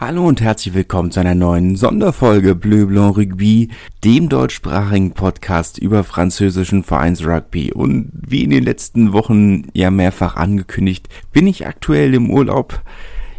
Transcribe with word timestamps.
Hallo 0.00 0.28
und 0.28 0.40
herzlich 0.40 0.74
willkommen 0.74 1.10
zu 1.10 1.18
einer 1.18 1.34
neuen 1.34 1.74
Sonderfolge 1.74 2.54
Bleu 2.54 2.86
Blanc 2.86 3.16
Rugby, 3.16 3.70
dem 4.04 4.28
deutschsprachigen 4.28 5.10
Podcast 5.10 5.76
über 5.76 6.04
französischen 6.04 6.84
Vereinsrugby. 6.84 7.72
Und 7.72 8.12
wie 8.12 8.44
in 8.44 8.50
den 8.50 8.62
letzten 8.62 9.12
Wochen 9.12 9.64
ja 9.72 9.90
mehrfach 9.90 10.36
angekündigt, 10.36 11.08
bin 11.32 11.48
ich 11.48 11.66
aktuell 11.66 12.14
im 12.14 12.30
Urlaub 12.30 12.80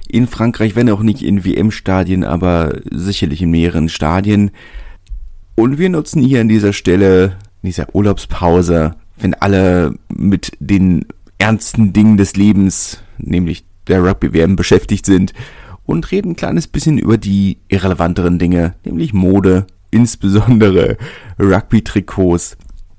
in 0.09 0.27
Frankreich, 0.27 0.75
wenn 0.75 0.89
auch 0.89 1.01
nicht 1.01 1.23
in 1.23 1.45
WM-Stadien, 1.45 2.25
aber 2.25 2.81
sicherlich 2.91 3.41
in 3.41 3.51
mehreren 3.51 3.87
Stadien. 3.87 4.51
Und 5.55 5.77
wir 5.77 5.87
nutzen 5.87 6.21
hier 6.21 6.41
an 6.41 6.49
dieser 6.49 6.73
Stelle, 6.73 7.37
in 7.61 7.67
dieser 7.67 7.95
Urlaubspause, 7.95 8.95
wenn 9.15 9.33
alle 9.33 9.95
mit 10.09 10.51
den 10.59 11.05
ernsten 11.37 11.93
Dingen 11.93 12.17
des 12.17 12.35
Lebens, 12.35 13.01
nämlich 13.17 13.63
der 13.87 14.03
Rugby-WM 14.03 14.57
beschäftigt 14.57 15.05
sind, 15.05 15.33
und 15.89 16.11
reden 16.11 16.31
ein 16.31 16.35
kleines 16.35 16.67
bisschen 16.67 16.99
über 16.99 17.17
die 17.17 17.57
irrelevanteren 17.67 18.37
Dinge, 18.37 18.75
nämlich 18.85 19.11
Mode, 19.11 19.65
insbesondere 19.91 20.97
Rugby-Trikots. 21.39 22.57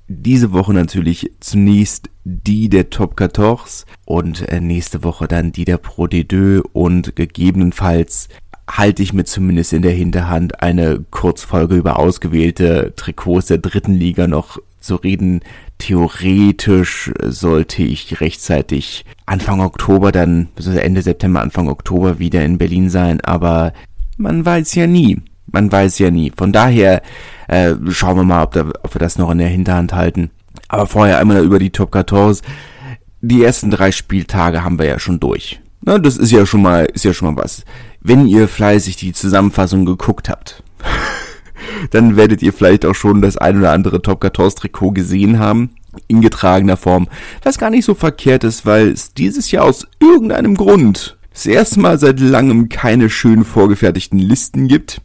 Diese 0.08 0.52
Woche 0.52 0.74
natürlich 0.74 1.30
zunächst 1.38 2.10
die 2.24 2.68
der 2.68 2.90
Top 2.90 3.14
14 3.16 3.86
und 4.06 4.48
äh, 4.48 4.60
nächste 4.60 5.04
Woche 5.04 5.28
dann 5.28 5.52
die 5.52 5.64
der 5.64 5.78
Pro 5.78 6.06
D2 6.06 6.62
und 6.72 7.14
gegebenenfalls 7.14 8.28
halte 8.68 9.04
ich 9.04 9.12
mir 9.12 9.24
zumindest 9.24 9.72
in 9.72 9.82
der 9.82 9.92
Hinterhand 9.92 10.60
eine 10.60 11.04
Kurzfolge 11.10 11.76
über 11.76 11.96
ausgewählte 11.96 12.92
Trikots 12.96 13.46
der 13.46 13.58
dritten 13.58 13.94
Liga 13.94 14.26
noch 14.26 14.58
zu 14.80 14.96
reden. 14.96 15.42
Theoretisch 15.80 17.10
sollte 17.22 17.82
ich 17.82 18.20
rechtzeitig 18.20 19.04
Anfang 19.26 19.60
Oktober 19.60 20.12
dann, 20.12 20.48
Ende 20.56 21.02
September, 21.02 21.40
Anfang 21.40 21.68
Oktober 21.68 22.18
wieder 22.18 22.44
in 22.44 22.58
Berlin 22.58 22.90
sein, 22.90 23.20
aber 23.22 23.72
man 24.16 24.44
weiß 24.44 24.74
ja 24.74 24.86
nie. 24.86 25.22
Man 25.50 25.72
weiß 25.72 25.98
ja 25.98 26.10
nie. 26.10 26.32
Von 26.36 26.52
daher 26.52 27.02
äh, 27.48 27.74
schauen 27.88 28.16
wir 28.16 28.24
mal, 28.24 28.42
ob, 28.42 28.52
da, 28.52 28.68
ob 28.82 28.94
wir 28.94 28.98
das 28.98 29.18
noch 29.18 29.30
in 29.30 29.38
der 29.38 29.48
Hinterhand 29.48 29.92
halten. 29.92 30.30
Aber 30.68 30.86
vorher 30.86 31.18
einmal 31.18 31.42
über 31.42 31.58
die 31.58 31.70
Top 31.70 31.92
14. 31.92 32.46
Die 33.22 33.42
ersten 33.42 33.70
drei 33.70 33.90
Spieltage 33.90 34.62
haben 34.62 34.78
wir 34.78 34.86
ja 34.86 34.98
schon 34.98 35.18
durch. 35.18 35.60
Na, 35.80 35.98
das 35.98 36.18
ist 36.18 36.30
ja 36.30 36.44
schon 36.44 36.62
mal, 36.62 36.84
ist 36.84 37.04
ja 37.04 37.14
schon 37.14 37.34
mal 37.34 37.42
was. 37.42 37.64
Wenn 38.00 38.26
ihr 38.26 38.48
fleißig 38.48 38.96
die 38.96 39.12
Zusammenfassung 39.12 39.86
geguckt 39.86 40.28
habt, 40.28 40.62
dann 41.90 42.16
werdet 42.16 42.42
ihr 42.42 42.52
vielleicht 42.52 42.84
auch 42.86 42.94
schon 42.94 43.22
das 43.22 43.36
ein 43.36 43.58
oder 43.58 43.72
andere 43.72 44.02
Top 44.02 44.22
14 44.22 44.50
Trikot 44.50 44.92
gesehen 44.92 45.38
haben. 45.38 45.70
In 46.06 46.20
getragener 46.20 46.76
Form. 46.76 47.08
Was 47.42 47.58
gar 47.58 47.70
nicht 47.70 47.84
so 47.84 47.94
verkehrt 47.94 48.44
ist, 48.44 48.64
weil 48.64 48.88
es 48.88 49.12
dieses 49.12 49.50
Jahr 49.50 49.64
aus 49.64 49.88
irgendeinem 49.98 50.54
Grund 50.54 51.18
das 51.32 51.46
erste 51.46 51.80
Mal 51.80 51.98
seit 51.98 52.20
langem 52.20 52.68
keine 52.68 53.10
schön 53.10 53.44
vorgefertigten 53.44 54.18
Listen 54.18 54.68
gibt. 54.68 55.00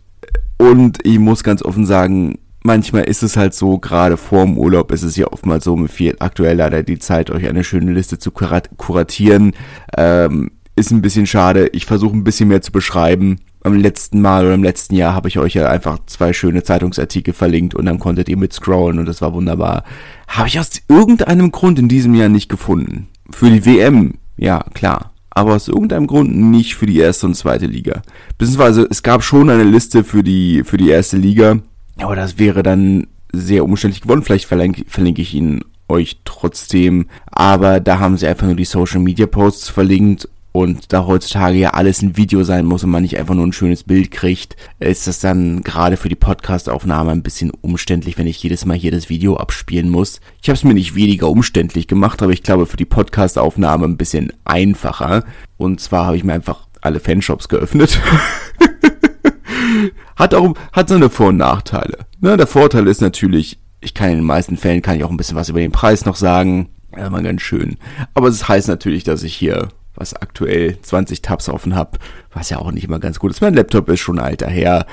Und 0.58 1.00
ich 1.04 1.18
muss 1.18 1.44
ganz 1.44 1.64
offen 1.64 1.86
sagen, 1.86 2.40
manchmal 2.64 3.04
ist 3.04 3.24
es 3.24 3.38
halt 3.38 3.54
so, 3.54 3.78
gerade 3.78 4.18
vorm 4.18 4.58
Urlaub 4.58 4.92
ist 4.92 5.04
es 5.04 5.16
ja 5.16 5.28
oftmals 5.28 5.64
so, 5.64 5.76
mir 5.76 5.88
fehlt 5.88 6.22
aktuell 6.22 6.58
leider 6.58 6.84
die 6.84 7.00
Zeit, 7.00 7.30
euch 7.30 7.48
eine 7.48 7.64
schöne 7.64 7.92
Liste 7.92 8.20
zu 8.20 8.32
kuratieren. 8.32 9.54
Ähm, 9.98 10.52
ist 10.76 10.92
ein 10.92 11.02
bisschen 11.02 11.26
schade. 11.26 11.68
Ich 11.68 11.86
versuche 11.86 12.16
ein 12.16 12.24
bisschen 12.24 12.50
mehr 12.50 12.62
zu 12.62 12.72
beschreiben 12.72 13.40
am 13.66 13.74
letzten 13.76 14.22
Mal 14.22 14.46
oder 14.46 14.54
im 14.54 14.64
letzten 14.64 14.96
Jahr 14.96 15.16
habe 15.16 15.28
ich 15.28 15.40
euch 15.40 15.56
ja 15.56 15.68
einfach 15.68 15.98
zwei 16.06 16.34
schöne 16.34 16.64
Zeitungsartikel 16.64 17.34
verlinkt 17.34 17.74
und 17.74 17.86
dann 17.86 17.98
konntet 17.98 18.30
ihr 18.30 18.38
mit 18.38 18.54
scrollen 18.54 19.00
und 19.00 19.08
das 19.08 19.22
war 19.22 19.34
wunderbar. 19.34 19.84
Habe 20.28 20.48
ich 20.48 20.60
aus 20.60 20.70
irgendeinem 20.88 21.52
Grund 21.52 21.80
in 21.80 21.88
diesem 21.88 22.14
Jahr 22.14 22.30
nicht 22.30 22.48
gefunden. 22.48 23.08
Für 23.32 23.50
die 23.50 23.66
WM, 23.66 24.16
ja, 24.38 24.64
klar. 24.74 25.14
Aber 25.32 25.56
aus 25.56 25.68
irgendeinem 25.68 26.06
Grund 26.06 26.36
nicht 26.36 26.76
für 26.76 26.86
die 26.86 27.00
erste 27.00 27.26
und 27.26 27.36
zweite 27.36 27.66
Liga. 27.66 28.04
Beziehungsweise 28.38 28.88
es 28.90 29.02
gab 29.02 29.24
schon 29.24 29.50
eine 29.50 29.64
Liste 29.64 30.04
für 30.04 30.24
die, 30.24 30.64
für 30.64 30.78
die 30.78 30.90
erste 30.90 31.18
Liga. 31.18 31.58
Aber 31.98 32.16
das 32.16 32.38
wäre 32.38 32.62
dann 32.62 33.08
sehr 33.34 33.66
umständlich 33.66 34.02
geworden. 34.02 34.22
Vielleicht 34.22 34.46
verlinke, 34.46 34.84
verlinke 34.88 35.24
ich 35.24 35.34
ihn 35.34 35.62
euch 35.90 36.20
trotzdem. 36.24 37.08
Aber 37.26 37.80
da 37.80 38.00
haben 38.00 38.18
sie 38.18 38.28
einfach 38.28 38.46
nur 38.46 38.56
die 38.56 38.64
Social 38.64 39.02
Media 39.02 39.26
Posts 39.26 39.70
verlinkt 39.70 40.30
und 40.56 40.94
da 40.94 41.06
heutzutage 41.06 41.58
ja 41.58 41.72
alles 41.72 42.02
ein 42.02 42.16
Video 42.16 42.46
sein 42.46 42.64
muss 42.64 42.82
und 42.86 42.90
man 42.90 43.02
nicht 43.02 43.20
einfach 43.20 43.36
nur 43.36 43.46
ein 43.46 43.52
schönes 43.52 43.84
Bild 43.84 44.10
kriegt, 44.10 44.56
ist 44.80 45.06
das 45.06 45.20
dann 45.20 45.64
gerade 45.64 45.98
für 45.98 46.08
die 46.08 46.16
Podcast-Aufnahme 46.16 47.12
ein 47.12 47.24
bisschen 47.24 47.52
umständlich, 47.52 48.18
wenn 48.18 48.26
ich 48.26 48.42
jedes 48.42 48.64
Mal 48.64 48.78
hier 48.78 48.92
das 48.92 49.10
Video 49.10 49.36
abspielen 49.36 49.90
muss. 49.90 50.22
Ich 50.42 50.48
habe 50.48 50.56
es 50.56 50.64
mir 50.64 50.74
nicht 50.74 50.96
weniger 50.96 51.28
umständlich 51.30 51.90
gemacht, 51.90 52.24
aber 52.24 52.32
ich 52.32 52.42
glaube 52.42 52.68
für 52.68 52.78
die 52.78 52.86
Podcast-Aufnahme 52.86 53.84
ein 53.84 53.98
bisschen 53.98 54.32
einfacher. 54.46 55.26
Und 55.58 55.82
zwar 55.82 56.06
habe 56.06 56.16
ich 56.16 56.24
mir 56.24 56.32
einfach 56.32 56.68
alle 56.80 57.02
Fanshops 57.02 57.50
geöffnet. 57.50 58.00
hat 60.16 60.34
auch 60.34 60.56
hat 60.72 60.88
seine 60.88 61.10
Vor- 61.10 61.28
und 61.28 61.38
Nachteile. 61.38 62.06
Ne, 62.22 62.38
der 62.38 62.48
Vorteil 62.48 62.88
ist 62.88 63.02
natürlich, 63.02 63.60
ich 63.82 63.94
kann 63.94 64.10
in 64.10 64.20
den 64.20 64.26
meisten 64.26 64.56
Fällen 64.56 64.82
kann 64.82 64.96
ich 64.96 65.04
auch 65.04 65.12
ein 65.12 65.18
bisschen 65.18 65.36
was 65.36 65.50
über 65.50 65.60
den 65.60 65.74
Preis 65.74 66.06
noch 66.06 66.16
sagen. 66.16 66.70
Ja, 66.96 67.10
mal 67.10 67.24
ganz 67.24 67.42
schön. 67.42 67.76
Aber 68.14 68.30
es 68.30 68.40
das 68.40 68.48
heißt 68.48 68.68
natürlich, 68.70 69.04
dass 69.04 69.22
ich 69.22 69.36
hier 69.36 69.68
was 69.96 70.14
aktuell 70.14 70.78
20 70.82 71.22
Tabs 71.22 71.50
offen 71.50 71.76
habe, 71.76 71.98
was 72.34 72.50
ja 72.50 72.58
auch 72.58 72.72
nicht 72.72 72.86
immer 72.86 73.00
ganz 73.00 73.20
gut 73.20 73.32
ist. 73.32 73.42
Mein 73.42 73.54
Laptop 73.54 73.90
ist 73.90 74.00
schon 74.00 74.20
alter 74.20 74.48
her. 74.48 74.86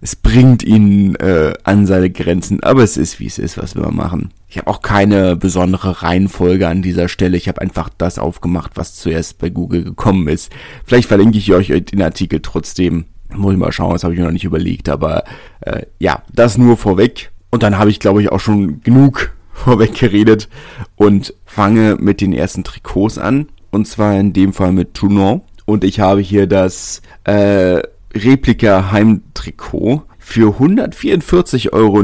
Es 0.00 0.16
bringt 0.16 0.62
ihn 0.62 1.14
äh, 1.16 1.52
an 1.64 1.86
seine 1.86 2.10
Grenzen, 2.10 2.62
aber 2.62 2.82
es 2.82 2.96
ist 2.96 3.20
wie 3.20 3.26
es 3.26 3.38
ist, 3.38 3.58
was 3.58 3.74
wir 3.74 3.82
mal 3.82 3.90
machen. 3.90 4.32
Ich 4.48 4.58
habe 4.58 4.68
auch 4.68 4.82
keine 4.82 5.36
besondere 5.36 6.02
Reihenfolge 6.02 6.68
an 6.68 6.82
dieser 6.82 7.08
Stelle. 7.08 7.36
Ich 7.36 7.48
habe 7.48 7.60
einfach 7.60 7.88
das 7.96 8.18
aufgemacht, 8.18 8.72
was 8.74 8.96
zuerst 8.96 9.38
bei 9.38 9.50
Google 9.50 9.84
gekommen 9.84 10.28
ist. 10.28 10.50
Vielleicht 10.84 11.08
verlinke 11.08 11.38
ich 11.38 11.52
euch 11.52 11.68
den 11.68 12.02
Artikel 12.02 12.40
trotzdem. 12.42 13.04
Muss 13.32 13.52
ich 13.52 13.58
mal 13.58 13.72
schauen, 13.72 13.92
das 13.92 14.02
habe 14.02 14.14
ich 14.14 14.18
mir 14.18 14.26
noch 14.26 14.32
nicht 14.32 14.44
überlegt, 14.44 14.88
aber 14.88 15.24
äh, 15.60 15.82
ja, 15.98 16.22
das 16.32 16.58
nur 16.58 16.76
vorweg. 16.76 17.30
Und 17.50 17.62
dann 17.62 17.78
habe 17.78 17.90
ich, 17.90 18.00
glaube 18.00 18.22
ich, 18.22 18.32
auch 18.32 18.40
schon 18.40 18.82
genug 18.82 19.32
vorweg 19.52 19.94
geredet 19.94 20.48
und 20.96 21.34
fange 21.44 21.96
mit 22.00 22.20
den 22.20 22.32
ersten 22.32 22.64
Trikots 22.64 23.18
an 23.18 23.46
und 23.70 23.86
zwar 23.86 24.18
in 24.18 24.32
dem 24.32 24.52
Fall 24.52 24.72
mit 24.72 24.94
Toulon. 24.94 25.42
Und 25.64 25.84
ich 25.84 26.00
habe 26.00 26.20
hier 26.20 26.46
das 26.46 27.02
äh, 27.24 27.80
Replika 28.14 28.90
Heimtrikot 28.90 30.02
für 30.18 30.60
144,99 30.60 31.72
Euro. 31.72 32.02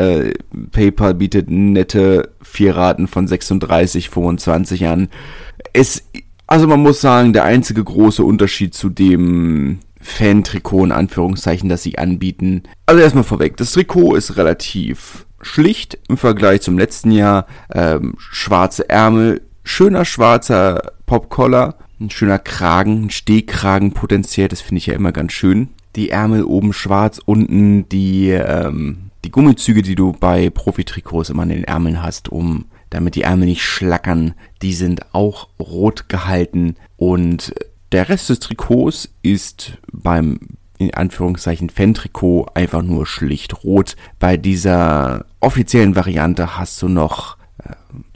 Äh, 0.00 0.34
PayPal 0.70 1.14
bietet 1.14 1.50
nette 1.50 2.30
vier 2.42 2.76
Raten 2.76 3.08
von 3.08 3.26
36,25 3.26 4.86
an. 4.86 5.08
Es, 5.72 6.04
also 6.46 6.66
man 6.66 6.80
muss 6.80 7.00
sagen, 7.00 7.32
der 7.32 7.44
einzige 7.44 7.82
große 7.82 8.22
Unterschied 8.24 8.74
zu 8.74 8.90
dem 8.90 9.78
Fan-Trikot 10.00 10.84
in 10.84 10.92
Anführungszeichen, 10.92 11.68
das 11.68 11.82
sie 11.82 11.98
anbieten. 11.98 12.62
Also 12.86 13.00
erstmal 13.00 13.24
vorweg, 13.24 13.56
das 13.56 13.72
Trikot 13.72 14.14
ist 14.14 14.36
relativ 14.36 15.26
schlicht 15.40 15.98
im 16.08 16.16
Vergleich 16.16 16.60
zum 16.62 16.78
letzten 16.78 17.10
Jahr. 17.10 17.46
Ähm, 17.72 18.14
schwarze 18.18 18.88
Ärmel, 18.88 19.40
schöner 19.64 20.04
schwarzer 20.04 20.92
Popcollar, 21.06 21.76
ein 22.00 22.10
schöner 22.10 22.38
Kragen, 22.38 23.06
ein 23.06 23.10
Stehkragen 23.10 23.92
potenziell, 23.92 24.48
das 24.48 24.60
finde 24.60 24.78
ich 24.78 24.86
ja 24.86 24.94
immer 24.94 25.12
ganz 25.12 25.32
schön. 25.32 25.70
Die 25.96 26.10
Ärmel 26.10 26.44
oben 26.44 26.72
schwarz, 26.72 27.20
unten 27.24 27.88
die, 27.88 28.30
ähm, 28.30 29.10
die 29.24 29.30
Gummizüge, 29.30 29.82
die 29.82 29.94
du 29.94 30.12
bei 30.12 30.50
Profi-Trikots 30.50 31.30
immer 31.30 31.42
an 31.42 31.48
den 31.48 31.64
Ärmeln 31.64 32.02
hast, 32.02 32.28
um 32.28 32.66
damit 32.90 33.16
die 33.16 33.22
Ärmel 33.22 33.48
nicht 33.48 33.62
schlackern, 33.62 34.34
die 34.62 34.74
sind 34.74 35.14
auch 35.14 35.48
rot 35.58 36.08
gehalten 36.08 36.76
und 36.96 37.54
der 37.92 38.08
Rest 38.08 38.28
des 38.28 38.40
Trikots 38.40 39.08
ist 39.22 39.78
beim 39.92 40.38
in 40.78 40.92
Anführungszeichen 40.92 41.70
Fan-Trikot 41.70 42.48
einfach 42.54 42.82
nur 42.82 43.06
schlicht 43.06 43.64
rot. 43.64 43.96
Bei 44.18 44.36
dieser 44.36 45.26
offiziellen 45.40 45.94
Variante 45.94 46.58
hast 46.58 46.82
du 46.82 46.88
noch 46.88 47.36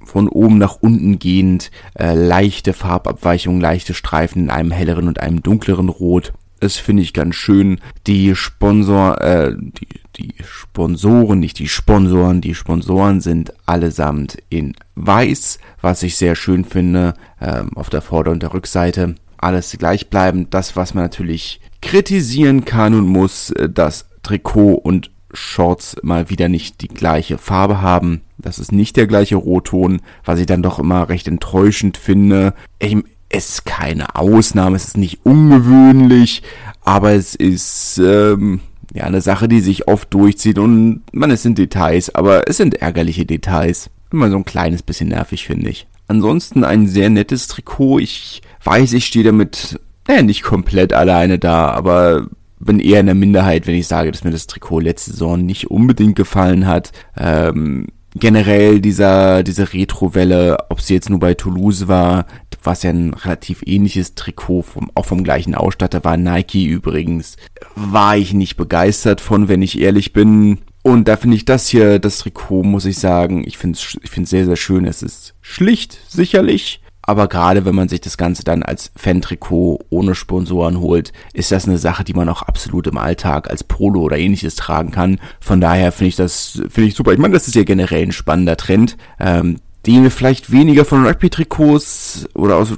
von 0.09 0.29
oben 0.29 0.59
nach 0.59 0.79
unten 0.81 1.19
gehend, 1.19 1.71
äh, 1.95 2.15
leichte 2.15 2.73
Farbabweichungen, 2.73 3.61
leichte 3.61 3.95
Streifen 3.95 4.45
in 4.45 4.51
einem 4.51 4.71
helleren 4.71 5.07
und 5.07 5.21
einem 5.21 5.43
dunkleren 5.43 5.89
Rot. 5.89 6.33
Das 6.61 6.77
finde 6.77 7.03
ich 7.03 7.13
ganz 7.13 7.37
schön. 7.37 7.81
Die 8.07 8.35
Sponsor, 8.35 9.21
äh, 9.21 9.55
die, 9.57 9.89
die 10.17 10.35
Sponsoren, 10.45 11.39
nicht 11.39 11.59
die 11.59 11.69
Sponsoren, 11.69 12.41
die 12.41 12.55
Sponsoren 12.55 13.21
sind 13.21 13.53
allesamt 13.67 14.39
in 14.49 14.75
weiß, 14.97 15.59
was 15.81 16.03
ich 16.03 16.17
sehr 16.17 16.35
schön 16.35 16.65
finde, 16.65 17.15
ähm, 17.41 17.77
auf 17.77 17.91
der 17.91 18.03
Vorder- 18.03 18.33
und 18.33 18.43
der 18.43 18.55
Rückseite. 18.55 19.15
Alles 19.37 19.71
gleichbleibend. 19.79 20.53
Das, 20.53 20.75
was 20.75 20.95
man 20.95 21.05
natürlich 21.05 21.61
kritisieren 21.81 22.65
kann 22.65 22.95
und 22.95 23.07
muss, 23.07 23.51
äh, 23.51 23.69
das 23.69 24.09
Trikot 24.23 24.75
und 24.75 25.13
Shorts 25.33 25.97
mal 26.03 26.31
wieder 26.31 26.49
nicht 26.49 26.81
die 26.81 26.89
gleiche 26.89 27.39
Farbe 27.39 27.81
haben. 27.81 28.23
Das 28.39 28.59
ist 28.59 28.73
nicht 28.73 28.97
der 28.97 29.07
gleiche 29.07 29.37
Rotton, 29.37 30.01
was 30.25 30.39
ich 30.39 30.47
dann 30.47 30.63
doch 30.63 30.79
immer 30.79 31.09
recht 31.09 31.27
enttäuschend 31.29 31.97
finde. 31.97 32.55
Ich, 32.79 32.97
es 33.29 33.49
ist 33.51 33.65
keine 33.67 34.15
Ausnahme, 34.17 34.77
es 34.77 34.87
ist 34.87 34.97
nicht 34.97 35.21
ungewöhnlich, 35.25 36.43
aber 36.83 37.13
es 37.13 37.35
ist 37.35 37.99
ähm, 37.99 38.61
ja 38.95 39.05
eine 39.05 39.21
Sache, 39.21 39.49
die 39.49 39.61
sich 39.61 39.89
oft 39.89 40.13
durchzieht 40.15 40.59
und 40.59 41.03
man, 41.13 41.31
es 41.31 41.43
sind 41.43 41.59
Details, 41.59 42.15
aber 42.15 42.49
es 42.49 42.57
sind 42.57 42.75
ärgerliche 42.77 43.27
Details. 43.27 43.91
Immer 44.11 44.31
so 44.31 44.37
ein 44.37 44.45
kleines 44.45 44.83
bisschen 44.83 45.09
nervig, 45.09 45.45
finde 45.45 45.69
ich. 45.69 45.87
Ansonsten 46.07 46.65
ein 46.65 46.87
sehr 46.87 47.11
nettes 47.11 47.49
Trikot. 47.49 47.99
Ich 47.99 48.41
weiß, 48.65 48.95
ich 48.95 49.05
stehe 49.05 49.25
damit 49.25 49.79
naja, 50.09 50.23
nicht 50.23 50.43
komplett 50.43 50.95
alleine 50.95 51.39
da, 51.39 51.69
aber 51.69 52.29
bin 52.59 52.81
eher 52.81 53.01
in 53.01 53.07
der 53.07 53.15
Minderheit, 53.15 53.67
wenn 53.67 53.75
ich 53.75 53.87
sage, 53.87 54.11
dass 54.11 54.25
mir 54.25 54.31
das 54.31 54.47
Trikot 54.47 54.81
letzte 54.81 55.13
Saison 55.13 55.45
nicht 55.45 55.71
unbedingt 55.71 56.17
gefallen 56.17 56.67
hat. 56.67 56.93
Ähm, 57.17 57.87
generell 58.19 58.81
dieser, 58.81 59.43
diese 59.43 59.73
Retro-Welle, 59.73 60.59
ob 60.69 60.81
sie 60.81 60.95
jetzt 60.95 61.11
nur 61.11 61.21
bei 61.21 61.35
Toulouse 61.35 61.89
war, 61.89 62.27
was 62.63 62.83
ja 62.83 62.91
ein 62.91 63.15
relativ 63.15 63.63
ähnliches 63.65 64.15
Trikot, 64.15 64.63
vom, 64.63 64.91
auch 64.95 65.07
vom 65.07 65.25
gleichen 65.25 65.55
Ausstatter 65.55 66.05
war, 66.05 66.17
Nike 66.17 66.67
übrigens, 66.67 67.37
war 67.75 68.17
ich 68.17 68.35
nicht 68.35 68.57
begeistert 68.57 69.21
von, 69.21 69.49
wenn 69.49 69.63
ich 69.63 69.81
ehrlich 69.81 70.13
bin. 70.13 70.59
Und 70.83 71.09
da 71.09 71.17
finde 71.17 71.37
ich 71.37 71.45
das 71.45 71.69
hier, 71.69 71.99
das 71.99 72.19
Trikot, 72.19 72.63
muss 72.63 72.85
ich 72.85 72.99
sagen, 72.99 73.45
ich 73.47 73.59
finde 73.59 73.79
es 73.79 73.97
ich 74.03 74.11
find's 74.11 74.31
sehr, 74.31 74.45
sehr 74.45 74.57
schön. 74.57 74.85
Es 74.85 75.03
ist 75.03 75.35
schlicht, 75.41 75.99
sicherlich, 76.09 76.81
aber 77.09 77.27
gerade 77.27 77.65
wenn 77.65 77.75
man 77.75 77.89
sich 77.89 78.03
das 78.03 78.19
Ganze 78.19 78.45
dann 78.45 78.63
als 78.63 78.93
Fan-Trikot 78.95 79.81
ohne 79.89 80.15
Sponsoren 80.15 80.79
holt, 80.79 81.15
ist 81.33 81.51
das 81.51 81.67
eine 81.67 81.79
Sache, 81.79 82.05
die 82.05 82.13
man 82.13 82.29
auch 82.29 82.43
absolut 82.43 82.87
im 82.87 82.99
Alltag 82.99 83.49
als 83.49 83.65
Polo 83.65 84.03
oder 84.03 84.19
ähnliches 84.19 84.57
tragen 84.57 84.91
kann. 84.91 85.19
Von 85.41 85.63
daher 85.63 85.91
finde 85.91 86.09
ich 86.09 86.17
das, 86.17 86.61
finde 86.69 86.89
ich 86.89 86.95
super. 86.95 87.15
Ich 87.15 87.19
meine, 87.19 87.33
das 87.33 87.49
ist 87.49 87.55
ja 87.55 87.63
generell 87.63 88.03
ein 88.03 88.13
spannender 88.13 88.59
Trend, 88.59 88.99
ähm, 89.19 89.57
den 89.87 90.03
wir 90.03 90.11
vielleicht 90.11 90.53
weniger 90.53 90.85
von 90.85 91.07
Rugby-Trikots 91.07 92.29
oder 92.35 92.57
aus 92.57 92.75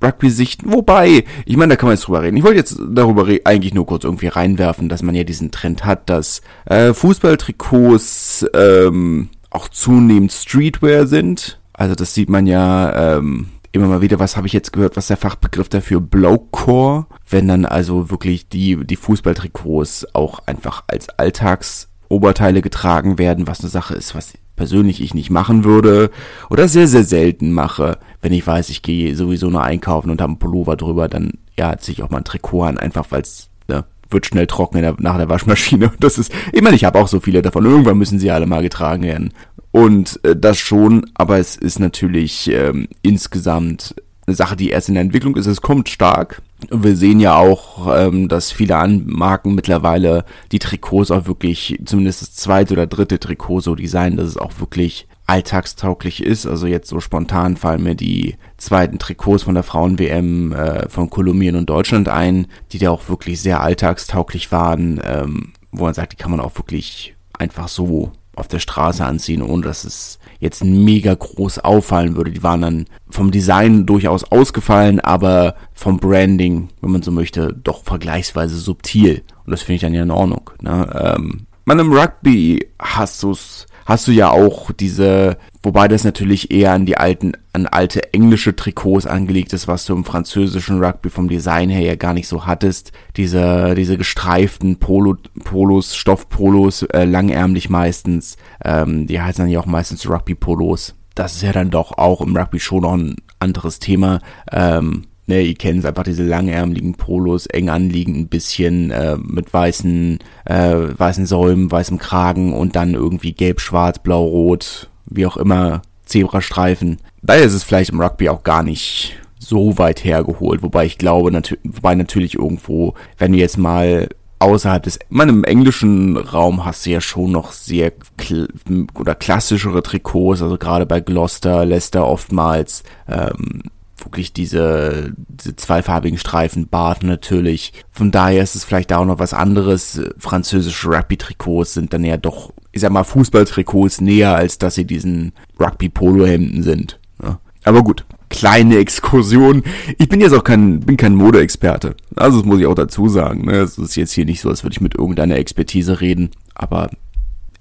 Rugby-Sicht, 0.00 0.60
wobei, 0.64 1.24
ich 1.44 1.56
meine, 1.56 1.70
da 1.70 1.76
kann 1.76 1.88
man 1.88 1.96
jetzt 1.96 2.06
drüber 2.06 2.22
reden. 2.22 2.36
Ich 2.36 2.44
wollte 2.44 2.58
jetzt 2.58 2.78
darüber 2.88 3.26
eigentlich 3.42 3.74
nur 3.74 3.86
kurz 3.86 4.04
irgendwie 4.04 4.28
reinwerfen, 4.28 4.88
dass 4.90 5.02
man 5.02 5.16
ja 5.16 5.24
diesen 5.24 5.50
Trend 5.50 5.84
hat, 5.84 6.08
dass 6.08 6.40
äh, 6.66 6.94
Fußballtrikots 6.94 8.46
ähm, 8.54 9.30
auch 9.50 9.66
zunehmend 9.66 10.30
Streetwear 10.30 11.08
sind. 11.08 11.58
Also 11.72 11.96
das 11.96 12.14
sieht 12.14 12.28
man 12.28 12.46
ja 12.46 13.16
ähm, 13.16 13.48
immer 13.72 13.88
mal 13.88 14.02
wieder, 14.02 14.18
was 14.18 14.36
habe 14.36 14.46
ich 14.46 14.52
jetzt 14.52 14.72
gehört, 14.72 14.96
was 14.96 15.06
der 15.06 15.16
Fachbegriff 15.16 15.68
dafür 15.68 16.00
Blowcore, 16.00 17.06
wenn 17.28 17.48
dann 17.48 17.64
also 17.64 18.10
wirklich 18.10 18.48
die, 18.48 18.84
die 18.84 18.96
Fußballtrikots 18.96 20.14
auch 20.14 20.40
einfach 20.46 20.84
als 20.86 21.08
Alltagsoberteile 21.08 22.60
getragen 22.60 23.18
werden, 23.18 23.46
was 23.46 23.60
eine 23.60 23.70
Sache 23.70 23.94
ist, 23.94 24.14
was 24.14 24.34
persönlich 24.56 25.00
ich 25.00 25.14
nicht 25.14 25.30
machen 25.30 25.64
würde 25.64 26.10
oder 26.50 26.68
sehr, 26.68 26.86
sehr 26.86 27.04
selten 27.04 27.52
mache. 27.52 27.98
Wenn 28.20 28.32
ich 28.32 28.46
weiß, 28.46 28.68
ich 28.68 28.82
gehe 28.82 29.16
sowieso 29.16 29.48
nur 29.48 29.62
einkaufen 29.62 30.10
und 30.10 30.20
habe 30.20 30.32
einen 30.32 30.38
Pullover 30.38 30.76
drüber, 30.76 31.08
dann 31.08 31.32
ja, 31.58 31.76
ziehe 31.78 31.94
ich 31.94 32.02
auch 32.02 32.10
mal 32.10 32.18
ein 32.18 32.24
Trikot 32.24 32.64
an, 32.64 32.78
einfach 32.78 33.06
weil 33.10 33.22
es 33.22 33.48
ne, 33.68 33.84
wird 34.10 34.26
schnell 34.26 34.46
trocken 34.46 34.80
der, 34.80 34.94
nach 34.98 35.16
der 35.16 35.28
Waschmaschine. 35.28 35.92
Das 36.00 36.18
ist, 36.18 36.32
ich 36.52 36.62
meine, 36.62 36.76
ich 36.76 36.84
habe 36.84 36.98
auch 36.98 37.08
so 37.08 37.20
viele 37.20 37.42
davon. 37.42 37.64
Irgendwann 37.64 37.98
müssen 37.98 38.18
sie 38.18 38.30
alle 38.30 38.46
mal 38.46 38.62
getragen 38.62 39.02
werden. 39.02 39.32
Und 39.72 40.20
äh, 40.22 40.36
das 40.36 40.58
schon, 40.58 41.10
aber 41.14 41.38
es 41.38 41.56
ist 41.56 41.80
natürlich 41.80 42.48
ähm, 42.48 42.88
insgesamt 43.02 43.94
eine 44.26 44.36
Sache, 44.36 44.54
die 44.54 44.70
erst 44.70 44.88
in 44.88 44.94
der 44.94 45.02
Entwicklung 45.02 45.34
ist. 45.36 45.46
Es 45.46 45.62
kommt 45.62 45.88
stark. 45.88 46.42
Wir 46.70 46.96
sehen 46.96 47.18
ja 47.18 47.36
auch, 47.36 47.88
ähm, 47.96 48.28
dass 48.28 48.52
viele 48.52 48.86
Marken 49.04 49.54
mittlerweile 49.54 50.24
die 50.52 50.60
Trikots 50.60 51.10
auch 51.10 51.26
wirklich, 51.26 51.80
zumindest 51.84 52.22
das 52.22 52.34
zweite 52.34 52.74
oder 52.74 52.86
dritte 52.86 53.18
Trikot 53.18 53.60
so 53.60 53.74
designen, 53.74 54.16
dass 54.16 54.28
es 54.28 54.36
auch 54.36 54.60
wirklich 54.60 55.08
alltagstauglich 55.26 56.22
ist. 56.22 56.46
Also 56.46 56.66
jetzt 56.66 56.88
so 56.88 57.00
spontan 57.00 57.56
fallen 57.56 57.82
mir 57.82 57.94
die 57.94 58.36
zweiten 58.58 58.98
Trikots 58.98 59.44
von 59.44 59.54
der 59.54 59.64
Frauen-WM 59.64 60.52
äh, 60.52 60.88
von 60.88 61.10
Kolumbien 61.10 61.56
und 61.56 61.70
Deutschland 61.70 62.08
ein, 62.08 62.46
die 62.72 62.78
da 62.78 62.90
auch 62.90 63.08
wirklich 63.08 63.40
sehr 63.40 63.60
alltagstauglich 63.60 64.52
waren, 64.52 65.00
ähm, 65.04 65.52
wo 65.72 65.84
man 65.84 65.94
sagt, 65.94 66.12
die 66.12 66.16
kann 66.16 66.30
man 66.30 66.40
auch 66.40 66.56
wirklich 66.56 67.16
einfach 67.32 67.68
so 67.68 68.12
auf 68.34 68.48
der 68.48 68.58
Straße 68.58 69.04
anziehen, 69.04 69.42
ohne 69.42 69.62
dass 69.62 69.84
es 69.84 70.18
jetzt 70.40 70.64
mega 70.64 71.14
groß 71.14 71.58
auffallen 71.60 72.16
würde. 72.16 72.30
Die 72.30 72.42
waren 72.42 72.62
dann 72.62 72.86
vom 73.10 73.30
Design 73.30 73.86
durchaus 73.86 74.24
ausgefallen, 74.24 75.00
aber 75.00 75.54
vom 75.74 75.98
Branding, 75.98 76.70
wenn 76.80 76.92
man 76.92 77.02
so 77.02 77.10
möchte, 77.10 77.52
doch 77.52 77.84
vergleichsweise 77.84 78.56
subtil. 78.56 79.22
Und 79.44 79.50
das 79.50 79.62
finde 79.62 79.76
ich 79.76 79.80
dann 79.82 79.94
ja 79.94 80.02
in 80.02 80.10
Ordnung. 80.10 80.50
Ne? 80.60 81.14
Ähm, 81.16 81.46
man 81.64 81.78
im 81.78 81.92
Rugby 81.92 82.66
hast 82.80 83.22
du's 83.22 83.66
hast 83.86 84.08
du 84.08 84.12
ja 84.12 84.30
auch 84.30 84.72
diese, 84.72 85.36
wobei 85.62 85.88
das 85.88 86.04
natürlich 86.04 86.50
eher 86.50 86.72
an 86.72 86.86
die 86.86 86.96
alten, 86.96 87.32
an 87.52 87.66
alte 87.66 88.12
englische 88.12 88.54
Trikots 88.56 89.06
angelegt 89.06 89.52
ist, 89.52 89.68
was 89.68 89.84
du 89.84 89.94
im 89.94 90.04
französischen 90.04 90.82
Rugby 90.82 91.10
vom 91.10 91.28
Design 91.28 91.70
her 91.70 91.82
ja 91.82 91.94
gar 91.94 92.14
nicht 92.14 92.28
so 92.28 92.46
hattest. 92.46 92.92
Diese, 93.16 93.74
diese 93.74 93.96
gestreiften 93.96 94.78
Polo, 94.78 95.16
Polos, 95.44 95.96
Stoffpolos, 95.96 96.82
äh, 96.82 97.04
langärmlich 97.04 97.70
meistens, 97.70 98.36
ähm, 98.64 99.06
die 99.06 99.20
heißen 99.20 99.44
dann 99.44 99.50
ja 99.50 99.60
auch 99.60 99.66
meistens 99.66 100.08
Rugby-Polos. 100.08 100.94
Das 101.14 101.34
ist 101.36 101.42
ja 101.42 101.52
dann 101.52 101.70
doch 101.70 101.98
auch 101.98 102.20
im 102.20 102.36
Rugby 102.36 102.58
schon 102.58 102.82
noch 102.82 102.94
ein 102.94 103.16
anderes 103.38 103.78
Thema. 103.78 104.20
Ähm, 104.50 105.04
Ne, 105.32 105.40
ihr 105.40 105.54
kennt 105.54 105.78
es 105.78 105.86
einfach 105.86 106.02
diese 106.02 106.24
langärmeligen 106.24 106.92
Polos, 106.92 107.46
eng 107.46 107.70
anliegend 107.70 108.18
ein 108.18 108.28
bisschen 108.28 108.90
äh, 108.90 109.16
mit 109.16 109.50
weißen, 109.50 110.18
äh, 110.44 110.74
weißen 110.94 111.24
Säumen, 111.24 111.72
weißem 111.72 111.96
Kragen 111.96 112.52
und 112.52 112.76
dann 112.76 112.92
irgendwie 112.92 113.32
gelb, 113.32 113.58
schwarz, 113.58 113.98
blau, 113.98 114.24
rot, 114.24 114.90
wie 115.06 115.24
auch 115.24 115.38
immer, 115.38 115.80
Zebrastreifen. 116.04 116.98
Daher 117.22 117.44
ist 117.44 117.54
es 117.54 117.64
vielleicht 117.64 117.92
im 117.92 118.00
Rugby 118.02 118.28
auch 118.28 118.42
gar 118.42 118.62
nicht 118.62 119.18
so 119.38 119.78
weit 119.78 120.04
hergeholt, 120.04 120.62
wobei 120.62 120.84
ich 120.84 120.98
glaube, 120.98 121.32
nat 121.32 121.56
wobei 121.64 121.94
natürlich 121.94 122.34
irgendwo, 122.34 122.92
wenn 123.16 123.32
du 123.32 123.38
jetzt 123.38 123.56
mal 123.56 124.10
außerhalb 124.38 124.82
des, 124.82 124.98
man 125.08 125.30
im 125.30 125.44
englischen 125.44 126.18
Raum 126.18 126.66
hast 126.66 126.84
du 126.84 126.90
ja 126.90 127.00
schon 127.00 127.32
noch 127.32 127.52
sehr 127.52 127.90
kl 128.18 128.48
oder 128.94 129.14
klassischere 129.14 129.82
Trikots, 129.82 130.42
also 130.42 130.58
gerade 130.58 130.84
bei 130.84 131.00
Gloucester, 131.00 131.64
Leicester 131.64 132.06
oftmals, 132.06 132.82
ähm, 133.08 133.62
wirklich 134.04 134.32
diese, 134.32 135.12
diese 135.16 135.56
zweifarbigen 135.56 136.18
Streifen, 136.18 136.68
Bart 136.68 137.02
natürlich. 137.02 137.72
Von 137.90 138.10
daher 138.10 138.42
ist 138.42 138.54
es 138.54 138.64
vielleicht 138.64 138.92
auch 138.92 139.04
noch 139.04 139.18
was 139.18 139.34
anderes. 139.34 140.00
Französische 140.18 140.88
Rugby-Trikots 140.88 141.74
sind 141.74 141.92
dann 141.92 142.04
ja 142.04 142.16
doch, 142.16 142.52
ich 142.72 142.80
sag 142.80 142.92
mal, 142.92 143.04
Fußball-Trikots 143.04 144.00
näher, 144.00 144.34
als 144.34 144.58
dass 144.58 144.74
sie 144.74 144.84
diesen 144.84 145.32
Rugby-Polo-Hemden 145.60 146.62
sind. 146.62 146.98
Ja. 147.22 147.38
Aber 147.64 147.82
gut, 147.82 148.04
kleine 148.28 148.78
Exkursion. 148.78 149.62
Ich 149.98 150.08
bin 150.08 150.20
jetzt 150.20 150.32
auch 150.32 150.44
kein, 150.44 150.80
bin 150.80 150.96
kein 150.96 151.14
Modeexperte. 151.14 151.94
Also 152.16 152.38
das 152.38 152.46
muss 152.46 152.60
ich 152.60 152.66
auch 152.66 152.74
dazu 152.74 153.08
sagen. 153.08 153.44
Ne? 153.44 153.58
Es 153.58 153.78
ist 153.78 153.96
jetzt 153.96 154.12
hier 154.12 154.24
nicht 154.24 154.40
so, 154.40 154.48
als 154.48 154.64
würde 154.64 154.74
ich 154.74 154.80
mit 154.80 154.94
irgendeiner 154.94 155.36
Expertise 155.36 156.00
reden. 156.00 156.30
Aber 156.54 156.90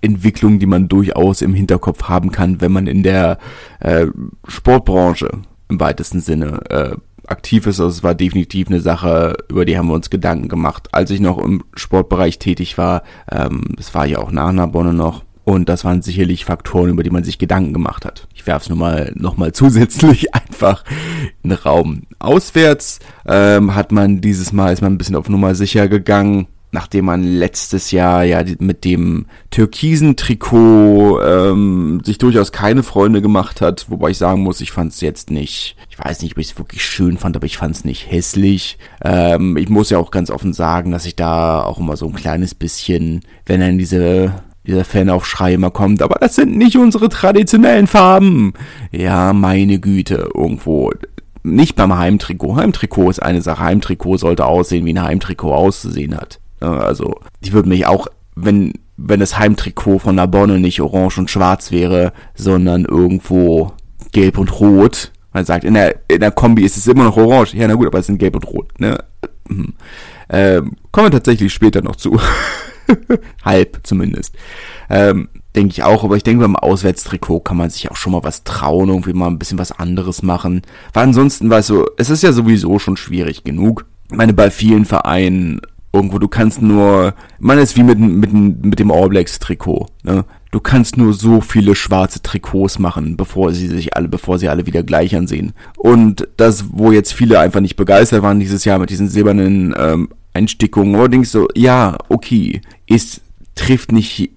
Entwicklung, 0.02 0.60
die 0.60 0.66
man 0.66 0.88
durchaus 0.88 1.42
im 1.42 1.54
Hinterkopf 1.54 2.04
haben 2.04 2.32
kann, 2.32 2.62
wenn 2.62 2.72
man 2.72 2.88
in 2.88 3.04
der 3.04 3.38
äh, 3.80 4.08
Sportbranche 4.48 5.30
im 5.72 5.80
weitesten 5.80 6.20
Sinne 6.20 6.62
äh, 6.70 6.96
aktiv 7.28 7.66
ist. 7.66 7.80
Also 7.80 7.90
es 7.90 8.04
war 8.04 8.14
definitiv 8.14 8.68
eine 8.68 8.82
Sache, 8.82 9.36
über 9.50 9.66
die 9.66 9.78
haben 9.78 9.88
wir 9.88 9.96
uns 9.96 10.10
Gedanken 10.10 10.50
gemacht. 10.50 10.90
Als 10.92 11.10
ich 11.10 11.20
noch 11.20 11.38
im 11.38 11.64
Sportbereich 11.76 12.40
tätig 12.40 12.78
war, 12.78 13.04
ähm, 13.32 13.64
das 13.78 13.94
war 13.96 14.06
ja 14.06 14.20
auch 14.20 14.32
nach 14.32 14.52
Narbonne 14.52 14.94
noch, 14.94 15.24
und 15.44 15.70
das 15.70 15.84
waren 15.84 16.04
sicherlich 16.04 16.46
Faktoren, 16.46 16.92
über 16.92 17.04
die 17.04 17.10
man 17.10 17.24
sich 17.24 17.40
Gedanken 17.40 17.74
gemacht 17.74 18.06
hat. 18.06 18.28
Ich 18.34 18.46
werfe 18.46 18.64
es 18.64 18.70
nur 18.70 18.78
mal 18.78 19.12
noch 19.16 19.38
mal 19.38 19.52
zusätzlich 19.54 20.36
einfach 20.36 20.84
in 21.42 21.50
den 21.50 21.60
Raum. 21.60 22.04
Auswärts 22.20 23.00
ähm, 23.26 23.74
hat 23.74 23.92
man 23.92 24.22
dieses 24.22 24.54
Mal 24.54 24.74
ist 24.74 24.82
man 24.82 24.94
ein 24.94 24.98
bisschen 24.98 25.16
auf 25.16 25.30
Nummer 25.30 25.56
sicher 25.56 25.88
gegangen 25.88 26.48
nachdem 26.72 27.06
man 27.06 27.24
letztes 27.24 27.92
Jahr 27.92 28.24
ja 28.24 28.44
mit 28.60 28.86
dem 28.86 29.26
türkisen 29.50 30.16
Trikot 30.16 31.22
ähm, 31.22 32.02
sich 32.04 32.18
durchaus 32.18 32.52
keine 32.52 32.84
Freunde 32.84 33.22
gemacht 33.22 33.62
hat, 33.62 33.86
wobei 33.90 34.12
ich 34.12 34.18
sagen 34.18 34.42
muss, 34.42 34.62
ich 34.62 34.72
fand 34.72 34.94
es 34.94 35.02
jetzt 35.02 35.32
nicht, 35.32 35.76
ich 35.90 36.00
weiß 36.00 36.22
nicht, 36.22 36.34
ob 36.34 36.38
ich 36.40 36.52
es 36.52 36.58
wirklich 36.58 36.86
schön 36.86 37.18
fand, 37.18 37.36
aber 37.36 37.46
ich 37.46 37.58
fand 37.58 37.76
es 37.76 37.86
nicht 37.86 38.10
hässlich. 38.10 38.78
Ähm, 39.04 39.58
ich 39.58 39.70
muss 39.70 39.90
ja 39.90 39.98
auch 39.98 40.12
ganz 40.12 40.32
offen 40.32 40.54
sagen, 40.54 40.92
dass 40.92 41.06
ich 41.06 41.16
da 41.16 41.64
auch 41.64 41.80
immer 41.80 41.98
so 41.98 42.08
ein 42.08 42.16
kleines 42.16 42.56
bisschen, 42.56 43.22
wenn 43.46 43.60
dann 43.60 43.78
diese 43.78 44.34
dieser 44.66 44.86
Fanaufschrei 44.86 45.56
immer 45.56 45.72
kommt, 45.72 46.04
aber 46.04 46.20
das 46.20 46.36
sind 46.36 46.56
nicht 46.56 46.78
unsere 46.78 47.10
traditionellen 47.10 47.88
Farben. 47.88 48.54
Ja, 48.92 49.34
meine 49.34 49.80
Güte, 49.80 50.30
irgendwo 50.36 50.92
nicht 51.44 51.76
beim 51.76 51.98
Heimtrikot. 51.98 52.56
Heimtrikot 52.56 53.10
ist 53.10 53.22
eine 53.22 53.42
Sache. 53.42 53.64
Heimtrikot 53.64 54.18
sollte 54.18 54.46
aussehen, 54.46 54.86
wie 54.86 54.94
ein 54.94 55.02
Heimtrikot 55.02 55.54
auszusehen 55.54 56.16
hat. 56.16 56.41
Also, 56.62 57.20
ich 57.42 57.54
würde 57.54 57.70
mich 57.70 57.86
auch, 57.86 58.08
wenn, 58.36 58.74
wenn 58.98 59.20
das 59.20 59.38
Heimtrikot 59.38 60.00
von 60.00 60.16
Narbonne 60.16 60.60
nicht 60.60 60.82
orange 60.82 61.18
und 61.20 61.30
schwarz 61.30 61.72
wäre, 61.72 62.14
sondern 62.36 62.86
irgendwo 62.86 63.74
gelb 64.12 64.38
und 64.38 64.60
rot. 64.60 65.12
Man 65.34 65.46
sagt, 65.46 65.64
in 65.64 65.74
der, 65.74 65.96
in 66.08 66.20
der 66.20 66.32
Kombi 66.32 66.64
ist 66.64 66.78
es 66.78 66.88
immer 66.88 67.04
noch 67.04 67.18
orange. 67.18 67.56
Ja, 67.56 67.68
na 67.68 67.76
gut, 67.76 67.88
aber 67.88 68.00
es 68.00 68.08
sind 68.08 68.18
gelb 68.18 68.36
und 68.36 68.48
rot, 68.48 68.80
ne? 68.80 68.98
Mhm. 69.48 69.74
Ähm, 70.30 70.74
kommen 70.92 71.08
wir 71.08 71.12
tatsächlich 71.12 71.54
später 71.54 71.82
noch 71.82 71.96
zu. 71.96 72.20
Halb 73.46 73.80
zumindest. 73.84 74.36
Ähm, 74.90 75.30
denke 75.56 75.72
ich 75.72 75.84
auch, 75.84 76.04
aber 76.04 76.16
ich 76.16 76.24
denke, 76.24 76.42
beim 76.42 76.56
Auswärtstrikot 76.56 77.42
kann 77.42 77.58
man 77.58 77.70
sich 77.70 77.92
auch 77.92 77.96
schon 77.96 78.14
mal 78.14 78.24
was 78.24 78.44
trauen, 78.44 78.90
irgendwie 78.90 79.14
mal 79.14 79.28
ein 79.28 79.40
bisschen 79.40 79.58
was 79.58 79.72
anderes 79.72 80.24
machen. 80.24 80.62
Weil 80.94 81.04
ansonsten, 81.04 81.50
weißt 81.50 81.70
du, 81.70 81.86
es 81.98 82.10
ist 82.10 82.24
ja 82.24 82.32
sowieso 82.32 82.80
schon 82.80 82.98
schwierig 82.98 83.44
genug. 83.44 83.86
Ich 84.10 84.18
meine, 84.18 84.34
bei 84.34 84.52
vielen 84.52 84.86
Vereinen 84.86 85.62
irgendwo. 85.94 86.20
Du 86.20 86.28
kannst 86.28 86.62
nur, 86.62 87.14
man 87.40 87.58
ist 87.58 87.76
wie 87.76 87.84
mit, 87.84 88.00
mit, 88.00 88.34
mit 88.34 88.80
dem 88.80 88.92
All 88.92 89.10
Blacks 89.10 89.40
Trikot. 89.40 89.88
Ne? 90.04 90.26
Du 90.52 90.60
kannst 90.60 90.98
nur 90.98 91.14
so 91.14 91.40
viele 91.40 91.76
schwarze 91.76 92.22
Trikots 92.22 92.78
machen, 92.78 93.16
bevor 93.16 93.54
sie 93.54 93.68
sich 93.68 93.96
alle, 93.96 94.10
bevor 94.10 94.38
sie 94.38 94.50
alle 94.50 94.66
wieder 94.66 94.84
gleich 94.84 95.16
ansehen. 95.16 95.54
Und 95.78 96.28
das, 96.36 96.66
wo 96.72 96.92
jetzt 96.92 97.14
viele 97.14 97.40
einfach 97.40 97.62
nicht 97.62 97.78
begeistert 97.78 98.22
waren 98.22 98.40
dieses 98.40 98.66
Jahr 98.66 98.78
mit 98.78 98.90
diesen 98.90 99.08
silbernen 99.08 99.74
ähm, 99.78 100.10
Einstickungen, 100.34 101.10
denkst 101.10 101.30
so, 101.30 101.48
ja, 101.56 101.98
okay, 102.10 102.62
ist, 102.86 103.22
trifft 103.56 103.94
nicht 103.94 104.30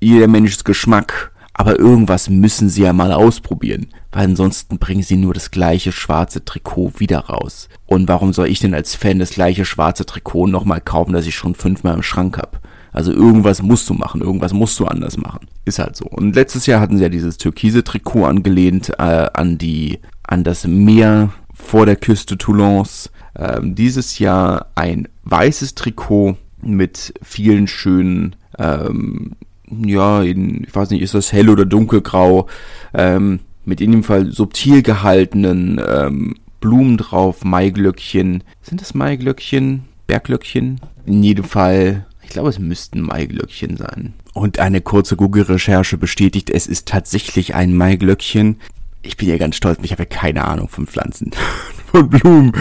jeder 0.00 0.26
Menschs 0.26 0.64
Geschmack, 0.64 1.30
aber 1.54 1.78
irgendwas 1.78 2.28
müssen 2.28 2.68
sie 2.68 2.82
ja 2.82 2.92
mal 2.92 3.12
ausprobieren, 3.12 3.88
weil 4.12 4.26
ansonsten 4.26 4.78
bringen 4.78 5.02
sie 5.02 5.16
nur 5.16 5.34
das 5.34 5.50
gleiche 5.50 5.92
schwarze 5.92 6.44
Trikot 6.44 6.94
wieder 6.98 7.20
raus. 7.20 7.68
Und 7.86 8.08
warum 8.08 8.32
soll 8.32 8.48
ich 8.48 8.58
denn 8.58 8.74
als 8.74 8.94
Fan 8.94 9.18
das 9.18 9.30
gleiche 9.30 9.64
schwarze 9.64 10.06
Trikot 10.06 10.46
nochmal 10.46 10.80
kaufen, 10.80 11.12
das 11.12 11.26
ich 11.26 11.34
schon 11.34 11.54
fünfmal 11.54 11.94
im 11.94 12.02
Schrank 12.02 12.38
habe? 12.38 12.58
Also 12.92 13.12
irgendwas 13.12 13.62
musst 13.62 13.88
du 13.88 13.94
machen, 13.94 14.20
irgendwas 14.20 14.52
musst 14.52 14.78
du 14.80 14.86
anders 14.86 15.16
machen. 15.16 15.46
Ist 15.64 15.78
halt 15.78 15.96
so. 15.96 16.06
Und 16.06 16.34
letztes 16.34 16.66
Jahr 16.66 16.80
hatten 16.80 16.96
sie 16.96 17.04
ja 17.04 17.08
dieses 17.08 17.38
türkise 17.38 17.84
Trikot 17.84 18.24
angelehnt 18.24 18.90
äh, 18.98 19.28
an 19.32 19.58
die, 19.58 20.00
an 20.24 20.42
das 20.42 20.66
Meer 20.66 21.32
vor 21.54 21.86
der 21.86 21.96
Küste 21.96 22.36
Toulons. 22.36 23.10
Ähm, 23.38 23.76
dieses 23.76 24.18
Jahr 24.18 24.66
ein 24.74 25.08
weißes 25.24 25.76
Trikot 25.76 26.36
mit 26.62 27.14
vielen 27.22 27.68
schönen, 27.68 28.34
ähm, 28.58 29.36
ja, 29.70 30.22
in, 30.22 30.64
ich 30.64 30.74
weiß 30.74 30.90
nicht, 30.90 31.02
ist 31.02 31.14
das 31.14 31.32
hell 31.32 31.48
oder 31.48 31.64
dunkelgrau, 31.64 32.48
ähm, 32.92 33.38
mit 33.64 33.80
in 33.80 33.92
dem 33.92 34.04
Fall 34.04 34.32
subtil 34.32 34.82
gehaltenen 34.82 35.80
ähm, 35.86 36.34
Blumen 36.60 36.96
drauf, 36.96 37.44
Maiglöckchen. 37.44 38.44
Sind 38.62 38.80
das 38.80 38.94
Maiglöckchen? 38.94 39.84
Berglöckchen? 40.06 40.80
In 41.06 41.22
jedem 41.22 41.44
Fall 41.44 42.06
ich 42.30 42.34
glaube, 42.34 42.50
es 42.50 42.60
müssten 42.60 43.00
Maiglöckchen 43.00 43.76
sein. 43.76 44.14
Und 44.34 44.60
eine 44.60 44.80
kurze 44.80 45.16
Google-Recherche 45.16 45.98
bestätigt, 45.98 46.48
es 46.48 46.68
ist 46.68 46.86
tatsächlich 46.86 47.56
ein 47.56 47.76
Maiglöckchen. 47.76 48.60
Ich 49.02 49.16
bin 49.16 49.28
ja 49.28 49.36
ganz 49.36 49.56
stolz, 49.56 49.80
ich 49.82 49.90
habe 49.90 50.04
ja 50.04 50.08
keine 50.08 50.44
Ahnung 50.44 50.68
von 50.68 50.86
Pflanzen, 50.86 51.32
von 51.90 52.08
Blumen. 52.08 52.52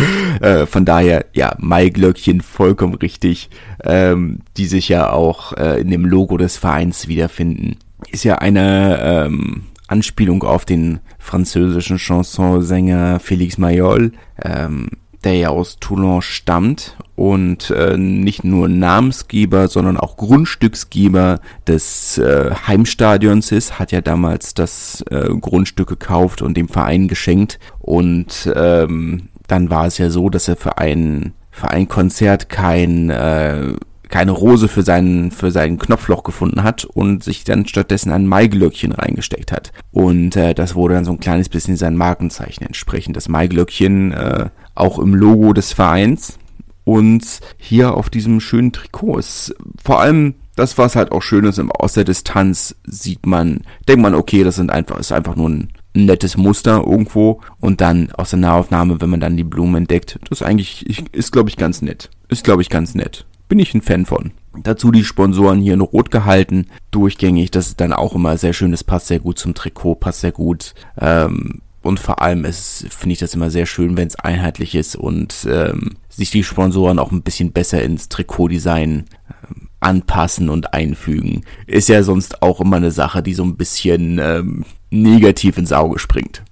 Äh, 0.41 0.65
von 0.65 0.85
daher, 0.85 1.27
ja, 1.33 1.55
Maiglöckchen 1.59 2.41
vollkommen 2.41 2.95
richtig, 2.95 3.51
ähm, 3.83 4.39
die 4.57 4.65
sich 4.65 4.89
ja 4.89 5.11
auch 5.11 5.53
äh, 5.53 5.79
in 5.79 5.91
dem 5.91 6.03
Logo 6.03 6.37
des 6.37 6.57
Vereins 6.57 7.07
wiederfinden. 7.07 7.77
Ist 8.09 8.23
ja 8.23 8.39
eine 8.39 8.99
ähm, 9.03 9.65
Anspielung 9.89 10.43
auf 10.43 10.65
den 10.65 10.99
französischen 11.17 11.97
Chansonsänger 11.97 13.19
Félix 13.19 13.59
Mayol. 13.59 14.11
Ähm, 14.43 14.89
der 15.23 15.35
ja 15.35 15.49
aus 15.49 15.77
Toulon 15.79 16.21
stammt 16.21 16.95
und 17.15 17.71
äh, 17.71 17.97
nicht 17.97 18.43
nur 18.43 18.69
Namensgeber, 18.69 19.67
sondern 19.67 19.97
auch 19.97 20.15
Grundstücksgeber 20.15 21.41
des 21.67 22.17
äh, 22.17 22.51
Heimstadions 22.67 23.51
ist, 23.51 23.79
hat 23.79 23.91
ja 23.91 24.01
damals 24.01 24.53
das 24.53 25.03
äh, 25.09 25.27
Grundstück 25.29 25.89
gekauft 25.89 26.41
und 26.41 26.55
dem 26.55 26.69
Verein 26.69 27.07
geschenkt 27.07 27.59
und 27.79 28.51
ähm, 28.55 29.29
dann 29.47 29.69
war 29.69 29.87
es 29.87 29.97
ja 29.97 30.09
so, 30.09 30.29
dass 30.29 30.47
er 30.47 30.55
für 30.55 30.77
ein 30.77 31.33
für 31.51 31.69
ein 31.69 31.89
Konzert 31.89 32.47
kein 32.47 33.09
äh, 33.09 33.73
keine 34.09 34.31
Rose 34.31 34.67
für 34.67 34.81
seinen, 34.81 35.31
für 35.31 35.51
sein 35.51 35.77
Knopfloch 35.77 36.23
gefunden 36.23 36.63
hat 36.63 36.83
und 36.83 37.23
sich 37.23 37.43
dann 37.43 37.67
stattdessen 37.67 38.11
ein 38.11 38.27
Maiglöckchen 38.27 38.91
reingesteckt 38.91 39.51
hat. 39.51 39.71
Und 39.91 40.35
äh, 40.35 40.53
das 40.53 40.75
wurde 40.75 40.95
dann 40.95 41.05
so 41.05 41.11
ein 41.11 41.19
kleines 41.19 41.49
bisschen 41.49 41.77
sein 41.77 41.95
Markenzeichen 41.95 42.65
entsprechend. 42.65 43.15
Das 43.15 43.29
Maiglöckchen 43.29 44.11
äh, 44.11 44.49
auch 44.75 44.99
im 44.99 45.13
Logo 45.13 45.53
des 45.53 45.73
Vereins. 45.73 46.39
Und 46.83 47.23
hier 47.57 47.93
auf 47.93 48.09
diesem 48.09 48.39
schönen 48.39 48.71
Trikot 48.71 49.19
ist 49.19 49.55
vor 49.83 50.01
allem 50.01 50.35
das, 50.55 50.77
was 50.77 50.95
halt 50.95 51.11
auch 51.11 51.21
schön 51.21 51.45
ist, 51.45 51.59
aus 51.59 51.93
der 51.93 52.03
Distanz 52.03 52.75
sieht 52.83 53.25
man, 53.25 53.61
denkt 53.87 54.01
man, 54.01 54.15
okay, 54.15 54.43
das 54.43 54.55
sind 54.55 54.71
einfach, 54.71 54.97
ist 54.97 55.11
einfach 55.11 55.35
nur 55.35 55.49
ein 55.49 55.69
nettes 55.93 56.35
Muster 56.35 56.83
irgendwo 56.85 57.41
und 57.59 57.79
dann 57.79 58.11
aus 58.11 58.31
der 58.31 58.39
Nahaufnahme, 58.39 58.99
wenn 58.99 59.09
man 59.09 59.19
dann 59.19 59.37
die 59.37 59.43
Blumen 59.43 59.75
entdeckt, 59.75 60.19
das 60.29 60.41
eigentlich, 60.41 60.85
ist 61.13 61.31
glaube 61.31 61.49
ich 61.49 61.57
ganz 61.57 61.81
nett. 61.81 62.09
Ist 62.27 62.43
glaube 62.43 62.61
ich 62.61 62.69
ganz 62.69 62.93
nett 62.95 63.25
bin 63.49 63.59
ich 63.59 63.73
ein 63.73 63.81
Fan 63.81 64.05
von. 64.05 64.31
Dazu 64.63 64.91
die 64.91 65.03
Sponsoren 65.03 65.59
hier 65.59 65.73
in 65.73 65.81
Rot 65.81 66.11
gehalten, 66.11 66.67
durchgängig. 66.91 67.51
Das 67.51 67.67
ist 67.67 67.81
dann 67.81 67.93
auch 67.93 68.15
immer 68.15 68.37
sehr 68.37 68.53
schön. 68.53 68.71
Das 68.71 68.83
passt 68.83 69.07
sehr 69.07 69.19
gut 69.19 69.37
zum 69.37 69.53
Trikot, 69.53 69.95
passt 69.95 70.21
sehr 70.21 70.31
gut. 70.31 70.73
Ähm, 70.99 71.61
und 71.81 71.99
vor 71.99 72.21
allem 72.21 72.45
finde 72.45 73.13
ich 73.13 73.19
das 73.19 73.33
immer 73.33 73.49
sehr 73.49 73.65
schön, 73.65 73.97
wenn 73.97 74.07
es 74.07 74.17
einheitlich 74.17 74.75
ist 74.75 74.95
und 74.95 75.47
ähm, 75.49 75.97
sich 76.09 76.29
die 76.29 76.43
Sponsoren 76.43 76.99
auch 76.99 77.11
ein 77.11 77.21
bisschen 77.21 77.51
besser 77.51 77.81
ins 77.81 78.09
Trikotdesign 78.09 79.05
ähm, 79.29 79.69
anpassen 79.79 80.49
und 80.49 80.73
einfügen. 80.73 81.45
Ist 81.67 81.89
ja 81.89 82.03
sonst 82.03 82.41
auch 82.41 82.59
immer 82.59 82.77
eine 82.77 82.91
Sache, 82.91 83.23
die 83.23 83.33
so 83.33 83.43
ein 83.43 83.55
bisschen 83.55 84.19
ähm, 84.21 84.65
negativ 84.91 85.57
ins 85.57 85.71
Auge 85.71 85.99
springt. 85.99 86.43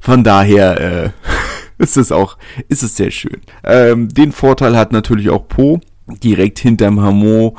Von 0.00 0.24
daher 0.24 0.80
äh, 0.80 1.10
ist 1.78 1.96
es 1.96 2.10
auch, 2.10 2.36
ist 2.68 2.82
es 2.82 2.96
sehr 2.96 3.12
schön. 3.12 3.40
Ähm, 3.62 4.08
den 4.08 4.32
Vorteil 4.32 4.76
hat 4.76 4.92
natürlich 4.92 5.30
auch 5.30 5.46
Po 5.46 5.80
Direkt 6.22 6.58
hinterm 6.58 7.00
Hamon 7.00 7.52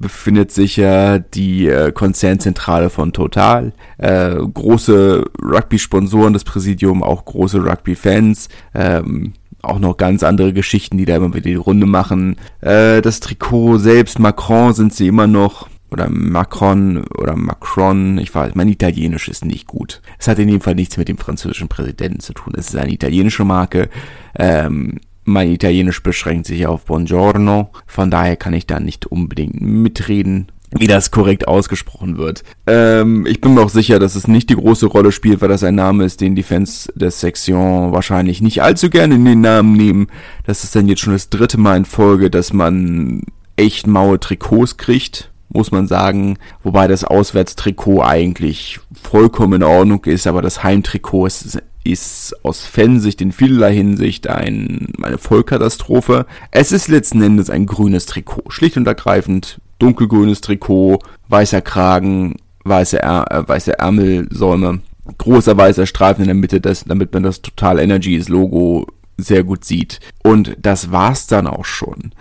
befindet 0.00 0.50
sich 0.50 0.76
ja 0.76 1.18
die 1.18 1.68
äh, 1.68 1.92
Konzernzentrale 1.92 2.90
von 2.90 3.12
Total. 3.12 3.72
Äh, 3.98 4.34
große 4.34 5.24
Rugby-Sponsoren, 5.42 6.32
das 6.32 6.44
Präsidium, 6.44 7.02
auch 7.02 7.26
große 7.26 7.62
Rugby-Fans. 7.62 8.48
Ähm, 8.74 9.34
auch 9.62 9.78
noch 9.78 9.98
ganz 9.98 10.22
andere 10.22 10.54
Geschichten, 10.54 10.96
die 10.96 11.04
da 11.04 11.16
immer 11.16 11.34
wieder 11.34 11.50
die 11.50 11.54
Runde 11.54 11.86
machen. 11.86 12.36
Äh, 12.62 13.02
das 13.02 13.20
Trikot 13.20 13.78
selbst, 13.78 14.18
Macron 14.18 14.72
sind 14.72 14.94
sie 14.94 15.06
immer 15.06 15.26
noch. 15.26 15.68
Oder 15.92 16.08
Macron 16.08 17.04
oder 17.18 17.34
Macron, 17.34 18.18
ich 18.18 18.32
weiß, 18.32 18.54
mein 18.54 18.68
Italienisch 18.68 19.28
ist 19.28 19.44
nicht 19.44 19.66
gut. 19.66 20.00
Es 20.20 20.28
hat 20.28 20.38
in 20.38 20.46
dem 20.46 20.60
Fall 20.60 20.76
nichts 20.76 20.96
mit 20.96 21.08
dem 21.08 21.18
französischen 21.18 21.66
Präsidenten 21.66 22.20
zu 22.20 22.32
tun. 22.32 22.52
Es 22.56 22.68
ist 22.68 22.76
eine 22.76 22.92
italienische 22.92 23.44
Marke. 23.44 23.90
Ähm, 24.38 25.00
mein 25.30 25.50
Italienisch 25.50 26.02
beschränkt 26.02 26.46
sich 26.46 26.66
auf 26.66 26.84
Buongiorno, 26.84 27.70
von 27.86 28.10
daher 28.10 28.36
kann 28.36 28.54
ich 28.54 28.66
da 28.66 28.80
nicht 28.80 29.06
unbedingt 29.06 29.60
mitreden, 29.60 30.50
wie 30.72 30.86
das 30.86 31.10
korrekt 31.10 31.48
ausgesprochen 31.48 32.16
wird. 32.16 32.44
Ähm, 32.66 33.26
ich 33.26 33.40
bin 33.40 33.54
mir 33.54 33.62
auch 33.62 33.70
sicher, 33.70 33.98
dass 33.98 34.14
es 34.14 34.28
nicht 34.28 34.50
die 34.50 34.56
große 34.56 34.86
Rolle 34.86 35.12
spielt, 35.12 35.40
weil 35.40 35.48
das 35.48 35.64
ein 35.64 35.74
Name 35.74 36.04
ist, 36.04 36.20
den 36.20 36.36
die 36.36 36.42
Fans 36.42 36.88
der 36.94 37.10
Section 37.10 37.92
wahrscheinlich 37.92 38.40
nicht 38.40 38.62
allzu 38.62 38.90
gerne 38.90 39.16
in 39.16 39.24
den 39.24 39.40
Namen 39.40 39.72
nehmen. 39.72 40.06
Das 40.46 40.62
ist 40.64 40.76
dann 40.76 40.88
jetzt 40.88 41.00
schon 41.00 41.12
das 41.12 41.28
dritte 41.28 41.58
Mal 41.58 41.78
in 41.78 41.84
Folge, 41.84 42.30
dass 42.30 42.52
man 42.52 43.22
echt 43.56 43.86
maue 43.86 44.20
Trikots 44.20 44.76
kriegt, 44.76 45.30
muss 45.48 45.72
man 45.72 45.88
sagen. 45.88 46.38
Wobei 46.62 46.86
das 46.86 47.04
Auswärtstrikot 47.04 48.02
eigentlich 48.02 48.78
vollkommen 48.92 49.54
in 49.54 49.62
Ordnung 49.64 50.04
ist, 50.04 50.26
aber 50.26 50.40
das 50.40 50.62
Heimtrikot 50.62 51.26
ist 51.26 51.60
ist 51.84 52.34
aus 52.42 52.64
Fansicht 52.64 53.20
in 53.20 53.32
vielerlei 53.32 53.74
Hinsicht 53.74 54.28
ein, 54.28 54.88
eine 55.02 55.18
Vollkatastrophe. 55.18 56.26
Es 56.50 56.72
ist 56.72 56.88
letzten 56.88 57.22
Endes 57.22 57.50
ein 57.50 57.66
grünes 57.66 58.06
Trikot. 58.06 58.50
Schlicht 58.50 58.76
und 58.76 58.86
ergreifend 58.86 59.60
dunkelgrünes 59.78 60.40
Trikot, 60.40 60.98
weißer 61.28 61.62
Kragen, 61.62 62.36
weiße, 62.64 63.02
äh, 63.02 63.48
weiße 63.48 63.78
Ärmelsäume, 63.78 64.80
großer 65.18 65.56
weißer 65.56 65.86
Streifen 65.86 66.22
in 66.22 66.28
der 66.28 66.34
Mitte, 66.34 66.60
das, 66.60 66.84
damit 66.84 67.12
man 67.12 67.22
das 67.22 67.42
Total 67.42 67.78
Energies 67.78 68.28
Logo 68.28 68.86
sehr 69.16 69.44
gut 69.44 69.64
sieht. 69.64 70.00
Und 70.22 70.56
das 70.60 70.92
war's 70.92 71.26
dann 71.26 71.46
auch 71.46 71.64
schon. 71.64 72.12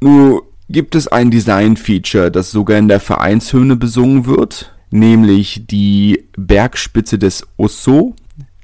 Nur 0.00 0.44
gibt 0.68 0.94
es 0.94 1.08
ein 1.08 1.30
Design-Feature, 1.30 2.30
das 2.30 2.50
sogar 2.50 2.78
in 2.78 2.88
der 2.88 3.00
Vereinshymne 3.00 3.76
besungen 3.76 4.26
wird, 4.26 4.72
nämlich 4.90 5.66
die 5.66 6.24
Bergspitze 6.36 7.18
des 7.18 7.46
Osso, 7.56 8.14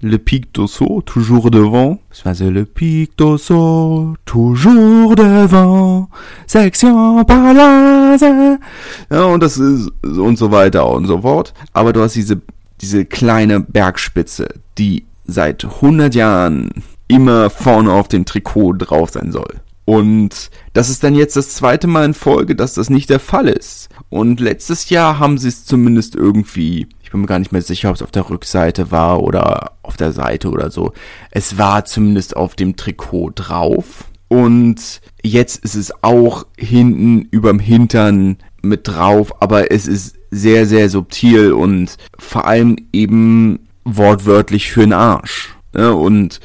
Le 0.01 0.19
Pic 0.19 0.53
d'Osso, 0.53 1.03
toujours 1.03 1.51
devant. 1.51 1.99
C'est 2.11 2.51
Le 2.51 2.65
Pic 2.65 3.17
d'Osso, 3.17 4.15
toujours 4.25 5.15
devant. 5.15 6.09
Section 6.47 7.25
Palazzo. 7.25 8.59
Ja, 9.11 9.25
und 9.25 9.43
das 9.43 9.57
ist, 9.57 9.91
und 10.03 10.37
so 10.37 10.51
weiter 10.51 10.91
und 10.91 11.07
so 11.07 11.23
fort. 11.23 11.55
Aber 11.73 11.93
du 11.93 12.03
hast 12.03 12.17
diese, 12.17 12.43
diese 12.81 13.05
kleine 13.05 13.61
Bergspitze, 13.61 14.49
die 14.77 15.07
seit 15.27 15.65
100 15.65 16.15
Jahren 16.15 16.71
immer 17.09 17.49
vorne 17.49 17.93
auf 17.93 18.09
dem 18.09 18.25
Trikot 18.25 18.75
drauf 18.75 19.11
sein 19.11 19.33
soll. 19.33 19.61
Und 19.85 20.51
das 20.73 20.89
ist 20.89 21.05
dann 21.05 21.15
jetzt 21.15 21.37
das 21.37 21.51
zweite 21.51 21.87
Mal 21.87 22.07
in 22.07 22.15
Folge, 22.15 22.57
dass 22.57 22.75
das 22.75 22.89
nicht 22.91 23.11
der 23.11 23.21
Fall 23.21 23.49
ist. 23.49 23.91
Und 24.09 24.41
letztes 24.41 24.89
Jahr 24.89 25.19
haben 25.19 25.39
sie 25.39 25.49
es 25.49 25.65
zumindest 25.65 26.15
irgendwie 26.15 26.89
bin 27.15 27.21
mir 27.21 27.29
gar 27.29 27.39
nicht 27.39 27.53
mehr 27.53 27.63
sicher, 27.63 27.91
ob 27.91 27.95
es 27.95 28.03
auf 28.03 28.11
der 28.11 28.29
Rückseite 28.29 28.91
war 28.91 29.23
oder 29.23 29.77
auf 29.85 29.97
der 29.97 30.11
Seite 30.11 30.51
oder 30.51 30.73
so. 30.73 30.93
Es 31.31 31.59
war 31.59 31.85
zumindest 31.85 32.37
auf 32.37 32.57
dem 32.57 32.75
Trikot 32.75 33.31
drauf. 33.37 34.07
Und 34.27 35.01
jetzt 35.23 35.65
ist 35.65 35.77
es 35.77 35.93
auch 36.03 36.45
hinten 36.59 37.29
überm 37.31 37.61
Hintern 37.61 38.39
mit 38.63 38.89
drauf, 38.89 39.41
aber 39.41 39.71
es 39.71 39.87
ist 39.87 40.17
sehr, 40.33 40.67
sehr 40.67 40.89
subtil 40.89 41.53
und 41.53 41.99
vor 42.19 42.49
allem 42.49 42.79
eben 42.93 43.69
wortwörtlich 43.85 44.73
für 44.73 44.81
den 44.81 44.93
Arsch. 44.93 45.57
Und 45.73 46.41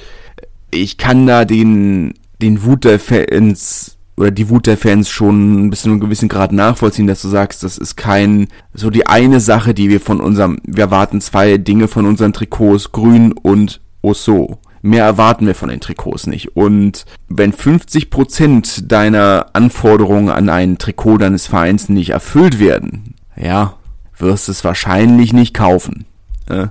ich 0.70 1.00
kann 1.00 1.26
da 1.26 1.46
den, 1.46 2.14
den 2.44 2.64
Wut 2.64 2.86
der 2.86 3.00
Fans 3.00 3.98
oder 4.20 4.32
die 4.32 4.50
Wut 4.50 4.68
der 4.68 4.78
Fans 4.78 5.10
schon 5.10 5.70
bis 5.70 5.84
zu 5.84 5.90
einem 5.90 6.02
gewissen 6.02 6.28
Grad 6.28 6.52
nachvollziehen, 6.52 7.08
dass 7.08 7.22
du 7.22 7.30
sagst, 7.30 7.64
das 7.64 7.78
ist 7.78 7.96
kein, 7.96 8.50
so 8.74 8.90
die 8.90 9.08
eine 9.08 9.40
Sache, 9.40 9.74
die 9.74 9.90
wir 9.90 10.02
von 10.02 10.20
unserem, 10.20 10.60
wir 10.66 10.84
erwarten 10.84 11.22
zwei 11.22 11.58
Dinge 11.58 11.88
von 11.88 12.06
unseren 12.06 12.34
Trikots, 12.34 12.92
grün 12.92 13.32
und 13.32 13.80
Osso. 14.02 14.60
Mehr 14.82 15.06
erwarten 15.06 15.48
wir 15.48 15.56
von 15.56 15.70
den 15.70 15.80
Trikots 15.80 16.28
nicht. 16.28 16.58
Und 16.58 17.06
wenn 17.30 17.54
50% 17.54 18.88
deiner 18.88 19.48
Anforderungen 19.54 20.30
an 20.30 20.50
ein 20.50 20.78
Trikot 20.78 21.18
deines 21.18 21.48
Vereins 21.48 21.88
nicht 21.88 22.10
erfüllt 22.10 22.60
werden, 22.60 23.16
ja, 23.38 23.76
wirst 24.18 24.50
es 24.50 24.66
wahrscheinlich 24.66 25.32
nicht 25.32 25.54
kaufen. 25.54 26.06
Äh, 26.50 26.68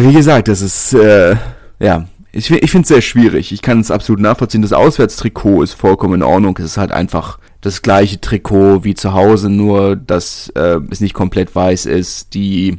wie 0.00 0.12
gesagt, 0.12 0.48
das 0.48 0.60
ist, 0.60 0.92
äh, 0.94 1.36
ja, 1.78 2.06
ich, 2.32 2.50
ich 2.50 2.70
finde 2.70 2.82
es 2.82 2.88
sehr 2.88 3.00
schwierig. 3.00 3.52
Ich 3.52 3.62
kann 3.62 3.80
es 3.80 3.90
absolut 3.90 4.20
nachvollziehen. 4.20 4.62
Das 4.62 4.72
Auswärtstrikot 4.72 5.62
ist 5.62 5.74
vollkommen 5.74 6.14
in 6.14 6.22
Ordnung. 6.22 6.56
Es 6.58 6.64
ist 6.64 6.76
halt 6.76 6.92
einfach 6.92 7.38
das 7.60 7.82
gleiche 7.82 8.20
Trikot 8.20 8.84
wie 8.84 8.94
zu 8.94 9.12
Hause, 9.12 9.50
nur 9.50 9.96
dass 9.96 10.48
äh, 10.50 10.80
es 10.90 11.00
nicht 11.00 11.14
komplett 11.14 11.54
weiß 11.54 11.86
ist. 11.86 12.34
Die 12.34 12.78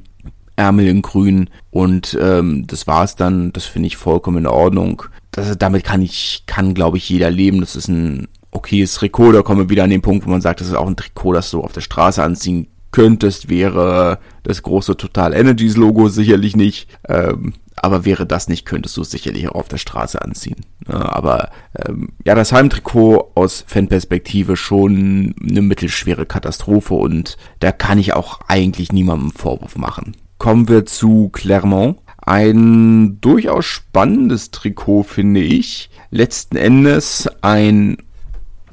Ärmel 0.56 0.88
in 0.88 1.02
grün 1.02 1.50
und 1.70 2.18
ähm, 2.22 2.66
das 2.68 2.88
war's 2.88 3.16
dann. 3.16 3.52
Das 3.54 3.66
finde 3.66 3.88
ich 3.88 3.98
vollkommen 3.98 4.40
in 4.40 4.48
Ordnung. 4.48 5.04
Das, 5.32 5.58
damit 5.58 5.84
kann 5.84 6.02
ich, 6.02 6.44
kann 6.46 6.74
glaube 6.74 6.98
ich 6.98 7.10
jeder 7.10 7.30
leben. 7.30 7.60
Das 7.62 7.76
ist 7.76 7.88
ein 7.88 8.28
okayes 8.52 8.96
Trikot. 8.96 9.32
Da 9.34 9.42
kommen 9.42 9.62
wir 9.62 9.70
wieder 9.70 9.84
an 9.84 9.90
den 9.90 10.02
Punkt, 10.02 10.26
wo 10.26 10.30
man 10.30 10.42
sagt, 10.42 10.62
das 10.62 10.68
ist 10.68 10.76
auch 10.76 10.88
ein 10.88 10.98
Trikot, 10.98 11.34
das 11.34 11.52
du 11.52 11.62
auf 11.62 11.74
der 11.74 11.82
Straße 11.82 12.24
anziehen 12.24 12.68
könntest, 12.92 13.50
wäre 13.50 14.20
das 14.44 14.64
große 14.64 14.98
Total 14.98 15.34
Energies 15.34 15.78
Logo 15.78 16.10
sicherlich 16.10 16.56
nicht. 16.56 16.88
Ähm, 17.08 17.54
aber 17.76 18.06
wäre 18.06 18.26
das 18.28 18.48
nicht, 18.48 18.66
könntest 18.66 18.98
du 18.98 19.02
es 19.02 19.12
sicherlich 19.12 19.48
auch 19.50 19.56
auf 19.56 19.68
der 19.68 19.78
Straße 19.78 20.22
anziehen. 20.22 20.58
aber 20.86 21.50
ähm, 21.88 22.10
ja, 22.26 22.36
das 22.36 22.52
Heimtrikot 22.52 23.32
aus 23.36 23.64
Fanperspektive 23.66 24.56
schon 24.56 25.34
eine 25.42 25.62
mittelschwere 25.62 26.26
Katastrophe 26.26 26.94
und 26.94 27.38
da 27.60 27.72
kann 27.72 27.98
ich 27.98 28.14
auch 28.14 28.40
eigentlich 28.48 28.92
niemandem 28.92 29.32
Vorwurf 29.32 29.78
machen. 29.78 30.16
Kommen 30.38 30.68
wir 30.68 30.86
zu 30.86 31.30
Clermont. 31.30 32.00
Ein 32.24 33.20
durchaus 33.20 33.66
spannendes 33.66 34.52
Trikot, 34.52 35.04
finde 35.04 35.42
ich. 35.42 35.90
Letzten 36.12 36.56
Endes 36.56 37.28
ein 37.42 37.98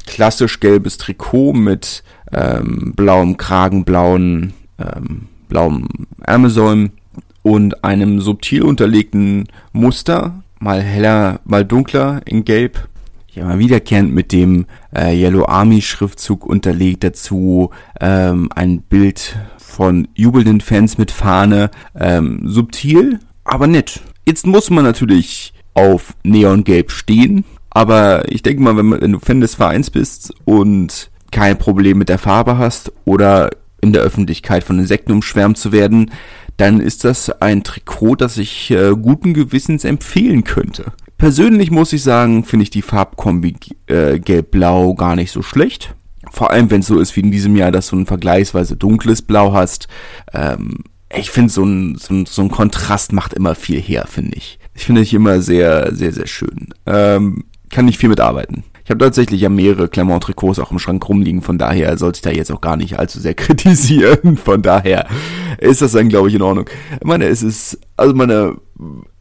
klassisch 0.07 0.61
gelbes 0.61 0.99
Trikot 0.99 1.53
mit 1.53 2.03
ähm, 2.33 2.93
blauem 2.95 3.37
Kragen, 3.37 3.85
blauen, 3.85 4.53
ähm, 4.79 5.27
blauem 5.49 5.89
Ärmelsäumen 6.23 6.93
und 7.43 7.85
einem 7.85 8.21
subtil 8.21 8.63
unterlegten 8.63 9.49
Muster, 9.73 10.43
mal 10.59 10.83
heller, 10.83 11.41
mal 11.45 11.65
dunkler 11.65 12.21
in 12.25 12.45
Gelb. 12.45 12.89
Ja, 13.33 13.45
mal 13.45 13.59
wiederkehrend 13.59 14.13
mit 14.13 14.33
dem 14.33 14.67
äh, 14.95 15.15
Yellow 15.15 15.47
Army 15.47 15.81
Schriftzug 15.81 16.45
unterlegt, 16.45 17.05
dazu 17.05 17.71
ähm, 18.01 18.49
ein 18.55 18.81
Bild 18.81 19.39
von 19.59 20.09
jubelnden 20.15 20.61
Fans 20.61 20.99
mit 20.99 21.11
Fahne. 21.11 21.71
Ähm, 21.95 22.41
subtil, 22.45 23.21
aber 23.45 23.67
nett. 23.67 24.01
Jetzt 24.27 24.47
muss 24.47 24.71
man 24.71 24.85
natürlich 24.85 25.53
auf 25.75 26.15
Neongelb 26.25 26.91
stehen, 26.91 27.45
aber 27.71 28.31
ich 28.31 28.43
denke 28.43 28.63
mal, 28.63 28.77
wenn, 28.77 28.91
wenn 28.91 29.13
du 29.13 29.21
Fan 29.21 29.41
des 29.41 29.55
Vereins 29.55 29.91
bist 29.91 30.35
und 30.45 31.11
kein 31.31 31.59
Problem 31.59 31.99
mit 31.99 32.09
der 32.09 32.19
Farbe 32.19 32.59
hast 32.59 32.93
oder 33.05 33.51
in 33.81 33.93
der 33.93 34.03
Öffentlichkeit 34.03 34.65
von 34.65 34.79
Insekten 34.79 35.13
umschwärmt 35.13 35.59
zu 35.59 35.73
werden, 35.73 36.11
dann 36.57 36.81
ist 36.81 37.05
das 37.05 37.31
ein 37.31 37.63
Trikot, 37.63 38.17
das 38.17 38.37
ich 38.37 38.71
äh, 38.71 38.91
guten 39.01 39.33
Gewissens 39.33 39.85
empfehlen 39.85 40.45
könnte. 40.45 40.93
Persönlich 41.17 41.71
muss 41.71 41.93
ich 41.93 42.03
sagen, 42.03 42.45
finde 42.45 42.65
ich 42.65 42.71
die 42.71 42.83
Farbkombi 42.83 43.57
äh, 43.87 44.19
gelb-blau 44.19 44.95
gar 44.95 45.17
nicht 45.17 45.31
so 45.31 45.43
schlecht. 45.43 45.95
Vor 46.31 46.51
allem, 46.51 46.71
wenn 46.71 46.81
es 46.81 46.89
so 46.89 46.99
ist 46.99 47.17
wie 47.17 47.21
in 47.21 47.31
diesem 47.31 47.57
Jahr, 47.57 47.71
dass 47.71 47.89
du 47.89 47.97
ein 47.97 48.07
vergleichsweise 48.07 48.77
dunkles 48.77 49.23
Blau 49.23 49.53
hast. 49.53 49.89
Ähm, 50.33 50.85
ich 51.17 51.31
finde, 51.31 51.53
so 51.53 51.65
ein, 51.65 51.97
so, 51.97 52.15
ein, 52.15 52.27
so 52.27 52.43
ein 52.43 52.51
Kontrast 52.51 53.13
macht 53.13 53.35
immer 53.35 53.55
viel 53.55 53.81
her, 53.81 54.07
finde 54.09 54.37
ich. 54.37 54.59
Ich 54.75 54.85
finde 54.85 55.01
ich 55.01 55.15
immer 55.15 55.41
sehr, 55.41 55.95
sehr, 55.95 56.13
sehr 56.13 56.27
schön. 56.27 56.69
Ähm, 56.87 57.45
kann 57.71 57.87
nicht 57.87 57.99
viel 57.99 58.09
mitarbeiten. 58.09 58.65
Ich 58.89 58.91
habe 58.91 59.05
tatsächlich 59.05 59.43
ja 59.43 59.51
mehrere 59.51 59.87
Clermont-Trikots 59.87 60.59
auch 60.61 60.73
im 60.73 60.79
Schrank 60.79 61.07
rumliegen, 61.07 61.43
von 61.43 61.59
daher 61.59 61.99
sollte 61.99 62.17
ich 62.17 62.23
da 62.23 62.31
jetzt 62.31 62.51
auch 62.51 62.63
gar 62.63 62.79
nicht 62.79 62.99
allzu 62.99 63.21
sehr 63.21 63.35
kritisieren. 63.35 64.39
Von 64.39 64.63
daher 64.63 65.07
ist 65.59 65.83
das 65.83 65.93
dann, 65.93 66.09
glaube 66.09 66.29
ich, 66.29 66.35
in 66.35 66.41
Ordnung. 66.41 66.71
Ich 66.99 67.07
meine, 67.07 67.27
es 67.27 67.43
ist, 67.43 67.79
also 67.99 68.15
meine, 68.15 68.57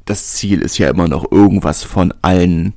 das 0.05 0.35
Ziel 0.35 0.61
ist 0.61 0.77
ja 0.77 0.89
immer 0.89 1.09
noch 1.09 1.29
irgendwas 1.33 1.83
von 1.83 2.13
allen, 2.21 2.75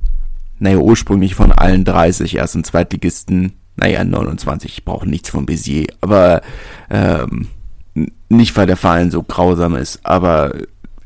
naja, 0.59 0.79
ursprünglich 0.79 1.33
von 1.33 1.53
allen 1.53 1.85
30 1.85 2.35
Erst- 2.35 2.57
und 2.57 2.65
Zweitligisten, 2.65 3.53
naja, 3.77 4.03
29, 4.03 4.83
brauchen 4.83 5.09
nichts 5.09 5.29
von 5.29 5.45
Bézier, 5.45 5.87
aber 6.01 6.41
ähm, 6.89 7.47
nicht, 8.27 8.57
weil 8.57 8.67
der 8.67 8.75
Verein 8.75 9.11
so 9.11 9.23
grausam 9.23 9.77
ist, 9.77 10.05
aber 10.05 10.55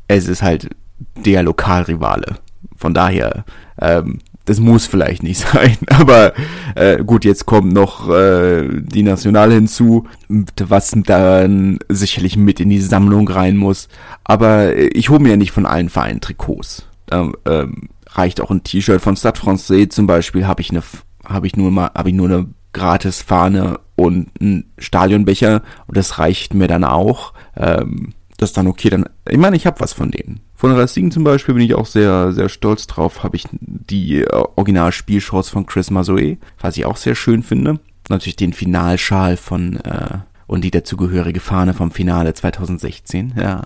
es 0.08 0.26
ist 0.26 0.42
halt 0.42 0.68
der 1.14 1.44
Lokalrivale. 1.44 2.38
Von 2.74 2.92
daher 2.92 3.44
ähm, 3.80 4.18
das 4.46 4.60
muss 4.60 4.86
vielleicht 4.86 5.22
nicht 5.22 5.40
sein. 5.52 5.76
Aber 5.88 6.32
äh, 6.74 7.04
gut, 7.04 7.24
jetzt 7.24 7.44
kommt 7.44 7.72
noch 7.72 8.08
äh, 8.08 8.68
die 8.80 9.02
Nationale 9.02 9.54
hinzu, 9.54 10.06
was 10.28 10.96
dann 11.04 11.78
sicherlich 11.88 12.36
mit 12.36 12.58
in 12.60 12.70
die 12.70 12.80
Sammlung 12.80 13.28
rein 13.28 13.56
muss. 13.56 13.88
Aber 14.24 14.74
äh, 14.74 14.86
ich 14.88 15.10
hole 15.10 15.20
mir 15.20 15.30
ja 15.30 15.36
nicht 15.36 15.52
von 15.52 15.66
allen 15.66 15.90
Vereinen 15.90 16.20
Trikots. 16.20 16.86
Da 17.06 17.30
ähm, 17.44 17.88
reicht 18.06 18.40
auch 18.40 18.50
ein 18.50 18.64
T-Shirt 18.64 19.02
von 19.02 19.16
Stade 19.16 19.38
Francais 19.38 19.88
zum 19.90 20.06
Beispiel. 20.06 20.46
Habe 20.46 20.62
ich 20.62 20.70
eine, 20.70 20.82
habe 21.24 21.46
ich 21.46 21.56
nur 21.56 21.70
mal, 21.70 21.90
habe 21.94 22.08
ich 22.08 22.14
nur 22.14 22.28
eine 22.28 22.46
gratis 22.72 23.22
Fahne 23.22 23.80
und 23.94 24.28
einen 24.40 24.72
Stadionbecher 24.78 25.62
und 25.86 25.96
das 25.96 26.18
reicht 26.18 26.54
mir 26.54 26.68
dann 26.68 26.84
auch. 26.84 27.32
Ähm, 27.56 28.12
das 28.36 28.50
ist 28.50 28.56
dann 28.56 28.66
okay. 28.66 28.90
Dann, 28.90 29.06
ich 29.28 29.38
meine, 29.38 29.56
ich 29.56 29.66
habe 29.66 29.80
was 29.80 29.92
von 29.92 30.10
denen. 30.10 30.40
Von 30.56 30.72
Racing 30.72 31.10
zum 31.10 31.22
Beispiel 31.22 31.54
bin 31.54 31.64
ich 31.64 31.74
auch 31.74 31.86
sehr, 31.86 32.32
sehr 32.32 32.48
stolz 32.48 32.86
drauf. 32.86 33.22
Habe 33.22 33.36
ich 33.36 33.44
die 33.60 34.22
äh, 34.22 34.44
Original-Spielshorts 34.56 35.50
von 35.50 35.66
Chris 35.66 35.90
Mazoe, 35.90 36.38
was 36.58 36.76
ich 36.76 36.86
auch 36.86 36.96
sehr 36.96 37.14
schön 37.14 37.42
finde. 37.42 37.78
Natürlich 38.08 38.36
den 38.36 38.52
Finalschal 38.52 39.36
von 39.36 39.76
äh, 39.76 40.18
und 40.46 40.62
die 40.62 40.70
dazugehörige 40.70 41.40
Fahne 41.40 41.74
vom 41.74 41.90
Finale 41.90 42.32
2016. 42.32 43.34
Ja, 43.36 43.64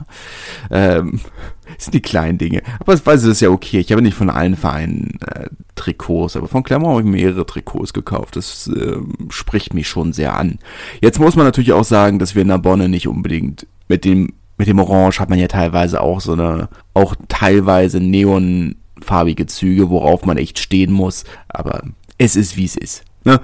ähm, 0.71 1.21
sind 1.79 1.95
die 1.95 2.01
kleinen 2.01 2.39
Dinge. 2.39 2.63
Aber 2.79 2.95
ich 2.95 3.05
weiß, 3.05 3.23
das 3.23 3.33
ist 3.33 3.41
ja 3.41 3.51
okay. 3.51 3.81
Ich 3.81 3.93
habe 3.93 4.03
nicht 4.03 4.17
von 4.17 4.31
allen 4.31 4.57
Vereinen 4.57 5.19
äh, 5.27 5.49
Trikots, 5.75 6.37
aber 6.37 6.49
von 6.49 6.63
Clermont 6.63 6.99
habe 6.99 7.03
ich 7.03 7.15
mehrere 7.15 7.47
Trikots 7.47 7.93
gekauft. 7.93 8.37
Das 8.37 8.67
äh, 8.69 8.97
spricht 9.29 9.75
mich 9.75 9.89
schon 9.89 10.13
sehr 10.13 10.37
an. 10.37 10.59
Jetzt 11.01 11.21
muss 11.21 11.37
man 11.37 11.45
natürlich 11.45 11.73
auch 11.73 11.85
sagen, 11.85 12.19
dass 12.19 12.35
wir 12.35 12.43
in 12.43 12.49
der 12.49 12.59
Bonne 12.59 12.89
nicht 12.89 13.09
unbedingt 13.09 13.67
mit 13.89 14.05
dem 14.05 14.33
mit 14.61 14.69
dem 14.69 14.79
Orange 14.79 15.21
hat 15.21 15.31
man 15.31 15.39
ja 15.39 15.49
teilweise 15.49 16.03
auch 16.03 16.21
so 16.21 16.35
eine, 16.35 16.69
auch 16.93 17.17
teilweise 17.29 17.99
neonfarbige 17.99 19.47
Züge, 19.47 19.89
worauf 19.89 20.27
man 20.27 20.37
echt 20.37 20.59
stehen 20.59 20.93
muss. 20.93 21.25
Aber 21.49 21.83
es 22.19 22.37
ist, 22.37 22.59
wie 22.59 22.67
es 22.67 22.77
ist. 22.77 23.03
Ne? 23.25 23.41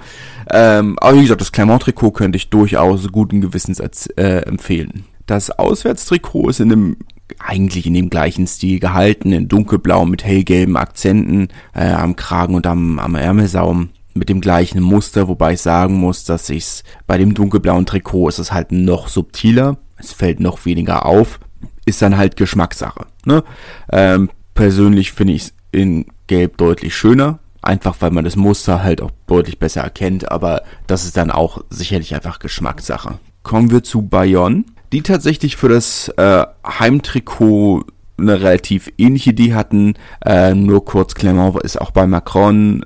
Ähm, 0.51 0.95
aber 0.99 1.17
wie 1.17 1.23
gesagt, 1.23 1.41
das 1.41 1.51
Clermont-Trikot 1.51 2.11
könnte 2.11 2.35
ich 2.35 2.51
durchaus 2.51 3.11
guten 3.11 3.41
Gewissens 3.41 3.79
äh, 3.79 4.43
empfehlen. 4.45 5.05
Das 5.25 5.49
Auswärtstrikot 5.49 6.49
ist 6.49 6.59
in 6.59 6.69
dem 6.69 6.97
eigentlich 7.39 7.87
in 7.87 7.95
dem 7.95 8.11
gleichen 8.11 8.45
Stil 8.45 8.79
gehalten, 8.79 9.31
in 9.31 9.47
dunkelblau 9.47 10.05
mit 10.05 10.23
hellgelben 10.23 10.77
Akzenten 10.77 11.47
äh, 11.73 11.91
am 11.93 12.15
Kragen 12.15 12.53
und 12.53 12.67
am, 12.67 12.99
am 12.99 13.15
Ärmelsaum 13.15 13.89
mit 14.13 14.29
dem 14.29 14.39
gleichen 14.39 14.81
Muster, 14.81 15.27
wobei 15.27 15.53
ich 15.53 15.61
sagen 15.61 15.95
muss, 15.95 16.25
dass 16.25 16.47
ich 16.51 16.83
bei 17.07 17.17
dem 17.17 17.33
dunkelblauen 17.33 17.87
Trikot 17.87 18.29
ist 18.29 18.37
es 18.37 18.51
halt 18.51 18.71
noch 18.71 19.07
subtiler 19.07 19.77
es 19.97 20.13
fällt 20.13 20.39
noch 20.39 20.65
weniger 20.65 21.05
auf, 21.05 21.39
ist 21.85 22.01
dann 22.01 22.17
halt 22.17 22.35
Geschmackssache. 22.35 23.07
Ne? 23.25 23.43
Ähm, 23.91 24.29
persönlich 24.53 25.11
finde 25.11 25.33
ich 25.33 25.43
es 25.43 25.53
in 25.71 26.05
Gelb 26.27 26.57
deutlich 26.57 26.95
schöner, 26.95 27.39
einfach 27.61 27.95
weil 27.99 28.11
man 28.11 28.25
das 28.25 28.35
Muster 28.35 28.83
halt 28.83 29.01
auch 29.01 29.11
deutlich 29.27 29.59
besser 29.59 29.81
erkennt, 29.81 30.31
aber 30.31 30.63
das 30.87 31.05
ist 31.05 31.17
dann 31.17 31.31
auch 31.31 31.63
sicherlich 31.69 32.13
einfach 32.15 32.39
Geschmackssache. 32.39 33.19
Kommen 33.43 33.71
wir 33.71 33.83
zu 33.83 34.01
Bayonne, 34.01 34.65
die 34.91 35.01
tatsächlich 35.01 35.55
für 35.55 35.69
das 35.69 36.09
äh, 36.17 36.45
Heimtrikot 36.65 37.85
eine 38.19 38.41
relativ 38.41 38.91
ähnliche 38.97 39.29
Idee 39.29 39.53
hatten, 39.53 39.93
äh, 40.25 40.53
nur 40.53 40.83
kurz 40.83 41.13
Clement 41.13 41.61
ist 41.61 41.79
auch 41.79 41.91
bei 41.91 42.07
Macron 42.07 42.85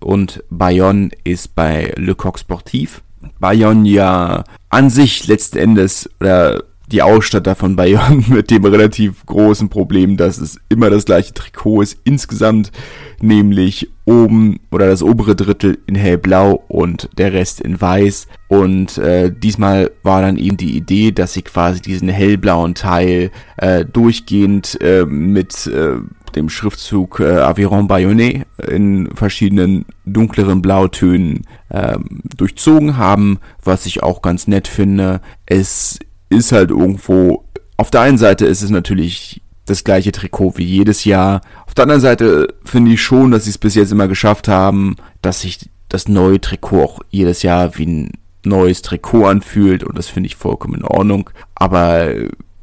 und 0.00 0.44
Bayonne 0.50 1.10
ist 1.24 1.54
bei 1.54 1.92
Le 1.96 2.14
Coq 2.14 2.38
Sportif. 2.38 3.02
Bayonne 3.38 3.88
ja 3.88 4.44
an 4.68 4.90
sich 4.90 5.26
letzten 5.26 5.58
Endes 5.58 6.10
oder 6.20 6.62
die 6.86 7.02
Ausstatter 7.02 7.54
von 7.54 7.76
Bayern 7.76 8.24
mit 8.28 8.50
dem 8.50 8.64
relativ 8.64 9.24
großen 9.26 9.68
Problem, 9.68 10.16
dass 10.16 10.38
es 10.38 10.58
immer 10.68 10.90
das 10.90 11.04
gleiche 11.04 11.34
Trikot 11.34 11.82
ist. 11.82 11.98
Insgesamt 12.04 12.72
nämlich 13.20 13.90
oben 14.04 14.60
oder 14.70 14.86
das 14.86 15.02
obere 15.02 15.34
Drittel 15.34 15.78
in 15.86 15.96
hellblau 15.96 16.62
und 16.68 17.08
der 17.18 17.32
Rest 17.32 17.60
in 17.60 17.80
weiß. 17.80 18.28
Und 18.48 18.98
äh, 18.98 19.32
diesmal 19.36 19.90
war 20.02 20.22
dann 20.22 20.36
eben 20.36 20.56
die 20.56 20.76
Idee, 20.76 21.10
dass 21.10 21.32
sie 21.32 21.42
quasi 21.42 21.80
diesen 21.80 22.08
hellblauen 22.08 22.74
Teil 22.74 23.30
äh, 23.56 23.84
durchgehend 23.84 24.78
äh, 24.80 25.04
mit 25.04 25.66
äh, 25.66 25.96
dem 26.36 26.48
Schriftzug 26.50 27.18
äh, 27.18 27.38
Aviron 27.38 27.88
Bayonnais 27.88 28.44
in 28.68 29.08
verschiedenen 29.14 29.86
dunkleren 30.04 30.62
Blautönen 30.62 31.42
äh, 31.70 31.98
durchzogen 32.36 32.96
haben, 32.96 33.38
was 33.64 33.86
ich 33.86 34.02
auch 34.02 34.22
ganz 34.22 34.46
nett 34.46 34.68
finde. 34.68 35.20
Es 35.46 35.98
ist 36.28 36.52
halt 36.52 36.70
irgendwo, 36.70 37.44
auf 37.76 37.90
der 37.90 38.02
einen 38.02 38.18
Seite 38.18 38.46
ist 38.46 38.62
es 38.62 38.70
natürlich 38.70 39.42
das 39.66 39.84
gleiche 39.84 40.12
Trikot 40.12 40.54
wie 40.56 40.64
jedes 40.64 41.04
Jahr. 41.04 41.40
Auf 41.66 41.74
der 41.74 41.82
anderen 41.84 42.00
Seite 42.00 42.54
finde 42.64 42.92
ich 42.92 43.02
schon, 43.02 43.32
dass 43.32 43.44
sie 43.44 43.50
es 43.50 43.58
bis 43.58 43.74
jetzt 43.74 43.92
immer 43.92 44.08
geschafft 44.08 44.48
haben, 44.48 44.96
dass 45.22 45.40
sich 45.40 45.68
das 45.88 46.08
neue 46.08 46.40
Trikot 46.40 46.82
auch 46.82 47.00
jedes 47.10 47.42
Jahr 47.42 47.76
wie 47.76 47.86
ein 47.86 48.12
neues 48.44 48.82
Trikot 48.82 49.26
anfühlt 49.26 49.82
und 49.82 49.98
das 49.98 50.06
finde 50.06 50.28
ich 50.28 50.36
vollkommen 50.36 50.74
in 50.74 50.84
Ordnung. 50.84 51.30
Aber 51.54 52.08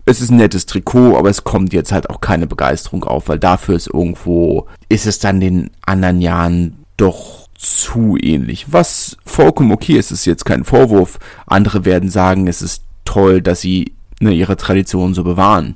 es 0.06 0.21
ist 0.21 0.32
ein 0.32 0.38
nettes 0.38 0.65
Trikot, 0.65 1.17
aber 1.17 1.30
es 1.30 1.43
kommt 1.43 1.73
jetzt 1.73 1.91
halt 1.91 2.10
auch 2.10 2.21
keine 2.21 2.47
Begeisterung 2.47 3.04
auf, 3.04 3.30
weil 3.30 3.39
dafür 3.39 3.76
ist 3.76 3.88
irgendwo, 3.88 4.67
ist 4.89 5.06
es 5.06 5.19
dann 5.19 5.39
den 5.39 5.71
anderen 5.86 6.21
Jahren 6.21 6.86
doch 6.97 7.47
zu 7.56 8.17
ähnlich. 8.19 8.67
Was 8.71 9.17
vollkommen 9.26 9.71
okay 9.71 9.97
ist, 9.97 10.12
ist 10.12 10.26
jetzt 10.26 10.45
kein 10.45 10.65
Vorwurf. 10.65 11.19
Andere 11.45 11.86
werden 11.86 12.10
sagen, 12.10 12.47
es 12.47 12.62
ist 12.62 12.84
toll, 13.06 13.42
dass 13.42 13.62
sie 13.62 13.94
ne, 14.20 14.34
ihre 14.34 14.58
Tradition 14.58 15.13
so 15.13 15.24
bewahren. 15.24 15.76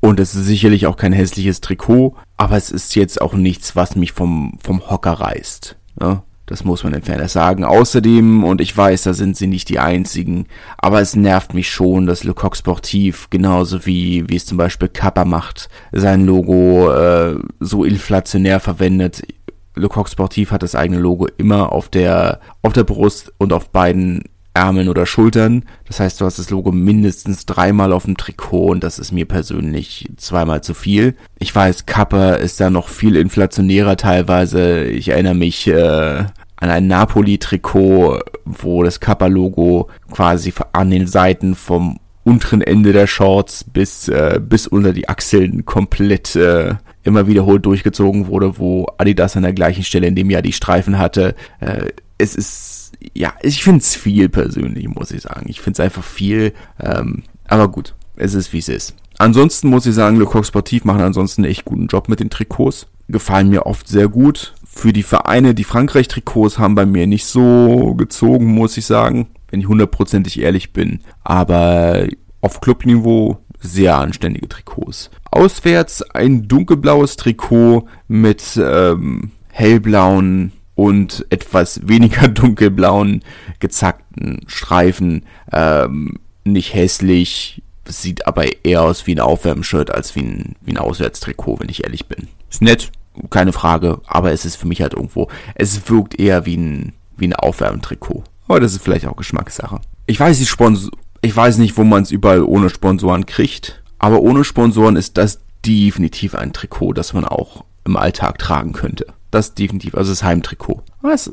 Und 0.00 0.20
es 0.20 0.34
ist 0.34 0.46
sicherlich 0.46 0.86
auch 0.86 0.96
kein 0.96 1.12
hässliches 1.12 1.60
Trikot, 1.60 2.14
aber 2.36 2.56
es 2.56 2.70
ist 2.70 2.94
jetzt 2.94 3.20
auch 3.20 3.34
nichts, 3.34 3.74
was 3.74 3.96
mich 3.96 4.12
vom, 4.12 4.58
vom 4.62 4.88
Hocker 4.88 5.12
reißt. 5.12 5.76
Ne? 5.98 6.22
Das 6.46 6.64
muss 6.64 6.84
man 6.84 6.94
entfernt 6.94 7.28
sagen. 7.28 7.64
Außerdem, 7.64 8.44
und 8.44 8.60
ich 8.60 8.76
weiß, 8.76 9.02
da 9.02 9.14
sind 9.14 9.36
sie 9.36 9.48
nicht 9.48 9.68
die 9.68 9.80
einzigen, 9.80 10.46
aber 10.78 11.00
es 11.00 11.16
nervt 11.16 11.54
mich 11.54 11.68
schon, 11.68 12.06
dass 12.06 12.22
Le 12.22 12.34
Coq 12.34 12.56
Sportif, 12.56 13.28
genauso 13.30 13.84
wie, 13.84 14.28
wie 14.28 14.36
es 14.36 14.46
zum 14.46 14.56
Beispiel 14.56 14.88
Kappa 14.88 15.24
macht, 15.24 15.68
sein 15.90 16.24
Logo 16.24 16.92
äh, 16.92 17.36
so 17.58 17.82
inflationär 17.82 18.60
verwendet. 18.60 19.26
Le 19.74 19.88
Coq 19.88 20.08
Sportif 20.08 20.52
hat 20.52 20.62
das 20.62 20.76
eigene 20.76 21.00
Logo 21.00 21.26
immer 21.36 21.72
auf 21.72 21.88
der, 21.88 22.40
auf 22.62 22.72
der 22.72 22.84
Brust 22.84 23.32
und 23.38 23.52
auf 23.52 23.70
beiden 23.70 24.22
Ärmeln 24.56 24.88
oder 24.88 25.06
Schultern. 25.06 25.64
Das 25.86 26.00
heißt, 26.00 26.20
du 26.20 26.24
hast 26.24 26.38
das 26.38 26.50
Logo 26.50 26.72
mindestens 26.72 27.46
dreimal 27.46 27.92
auf 27.92 28.04
dem 28.04 28.16
Trikot 28.16 28.66
und 28.66 28.82
das 28.82 28.98
ist 28.98 29.12
mir 29.12 29.26
persönlich 29.26 30.10
zweimal 30.16 30.62
zu 30.62 30.74
viel. 30.74 31.14
Ich 31.38 31.54
weiß, 31.54 31.86
Kappa 31.86 32.34
ist 32.34 32.60
da 32.60 32.70
noch 32.70 32.88
viel 32.88 33.16
inflationärer 33.16 33.96
teilweise. 33.96 34.84
Ich 34.84 35.08
erinnere 35.08 35.34
mich 35.34 35.66
äh, 35.68 36.24
an 36.56 36.70
ein 36.70 36.86
Napoli-Trikot, 36.86 38.20
wo 38.44 38.82
das 38.82 39.00
Kappa-Logo 39.00 39.88
quasi 40.10 40.52
an 40.72 40.90
den 40.90 41.06
Seiten 41.06 41.54
vom 41.54 42.00
unteren 42.24 42.62
Ende 42.62 42.92
der 42.92 43.06
Shorts 43.06 43.62
bis, 43.62 44.08
äh, 44.08 44.40
bis 44.42 44.66
unter 44.66 44.92
die 44.92 45.08
Achseln 45.08 45.64
komplett 45.64 46.34
äh, 46.34 46.74
immer 47.04 47.28
wiederholt 47.28 47.64
durchgezogen 47.64 48.26
wurde, 48.26 48.58
wo 48.58 48.86
Adidas 48.98 49.36
an 49.36 49.44
der 49.44 49.52
gleichen 49.52 49.84
Stelle 49.84 50.08
in 50.08 50.16
dem 50.16 50.28
Jahr 50.28 50.42
die 50.42 50.52
Streifen 50.52 50.98
hatte. 50.98 51.36
Äh, 51.60 51.92
es 52.18 52.34
ist 52.34 52.75
ja, 53.14 53.34
ich 53.42 53.62
finde 53.62 53.80
es 53.80 53.94
viel 53.94 54.28
persönlich, 54.28 54.88
muss 54.88 55.10
ich 55.10 55.22
sagen. 55.22 55.46
Ich 55.48 55.60
finde 55.60 55.76
es 55.76 55.80
einfach 55.80 56.04
viel. 56.04 56.52
Ähm, 56.80 57.22
aber 57.46 57.68
gut, 57.68 57.94
es 58.16 58.34
ist 58.34 58.52
wie 58.52 58.58
es 58.58 58.68
ist. 58.68 58.94
Ansonsten 59.18 59.68
muss 59.68 59.86
ich 59.86 59.94
sagen, 59.94 60.16
Le 60.16 60.26
Coq 60.26 60.44
Sportif 60.44 60.84
machen 60.84 61.00
ansonsten 61.00 61.42
einen 61.42 61.50
echt 61.50 61.64
guten 61.64 61.86
Job 61.86 62.08
mit 62.08 62.20
den 62.20 62.30
Trikots. 62.30 62.86
Gefallen 63.08 63.48
mir 63.48 63.66
oft 63.66 63.88
sehr 63.88 64.08
gut. 64.08 64.54
Für 64.64 64.92
die 64.92 65.02
Vereine, 65.02 65.54
die 65.54 65.64
Frankreich-Trikots 65.64 66.58
haben 66.58 66.74
bei 66.74 66.84
mir 66.84 67.06
nicht 67.06 67.24
so 67.24 67.94
gezogen, 67.94 68.46
muss 68.46 68.76
ich 68.76 68.84
sagen, 68.84 69.28
wenn 69.48 69.60
ich 69.60 69.68
hundertprozentig 69.68 70.40
ehrlich 70.40 70.72
bin. 70.72 71.00
Aber 71.24 72.06
auf 72.42 72.60
Clubniveau 72.60 73.38
sehr 73.60 73.96
anständige 73.96 74.48
Trikots. 74.48 75.10
Auswärts 75.30 76.02
ein 76.02 76.46
dunkelblaues 76.46 77.16
Trikot 77.16 77.86
mit 78.06 78.60
ähm, 78.62 79.30
hellblauen 79.50 80.52
und 80.76 81.26
etwas 81.30 81.88
weniger 81.88 82.28
dunkelblauen 82.28 83.24
gezackten 83.58 84.42
Streifen. 84.46 85.24
Ähm, 85.52 86.20
nicht 86.44 86.74
hässlich, 86.74 87.62
sieht 87.84 88.28
aber 88.28 88.64
eher 88.64 88.82
aus 88.82 89.08
wie 89.08 89.16
ein 89.16 89.20
Aufwärmshirt 89.20 89.92
als 89.92 90.14
wie 90.14 90.20
ein, 90.20 90.54
wie 90.60 90.72
ein 90.72 90.78
Auswärtstrikot, 90.78 91.58
wenn 91.58 91.68
ich 91.68 91.82
ehrlich 91.82 92.06
bin. 92.06 92.28
Ist 92.48 92.62
nett, 92.62 92.92
keine 93.30 93.52
Frage, 93.52 94.00
aber 94.06 94.30
es 94.30 94.44
ist 94.44 94.56
für 94.56 94.68
mich 94.68 94.82
halt 94.82 94.94
irgendwo, 94.94 95.28
es 95.56 95.88
wirkt 95.88 96.20
eher 96.20 96.46
wie 96.46 96.56
ein, 96.56 96.92
wie 97.16 97.26
ein 97.26 97.34
Aufwärmtrikot. 97.34 98.22
Aber 98.46 98.60
das 98.60 98.74
ist 98.74 98.82
vielleicht 98.84 99.06
auch 99.06 99.16
Geschmackssache. 99.16 99.80
Ich 100.06 100.20
weiß, 100.20 100.38
die 100.38 100.46
Sponsor 100.46 100.92
ich 101.22 101.36
weiß 101.36 101.58
nicht, 101.58 101.76
wo 101.76 101.82
man 101.82 102.04
es 102.04 102.12
überall 102.12 102.42
ohne 102.42 102.70
Sponsoren 102.70 103.26
kriegt, 103.26 103.82
aber 103.98 104.20
ohne 104.20 104.44
Sponsoren 104.44 104.94
ist 104.94 105.16
das 105.16 105.40
definitiv 105.64 106.34
ein 106.36 106.52
Trikot, 106.52 106.92
das 106.92 107.12
man 107.14 107.24
auch 107.24 107.64
im 107.84 107.96
Alltag 107.96 108.38
tragen 108.38 108.72
könnte. 108.72 109.06
Das 109.30 109.54
definitiv, 109.54 109.94
also 109.94 110.12
das 110.12 110.22
Heimtrikot. 110.22 110.82
Das, 111.02 111.30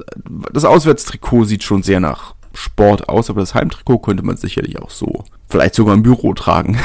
das 0.51 0.65
Auswärtstrikot 0.65 1.45
sieht 1.45 1.63
schon 1.63 1.83
sehr 1.83 1.99
nach 1.99 2.35
Sport 2.53 3.09
aus, 3.09 3.29
aber 3.29 3.41
das 3.41 3.55
Heimtrikot 3.55 3.99
könnte 3.99 4.23
man 4.23 4.37
sicherlich 4.37 4.79
auch 4.79 4.89
so, 4.89 5.23
vielleicht 5.49 5.75
sogar 5.75 5.93
im 5.93 6.03
Büro 6.03 6.33
tragen. 6.33 6.77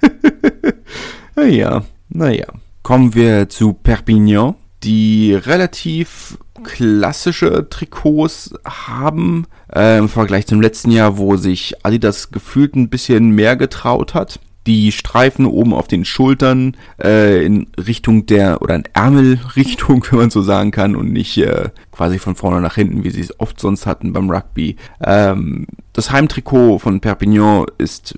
naja, 1.36 1.84
naja. 2.08 2.46
Kommen 2.82 3.14
wir 3.14 3.48
zu 3.48 3.74
Perpignan, 3.74 4.56
die 4.82 5.34
relativ 5.34 6.38
klassische 6.64 7.68
Trikots 7.68 8.54
haben, 8.64 9.46
äh, 9.72 9.98
im 9.98 10.08
Vergleich 10.08 10.46
zum 10.46 10.60
letzten 10.60 10.90
Jahr, 10.90 11.16
wo 11.16 11.36
sich 11.36 11.84
Adidas 11.84 12.30
gefühlt 12.30 12.74
ein 12.74 12.88
bisschen 12.88 13.30
mehr 13.30 13.56
getraut 13.56 14.14
hat 14.14 14.40
die 14.66 14.92
Streifen 14.92 15.46
oben 15.46 15.74
auf 15.74 15.88
den 15.88 16.04
Schultern 16.04 16.76
äh, 17.02 17.44
in 17.44 17.66
Richtung 17.78 18.26
der 18.26 18.62
oder 18.62 18.76
in 18.76 18.84
Ärmelrichtung, 18.92 20.04
wenn 20.10 20.18
man 20.18 20.30
so 20.30 20.42
sagen 20.42 20.70
kann, 20.70 20.96
und 20.96 21.12
nicht 21.12 21.36
äh, 21.38 21.70
quasi 21.90 22.18
von 22.18 22.36
vorne 22.36 22.60
nach 22.60 22.74
hinten, 22.74 23.04
wie 23.04 23.10
sie 23.10 23.20
es 23.20 23.38
oft 23.40 23.58
sonst 23.58 23.86
hatten 23.86 24.12
beim 24.12 24.30
Rugby. 24.30 24.76
Ähm, 25.02 25.66
das 25.92 26.10
Heimtrikot 26.10 26.78
von 26.78 27.00
Perpignan 27.00 27.66
ist 27.78 28.14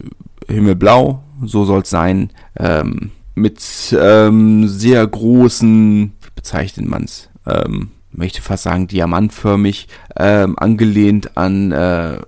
himmelblau, 0.49 1.23
so 1.45 1.65
soll 1.65 1.83
es 1.83 1.91
sein, 1.91 2.31
ähm, 2.59 3.11
mit 3.35 3.61
ähm, 3.99 4.69
sehr 4.69 5.07
großen, 5.07 6.13
wie 6.21 6.31
bezeichnet 6.35 6.87
man's? 6.87 7.31
Ähm, 7.47 7.91
möchte 8.13 8.43
fast 8.43 8.63
sagen 8.65 8.87
diamantförmig, 8.87 9.89
ähm, 10.17 10.59
angelehnt 10.59 11.37
an 11.37 11.73
äh, 11.73 12.19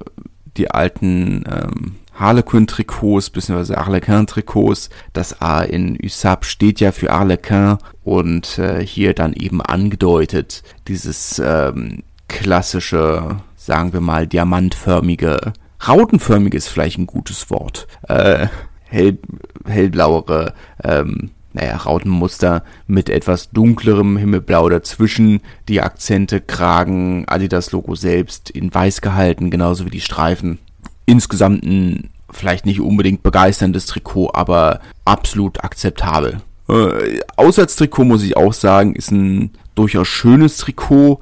die 0.56 0.70
alten 0.70 1.44
ähm, 1.48 1.96
Harlequin-Trikots 2.18 3.30
bzw. 3.30 3.74
Arlequin-Trikots. 3.74 4.90
Das 5.12 5.40
A 5.40 5.62
in 5.62 5.98
USAP 6.02 6.44
steht 6.44 6.80
ja 6.80 6.92
für 6.92 7.12
Arlequin 7.12 7.78
und 8.04 8.58
äh, 8.58 8.84
hier 8.84 9.14
dann 9.14 9.32
eben 9.32 9.60
angedeutet 9.60 10.62
dieses 10.88 11.40
ähm, 11.44 12.02
klassische, 12.28 13.36
sagen 13.56 13.92
wir 13.92 14.00
mal, 14.00 14.26
diamantförmige, 14.26 15.52
rautenförmige 15.86 16.56
ist 16.56 16.68
vielleicht 16.68 16.98
ein 16.98 17.06
gutes 17.06 17.50
Wort, 17.50 17.86
äh, 18.08 18.48
hell, 18.84 19.18
hellblauere, 19.64 20.54
ähm, 20.82 21.30
naja, 21.52 21.76
Rautenmuster 21.76 22.64
mit 22.86 23.08
etwas 23.08 23.50
dunklerem 23.50 24.18
Himmelblau 24.18 24.68
dazwischen. 24.68 25.40
Die 25.68 25.80
Akzente, 25.80 26.42
Kragen, 26.42 27.26
Adidas-Logo 27.26 27.94
selbst 27.94 28.50
in 28.50 28.74
weiß 28.74 29.00
gehalten, 29.00 29.50
genauso 29.50 29.86
wie 29.86 29.90
die 29.90 30.02
Streifen 30.02 30.58
insgesamt 31.06 31.64
ein 31.64 32.10
vielleicht 32.30 32.66
nicht 32.66 32.80
unbedingt 32.80 33.22
begeisterndes 33.22 33.86
Trikot, 33.86 34.30
aber 34.34 34.80
absolut 35.04 35.62
akzeptabel. 35.64 36.40
Äh, 36.68 37.20
Auswärtstrikot 37.36 38.04
muss 38.04 38.22
ich 38.22 38.36
auch 38.36 38.52
sagen, 38.52 38.94
ist 38.94 39.10
ein 39.10 39.50
durchaus 39.74 40.08
schönes 40.08 40.58
Trikot. 40.58 41.20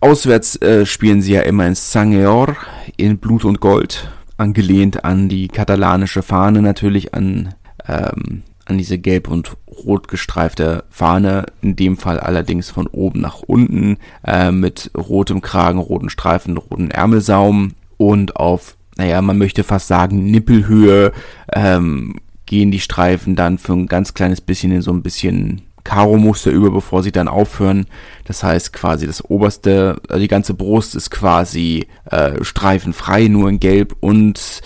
Auswärts 0.00 0.56
äh, 0.62 0.86
spielen 0.86 1.22
sie 1.22 1.32
ja 1.32 1.42
immer 1.42 1.66
in 1.66 1.74
Sangeor 1.74 2.56
in 2.96 3.18
Blut 3.18 3.44
und 3.44 3.60
Gold, 3.60 4.08
angelehnt 4.36 5.04
an 5.04 5.28
die 5.28 5.48
katalanische 5.48 6.22
Fahne 6.22 6.62
natürlich, 6.62 7.14
an, 7.14 7.54
ähm, 7.86 8.42
an 8.64 8.78
diese 8.78 8.98
gelb 8.98 9.28
und 9.28 9.56
rot 9.66 10.08
gestreifte 10.08 10.84
Fahne, 10.90 11.46
in 11.62 11.74
dem 11.74 11.96
Fall 11.96 12.20
allerdings 12.20 12.70
von 12.70 12.86
oben 12.86 13.20
nach 13.20 13.40
unten, 13.40 13.98
äh, 14.24 14.52
mit 14.52 14.90
rotem 14.96 15.40
Kragen, 15.40 15.78
roten 15.78 16.10
Streifen, 16.10 16.56
roten 16.56 16.90
Ärmelsaum 16.90 17.72
und 17.96 18.36
auf 18.36 18.77
naja, 18.98 19.22
man 19.22 19.38
möchte 19.38 19.64
fast 19.64 19.88
sagen, 19.88 20.30
Nippelhöhe, 20.30 21.12
ähm, 21.52 22.16
gehen 22.46 22.70
die 22.70 22.80
Streifen 22.80 23.36
dann 23.36 23.58
für 23.58 23.74
ein 23.74 23.86
ganz 23.86 24.14
kleines 24.14 24.40
bisschen 24.40 24.72
in 24.72 24.82
so 24.82 24.92
ein 24.92 25.02
bisschen 25.02 25.62
Karo-Muster 25.84 26.50
über, 26.50 26.70
bevor 26.70 27.02
sie 27.02 27.12
dann 27.12 27.28
aufhören. 27.28 27.86
Das 28.24 28.42
heißt 28.42 28.72
quasi 28.72 29.06
das 29.06 29.24
oberste, 29.24 30.00
also 30.08 30.20
die 30.20 30.28
ganze 30.28 30.54
Brust 30.54 30.94
ist 30.94 31.10
quasi 31.10 31.86
äh, 32.10 32.42
streifenfrei, 32.42 33.28
nur 33.28 33.48
in 33.48 33.60
Gelb 33.60 33.96
und 34.00 34.60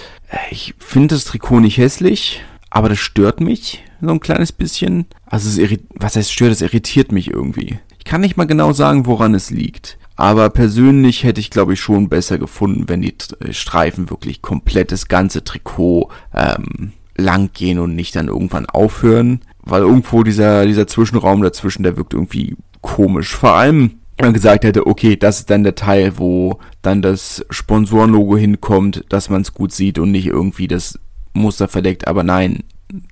Ich 0.50 0.74
finde 0.78 1.14
das 1.14 1.24
Trikot 1.24 1.60
nicht 1.60 1.76
hässlich, 1.76 2.42
aber 2.70 2.88
das 2.88 2.98
stört 2.98 3.40
mich 3.40 3.84
so 4.00 4.08
ein 4.08 4.20
kleines 4.20 4.50
bisschen. 4.50 5.06
Also 5.26 5.62
es 5.62 5.78
was 5.94 6.16
heißt 6.16 6.32
stört, 6.32 6.52
es 6.52 6.62
irritiert 6.62 7.12
mich 7.12 7.30
irgendwie. 7.30 7.78
Ich 7.98 8.04
kann 8.04 8.22
nicht 8.22 8.36
mal 8.36 8.46
genau 8.46 8.72
sagen, 8.72 9.06
woran 9.06 9.34
es 9.34 9.50
liegt. 9.50 9.98
Aber 10.16 10.50
persönlich 10.50 11.24
hätte 11.24 11.40
ich, 11.40 11.50
glaube 11.50 11.72
ich, 11.72 11.80
schon 11.80 12.08
besser 12.08 12.38
gefunden, 12.38 12.88
wenn 12.88 13.02
die 13.02 13.14
äh, 13.40 13.52
Streifen 13.52 14.10
wirklich 14.10 14.42
komplett 14.42 14.92
das 14.92 15.08
ganze 15.08 15.44
Trikot 15.44 16.10
ähm, 16.34 16.92
lang 17.16 17.50
gehen 17.52 17.78
und 17.78 17.94
nicht 17.94 18.14
dann 18.16 18.28
irgendwann 18.28 18.66
aufhören. 18.66 19.40
Weil 19.62 19.82
irgendwo 19.82 20.22
dieser, 20.22 20.66
dieser 20.66 20.86
Zwischenraum 20.86 21.42
dazwischen, 21.42 21.82
der 21.82 21.96
wirkt 21.96 22.14
irgendwie 22.14 22.56
komisch. 22.80 23.34
Vor 23.34 23.54
allem, 23.54 24.00
wenn 24.16 24.26
man 24.26 24.34
gesagt 24.34 24.64
hätte, 24.64 24.86
okay, 24.86 25.16
das 25.16 25.40
ist 25.40 25.50
dann 25.50 25.64
der 25.64 25.74
Teil, 25.74 26.18
wo 26.18 26.58
dann 26.82 27.00
das 27.00 27.44
Sponsorenlogo 27.50 28.36
hinkommt, 28.36 29.04
dass 29.08 29.30
man 29.30 29.42
es 29.42 29.54
gut 29.54 29.72
sieht 29.72 29.98
und 29.98 30.10
nicht 30.10 30.26
irgendwie 30.26 30.68
das 30.68 30.98
Muster 31.32 31.68
verdeckt. 31.68 32.08
Aber 32.08 32.22
nein, 32.22 32.64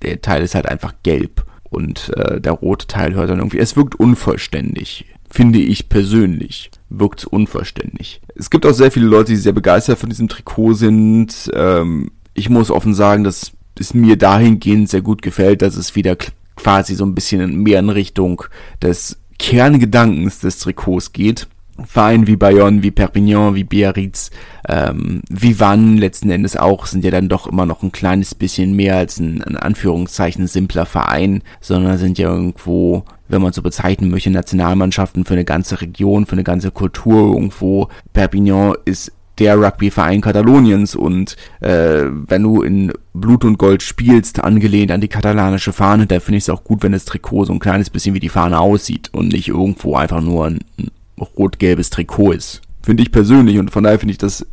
der 0.03 0.21
Teil 0.21 0.43
ist 0.43 0.55
halt 0.55 0.67
einfach 0.67 0.93
gelb 1.03 1.45
und 1.63 2.11
äh, 2.17 2.39
der 2.39 2.51
rote 2.51 2.87
Teil 2.87 3.13
hört 3.15 3.29
dann 3.29 3.39
irgendwie. 3.39 3.59
Es 3.59 3.75
wirkt 3.75 3.95
unvollständig, 3.95 5.05
finde 5.29 5.59
ich 5.59 5.89
persönlich. 5.89 6.69
Wirkt 6.93 7.25
unvollständig. 7.25 8.21
Es 8.35 8.49
gibt 8.49 8.65
auch 8.65 8.73
sehr 8.73 8.91
viele 8.91 9.07
Leute, 9.07 9.31
die 9.31 9.37
sehr 9.37 9.53
begeistert 9.53 9.97
von 9.97 10.09
diesem 10.09 10.27
Trikot 10.27 10.73
sind. 10.73 11.49
Ähm, 11.53 12.11
ich 12.33 12.49
muss 12.49 12.69
offen 12.69 12.93
sagen, 12.93 13.23
dass 13.23 13.51
es 13.79 13.93
mir 13.93 14.17
dahingehend 14.17 14.89
sehr 14.89 15.01
gut 15.01 15.21
gefällt, 15.21 15.61
dass 15.61 15.75
es 15.75 15.95
wieder 15.95 16.17
quasi 16.55 16.95
so 16.95 17.05
ein 17.05 17.15
bisschen 17.15 17.63
mehr 17.63 17.79
in 17.79 17.89
Richtung 17.89 18.43
des 18.81 19.17
Kerngedankens 19.39 20.39
des 20.39 20.59
Trikots 20.59 21.13
geht. 21.13 21.47
Vereine 21.85 22.27
wie 22.27 22.35
Bayonne, 22.35 22.83
wie 22.83 22.91
Perpignan, 22.91 23.55
wie 23.55 23.63
Biarritz, 23.63 24.29
ähm, 24.67 25.21
wie 25.29 25.59
Vannes 25.59 25.99
letzten 25.99 26.29
Endes 26.29 26.55
auch, 26.57 26.85
sind 26.85 27.03
ja 27.03 27.11
dann 27.11 27.29
doch 27.29 27.47
immer 27.47 27.65
noch 27.65 27.81
ein 27.81 27.91
kleines 27.91 28.35
bisschen 28.35 28.75
mehr 28.75 28.97
als 28.97 29.19
ein, 29.19 29.41
in 29.41 29.57
Anführungszeichen, 29.57 30.45
simpler 30.47 30.85
Verein, 30.85 31.41
sondern 31.59 31.97
sind 31.97 32.19
ja 32.19 32.29
irgendwo, 32.29 33.03
wenn 33.31 33.41
man 33.41 33.53
so 33.53 33.61
bezeichnen 33.61 34.11
möchte, 34.11 34.29
Nationalmannschaften 34.29 35.25
für 35.25 35.33
eine 35.33 35.45
ganze 35.45 35.81
Region, 35.81 36.25
für 36.25 36.33
eine 36.33 36.43
ganze 36.43 36.71
Kultur 36.71 37.33
irgendwo. 37.33 37.89
Perpignan 38.13 38.75
ist 38.85 39.11
der 39.39 39.57
Rugbyverein 39.57 40.21
Kataloniens 40.21 40.95
und 40.95 41.35
äh, 41.61 42.03
wenn 42.27 42.43
du 42.43 42.61
in 42.61 42.93
Blut 43.13 43.43
und 43.43 43.57
Gold 43.57 43.81
spielst, 43.81 44.43
angelehnt 44.43 44.91
an 44.91 45.01
die 45.01 45.07
katalanische 45.07 45.73
Fahne, 45.73 46.05
da 46.05 46.19
finde 46.19 46.37
ich 46.37 46.43
es 46.43 46.49
auch 46.49 46.63
gut, 46.63 46.83
wenn 46.83 46.91
das 46.91 47.05
Trikot 47.05 47.45
so 47.45 47.53
ein 47.53 47.59
kleines 47.59 47.89
bisschen 47.89 48.13
wie 48.13 48.19
die 48.19 48.29
Fahne 48.29 48.59
aussieht 48.59 49.09
und 49.13 49.29
nicht 49.29 49.47
irgendwo 49.47 49.95
einfach 49.95 50.21
nur 50.21 50.45
ein, 50.45 50.59
ein 50.77 50.91
rot-gelbes 51.19 51.89
Trikot 51.89 52.33
ist. 52.33 52.61
Finde 52.83 53.03
ich 53.03 53.11
persönlich 53.11 53.57
und 53.57 53.71
von 53.71 53.83
daher 53.83 53.99
finde 53.99 54.11
ich, 54.11 54.17
das 54.17 54.45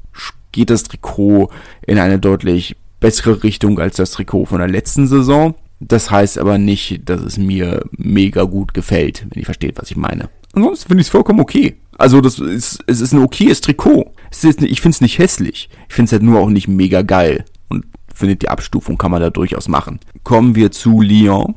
geht 0.52 0.70
das 0.70 0.84
Trikot 0.84 1.50
in 1.86 1.98
eine 1.98 2.18
deutlich 2.18 2.76
bessere 3.00 3.42
Richtung 3.42 3.78
als 3.78 3.96
das 3.96 4.12
Trikot 4.12 4.46
von 4.46 4.58
der 4.58 4.68
letzten 4.68 5.06
Saison. 5.06 5.54
Das 5.80 6.10
heißt 6.10 6.38
aber 6.38 6.58
nicht, 6.58 7.08
dass 7.08 7.20
es 7.20 7.38
mir 7.38 7.84
mega 7.92 8.42
gut 8.42 8.74
gefällt, 8.74 9.26
wenn 9.28 9.40
ihr 9.40 9.44
versteht, 9.44 9.78
was 9.78 9.90
ich 9.90 9.96
meine. 9.96 10.28
Ansonsten 10.52 10.88
finde 10.88 11.02
ich 11.02 11.06
es 11.06 11.12
vollkommen 11.12 11.40
okay. 11.40 11.76
Also 11.98 12.20
das 12.20 12.38
ist, 12.38 12.82
es 12.86 13.00
ist 13.00 13.12
ein 13.12 13.22
okayes 13.22 13.60
Trikot. 13.60 14.12
Es 14.30 14.44
ist, 14.44 14.62
ich 14.62 14.80
finde 14.80 14.94
es 14.94 15.00
nicht 15.00 15.18
hässlich. 15.18 15.68
Ich 15.88 15.94
finde 15.94 16.08
es 16.08 16.12
halt 16.12 16.22
nur 16.22 16.40
auch 16.40 16.48
nicht 16.48 16.68
mega 16.68 17.02
geil. 17.02 17.44
Und 17.68 17.84
finde 18.14 18.36
die 18.36 18.48
Abstufung 18.48 18.98
kann 18.98 19.10
man 19.10 19.20
da 19.20 19.30
durchaus 19.30 19.68
machen. 19.68 20.00
Kommen 20.24 20.54
wir 20.54 20.70
zu 20.70 21.00
Lyon, 21.00 21.54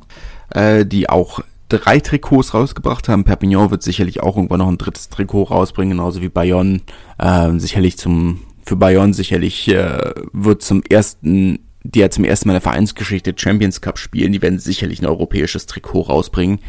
äh, 0.49 0.86
die 0.86 1.10
auch 1.10 1.41
drei 1.69 1.99
Trikots 1.99 2.53
rausgebracht 2.53 3.07
haben. 3.07 3.23
Perpignan 3.23 3.71
wird 3.71 3.84
sicherlich 3.84 4.21
auch 4.21 4.36
irgendwann 4.36 4.60
noch 4.60 4.67
ein 4.67 4.77
drittes 4.77 5.10
Trikot 5.10 5.43
rausbringen, 5.43 5.97
genauso 5.97 6.21
wie 6.21 6.29
Bayonne. 6.29 6.81
Äh, 7.17 7.57
sicherlich 7.60 7.97
zum, 7.97 8.41
für 8.63 8.75
Bayonne 8.75 9.13
sicherlich 9.13 9.67
äh, 9.69 10.13
wird 10.34 10.62
zum 10.62 10.84
ersten 10.89 11.60
die 11.84 12.00
ja 12.00 12.10
zum 12.10 12.24
ersten 12.24 12.48
Mal 12.48 12.54
in 12.54 12.62
der 12.62 12.72
Vereinsgeschichte 12.72 13.34
Champions 13.36 13.82
Cup 13.82 13.98
spielen, 13.98 14.32
die 14.32 14.41
werden 14.41 14.60
sicherlich 14.60 15.02
ein 15.02 15.08
europäisches 15.08 15.65
Trikot 15.65 16.02
rausbringen. 16.02 16.60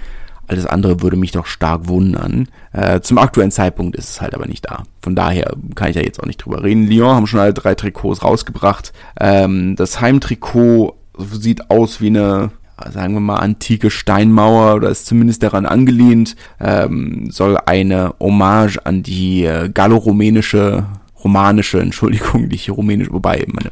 Alles 0.49 0.67
andere 0.67 1.01
würde 1.03 1.17
mich 1.17 1.33
doch 1.33 1.47
stark 1.47 1.89
wundern. 1.89 2.49
Äh, 2.73 3.01
zum 3.01 3.19
aktuellen 3.19 3.53
Zeitpunkt 3.53 3.97
ist 3.97 4.11
es 4.11 4.21
halt 4.21 4.35
aber 4.35 4.47
nicht 4.47 4.67
da. 4.69 4.83
Von 5.01 5.15
daher 5.15 5.55
kann 5.75 5.91
ich 5.91 5.97
ja 5.97 6.03
jetzt 6.03 6.21
auch 6.21 6.27
nicht 6.27 6.39
drüber 6.39 6.63
reden. 6.63 6.87
Lyon 6.87 7.15
haben 7.15 7.27
schon 7.27 7.41
alle 7.41 7.55
drei 7.55 7.75
Trikots 7.75 8.25
rausgebracht. 8.25 8.93
Ähm, 9.21 9.77
das 9.77 10.01
Heimtrikot 10.01 10.97
sieht 11.17 11.71
aus 11.71 12.01
wie 12.01 12.09
eine 12.09 12.51
sagen 12.91 13.15
wir 13.15 13.21
mal, 13.21 13.37
antike 13.37 13.91
Steinmauer 13.91 14.75
oder 14.75 14.89
ist 14.89 15.07
zumindest 15.07 15.43
daran 15.43 15.67
angelehnt, 15.67 16.37
ähm, 16.59 17.31
soll 17.31 17.57
eine 17.67 18.15
Hommage 18.19 18.79
an 18.85 19.03
die 19.03 19.45
äh, 19.45 19.69
gallo-rumänische, 19.69 20.87
romanische, 21.23 21.81
Entschuldigung, 21.83 22.49
nicht 22.49 22.71
rumänisch, 22.71 23.13
wobei 23.13 23.45
meine 23.47 23.71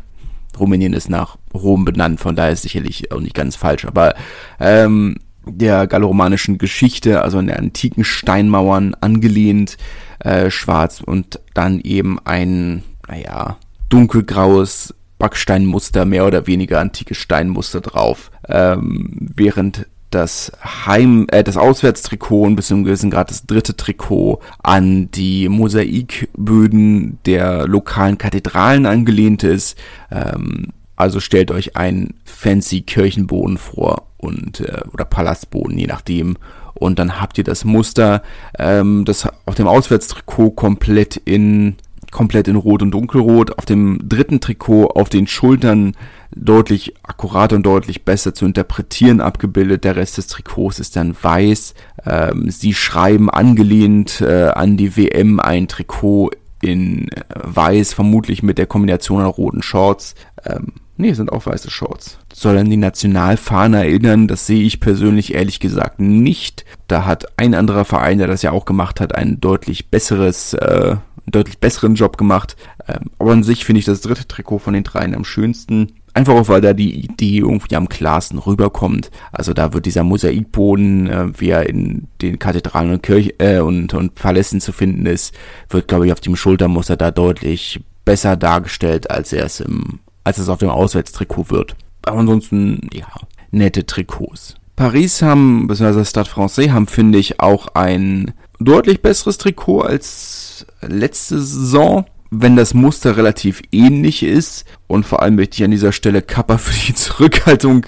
Rumänien 0.61 0.93
ist 0.93 1.11
nach 1.11 1.37
Rom 1.53 1.85
benannt, 1.85 2.21
von 2.21 2.37
daher 2.37 2.53
ist 2.53 2.63
sicherlich 2.63 3.11
auch 3.13 3.21
nicht 3.21 3.35
ganz 3.35 3.57
falsch, 3.57 3.85
aber 3.85 4.15
ähm, 4.59 5.17
der 5.47 5.87
galloromanischen 5.87 6.59
Geschichte, 6.59 7.23
also 7.23 7.39
an 7.39 7.47
der 7.47 7.59
antiken 7.59 8.05
Steinmauern 8.05 8.95
angelehnt, 9.01 9.77
äh, 10.21 10.51
schwarz 10.51 11.01
und 11.01 11.41
dann 11.55 11.81
eben 11.81 12.19
ein, 12.25 12.83
naja, 13.09 13.57
dunkelgraues 13.89 14.95
Backsteinmuster, 15.19 16.05
mehr 16.05 16.27
oder 16.27 16.47
weniger 16.47 16.81
antike 16.81 17.15
Steinmuster 17.15 17.81
drauf, 17.81 18.31
ähm, 18.49 19.29
während 19.35 19.87
das 20.11 20.53
Heim, 20.63 21.27
äh, 21.31 21.45
das 21.45 21.57
Auswärtstrikot 21.57 22.43
und 22.43 22.57
bis 22.57 22.69
zu 22.69 22.75
einem 22.75 22.85
gewissen 22.85 23.11
Grad 23.11 23.31
das 23.31 23.47
dritte 23.47 23.77
Trikot 23.77 24.41
an 24.63 25.11
die 25.11 25.49
Mosaikböden 25.49 27.19
der 27.27 27.67
lokalen 27.67 28.19
Kathedralen 28.19 28.87
angelehnt 28.87 29.43
ist. 29.43 29.79
Ähm, 30.11 30.69
also 30.97 31.21
stellt 31.21 31.51
euch 31.51 31.77
einen 31.77 32.15
fancy 32.25 32.83
Kirchenboden 32.83 33.57
vor 33.57 34.09
und 34.19 34.61
äh, 34.61 34.83
oder 34.93 35.05
Palastboden, 35.05 35.79
je 35.79 35.87
nachdem. 35.87 36.37
Und 36.75 36.99
dann 36.99 37.21
habt 37.21 37.39
ihr 37.39 37.45
das 37.45 37.65
Muster, 37.65 38.23
ähm, 38.59 39.05
das 39.05 39.29
auf 39.47 39.55
dem 39.55 39.67
Auswärtstrikot 39.67 40.51
komplett 40.51 41.17
in 41.17 41.77
komplett 42.11 42.49
in 42.49 42.57
Rot 42.57 42.83
und 42.83 42.91
Dunkelrot. 42.91 43.59
Auf 43.59 43.65
dem 43.65 44.01
dritten 44.09 44.41
Trikot 44.41 44.89
auf 44.89 45.09
den 45.09 45.27
Schultern 45.27 45.95
deutlich 46.35 46.95
akkurater 47.03 47.57
und 47.57 47.65
deutlich 47.65 48.05
besser 48.05 48.35
zu 48.35 48.45
interpretieren 48.45 49.21
abgebildet. 49.21 49.85
Der 49.85 49.97
Rest 49.97 50.19
des 50.19 50.27
Trikots 50.29 50.79
ist 50.79 50.97
dann 50.97 51.17
weiß. 51.21 51.75
Ähm, 52.07 52.51
sie 52.51 52.75
schreiben 52.75 53.31
angelehnt 53.31 54.21
äh, 54.21 54.49
an 54.49 54.77
die 54.77 54.97
WM 54.97 55.41
ein 55.41 55.69
Trikot 55.69 56.31
in 56.63 57.09
äh, 57.09 57.25
weiß, 57.35 57.95
vermutlich 57.95 58.43
mit 58.43 58.59
der 58.59 58.67
Kombination 58.67 59.21
an 59.21 59.27
roten 59.27 59.63
Shorts. 59.63 60.15
Ähm, 60.45 60.73
Nee, 61.01 61.15
sind 61.15 61.33
auch 61.33 61.47
weiße 61.47 61.71
Shorts. 61.71 62.19
Soll 62.31 62.59
an 62.59 62.69
die 62.69 62.77
Nationalfahne 62.77 63.79
erinnern, 63.79 64.29
das 64.29 64.47
sehe 64.47 64.63
ich 64.63 64.81
persönlich 64.81 65.33
ehrlich 65.33 65.59
gesagt 65.59 65.99
nicht. 65.99 66.67
Da 66.89 67.07
hat 67.07 67.39
ein 67.39 67.55
anderer 67.55 67.87
Verein, 67.87 68.19
der 68.19 68.27
das 68.27 68.43
ja 68.43 68.51
auch 68.51 68.67
gemacht 68.67 69.01
hat, 69.01 69.15
ein 69.15 69.41
deutlich 69.41 69.89
besseres, 69.89 70.53
äh, 70.53 70.97
deutlich 71.25 71.57
besseren 71.57 71.95
Job 71.95 72.19
gemacht. 72.19 72.55
Ähm, 72.87 73.11
aber 73.19 73.33
an 73.33 73.43
sich 73.43 73.65
finde 73.65 73.79
ich 73.79 73.87
das 73.87 74.03
dritte 74.03 74.29
Trikot 74.29 74.59
von 74.59 74.75
den 74.75 74.85
dreien 74.85 75.15
am 75.15 75.25
schönsten. 75.25 75.95
Einfach 76.21 76.35
auch, 76.35 76.49
weil 76.49 76.61
da 76.61 76.75
die 76.75 77.03
Idee 77.03 77.39
irgendwie 77.39 77.77
am 77.77 77.89
klarsten 77.89 78.39
rüberkommt. 78.39 79.11
Also 79.33 79.55
da 79.55 79.73
wird 79.73 79.87
dieser 79.87 80.05
Mosaikboden, 80.05 81.09
äh, 81.09 81.41
wie 81.41 81.49
er 81.49 81.67
in 81.67 82.09
den 82.21 82.39
Kathedralen 82.39 82.93
und 82.93 83.03
Kirchen 83.03 83.33
äh, 83.39 83.61
und, 83.61 83.95
und 83.95 84.17
Palästen 84.17 84.61
zu 84.61 84.73
finden 84.73 85.07
ist, 85.07 85.35
wird, 85.71 85.89
glaube 85.89 86.05
ich, 86.05 86.13
auf 86.13 86.21
dem 86.21 86.37
Schultermuster 86.37 86.99
da 86.99 87.11
deutlich 87.11 87.81
besser 88.05 88.37
dargestellt, 88.37 89.11
als 89.11 89.33
er 89.33 89.47
es 89.47 89.61
im 89.61 90.01
als 90.23 90.37
es 90.37 90.51
auf 90.51 90.59
dem 90.59 90.69
Auswärtstrikot 90.69 91.49
wird. 91.49 91.75
Aber 92.05 92.19
ansonsten, 92.19 92.91
ja, 92.93 93.09
nette 93.51 93.87
Trikots. 93.87 94.57
Paris 94.77 95.23
haben, 95.23 95.69
beziehungsweise 95.69 96.05
Stade 96.05 96.29
Francais 96.29 96.69
haben, 96.69 96.87
finde 96.87 97.19
ich, 97.19 97.41
auch 97.41 97.69
ein 97.69 98.35
deutlich 98.59 99.01
besseres 99.01 99.39
Trikot 99.39 99.81
als 99.81 100.67
letzte 100.83 101.41
Saison, 101.41 102.05
wenn 102.31 102.57
das 102.57 102.75
Muster 102.75 103.17
relativ 103.17 103.63
ähnlich 103.73 104.23
ist. 104.23 104.65
Und 104.87 105.05
vor 105.05 105.23
allem 105.23 105.37
möchte 105.37 105.57
ich 105.57 105.65
an 105.65 105.71
dieser 105.71 105.93
Stelle 105.93 106.23
Kappa 106.23 106.59
für 106.59 106.75
die 106.87 106.95
Zurückhaltung 106.95 107.87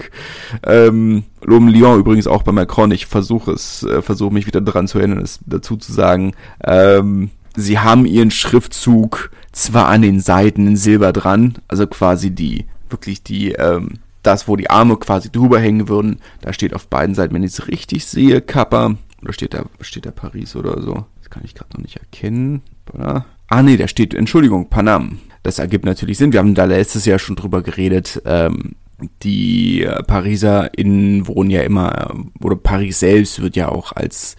ähm, 0.65 1.23
loben. 1.41 1.69
Lyon 1.69 1.99
übrigens 1.99 2.27
auch 2.27 2.43
bei 2.43 2.51
Macron. 2.51 2.91
Ich 2.91 3.05
versuche 3.05 3.51
es, 3.51 3.83
äh, 3.83 4.01
versuche 4.01 4.33
mich 4.33 4.47
wieder 4.47 4.61
dran 4.61 4.87
zu 4.87 4.99
erinnern, 4.99 5.19
es 5.19 5.39
dazu 5.45 5.77
zu 5.77 5.91
sagen. 5.91 6.33
Ähm, 6.63 7.31
sie 7.55 7.79
haben 7.79 8.05
ihren 8.05 8.31
Schriftzug 8.31 9.31
zwar 9.51 9.87
an 9.87 10.01
den 10.01 10.19
Seiten 10.19 10.67
in 10.67 10.77
Silber 10.77 11.13
dran, 11.13 11.55
also 11.67 11.87
quasi 11.87 12.31
die, 12.31 12.65
wirklich 12.89 13.23
die, 13.23 13.51
ähm, 13.51 13.99
das, 14.23 14.47
wo 14.47 14.55
die 14.55 14.69
Arme 14.69 14.97
quasi 14.97 15.31
drüber 15.31 15.59
hängen 15.59 15.89
würden, 15.89 16.19
da 16.41 16.53
steht 16.53 16.73
auf 16.73 16.87
beiden 16.87 17.13
Seiten, 17.13 17.35
wenn 17.35 17.43
ich 17.43 17.51
es 17.51 17.67
richtig 17.67 18.05
sehe, 18.05 18.41
Kappa, 18.41 18.95
oder 19.21 19.33
steht 19.33 19.53
da, 19.53 19.65
steht 19.81 20.05
da 20.05 20.11
Paris 20.11 20.55
oder 20.55 20.81
so? 20.81 21.05
Das 21.19 21.29
kann 21.29 21.43
ich 21.45 21.55
gerade 21.55 21.71
noch 21.73 21.81
nicht 21.81 21.97
erkennen. 21.97 22.61
Oder? 22.93 23.25
Ah 23.53 23.61
nee, 23.61 23.77
da 23.77 23.87
steht, 23.87 24.15
Entschuldigung, 24.15 24.67
Panam. 24.69 25.19
Das 25.43 25.59
ergibt 25.59 25.85
natürlich 25.85 26.17
Sinn. 26.17 26.33
Wir 26.33 26.39
haben 26.39 26.55
da 26.55 26.65
letztes 26.65 27.05
Jahr 27.05 27.19
schon 27.19 27.35
drüber 27.35 27.61
geredet. 27.61 28.19
Ähm, 28.25 28.71
die 29.21 29.87
Pariser 30.07 30.75
innen 30.75 31.27
wohnen 31.27 31.51
ja 31.51 31.61
immer, 31.61 32.15
oder 32.41 32.55
Paris 32.55 33.01
selbst 33.01 33.43
wird 33.43 33.55
ja 33.55 33.69
auch 33.69 33.91
als, 33.91 34.37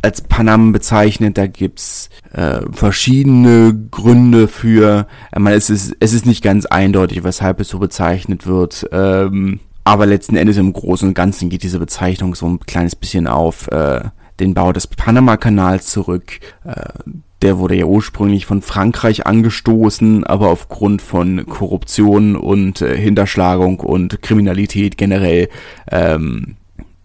als 0.00 0.22
Panam 0.22 0.72
bezeichnet. 0.72 1.36
Da 1.36 1.48
gibt's 1.48 2.08
äh, 2.32 2.62
verschiedene 2.72 3.78
Gründe 3.90 4.48
für. 4.48 5.06
Ich 5.34 5.38
meine, 5.38 5.56
es 5.56 5.68
ist, 5.68 5.94
es 6.00 6.14
ist 6.14 6.24
nicht 6.24 6.42
ganz 6.42 6.64
eindeutig, 6.64 7.24
weshalb 7.24 7.60
es 7.60 7.68
so 7.68 7.78
bezeichnet 7.78 8.46
wird. 8.46 8.88
Ähm, 8.90 9.60
aber 9.84 10.06
letzten 10.06 10.36
Endes 10.36 10.56
im 10.56 10.72
Großen 10.72 11.06
und 11.06 11.14
Ganzen 11.14 11.50
geht 11.50 11.62
diese 11.62 11.78
Bezeichnung 11.78 12.34
so 12.34 12.46
ein 12.46 12.60
kleines 12.60 12.96
bisschen 12.96 13.26
auf 13.26 13.68
äh, 13.68 14.00
den 14.40 14.54
Bau 14.54 14.72
des 14.72 14.86
Panama-Kanals 14.86 15.86
zurück. 15.86 16.40
Äh, 16.64 17.12
der 17.42 17.58
wurde 17.58 17.76
ja 17.76 17.84
ursprünglich 17.84 18.46
von 18.46 18.62
Frankreich 18.62 19.26
angestoßen, 19.26 20.24
aber 20.24 20.48
aufgrund 20.48 21.02
von 21.02 21.46
Korruption 21.46 22.34
und 22.34 22.80
äh, 22.80 22.96
Hinterschlagung 22.96 23.80
und 23.80 24.22
Kriminalität 24.22 24.96
generell 24.96 25.48
ähm, 25.90 26.56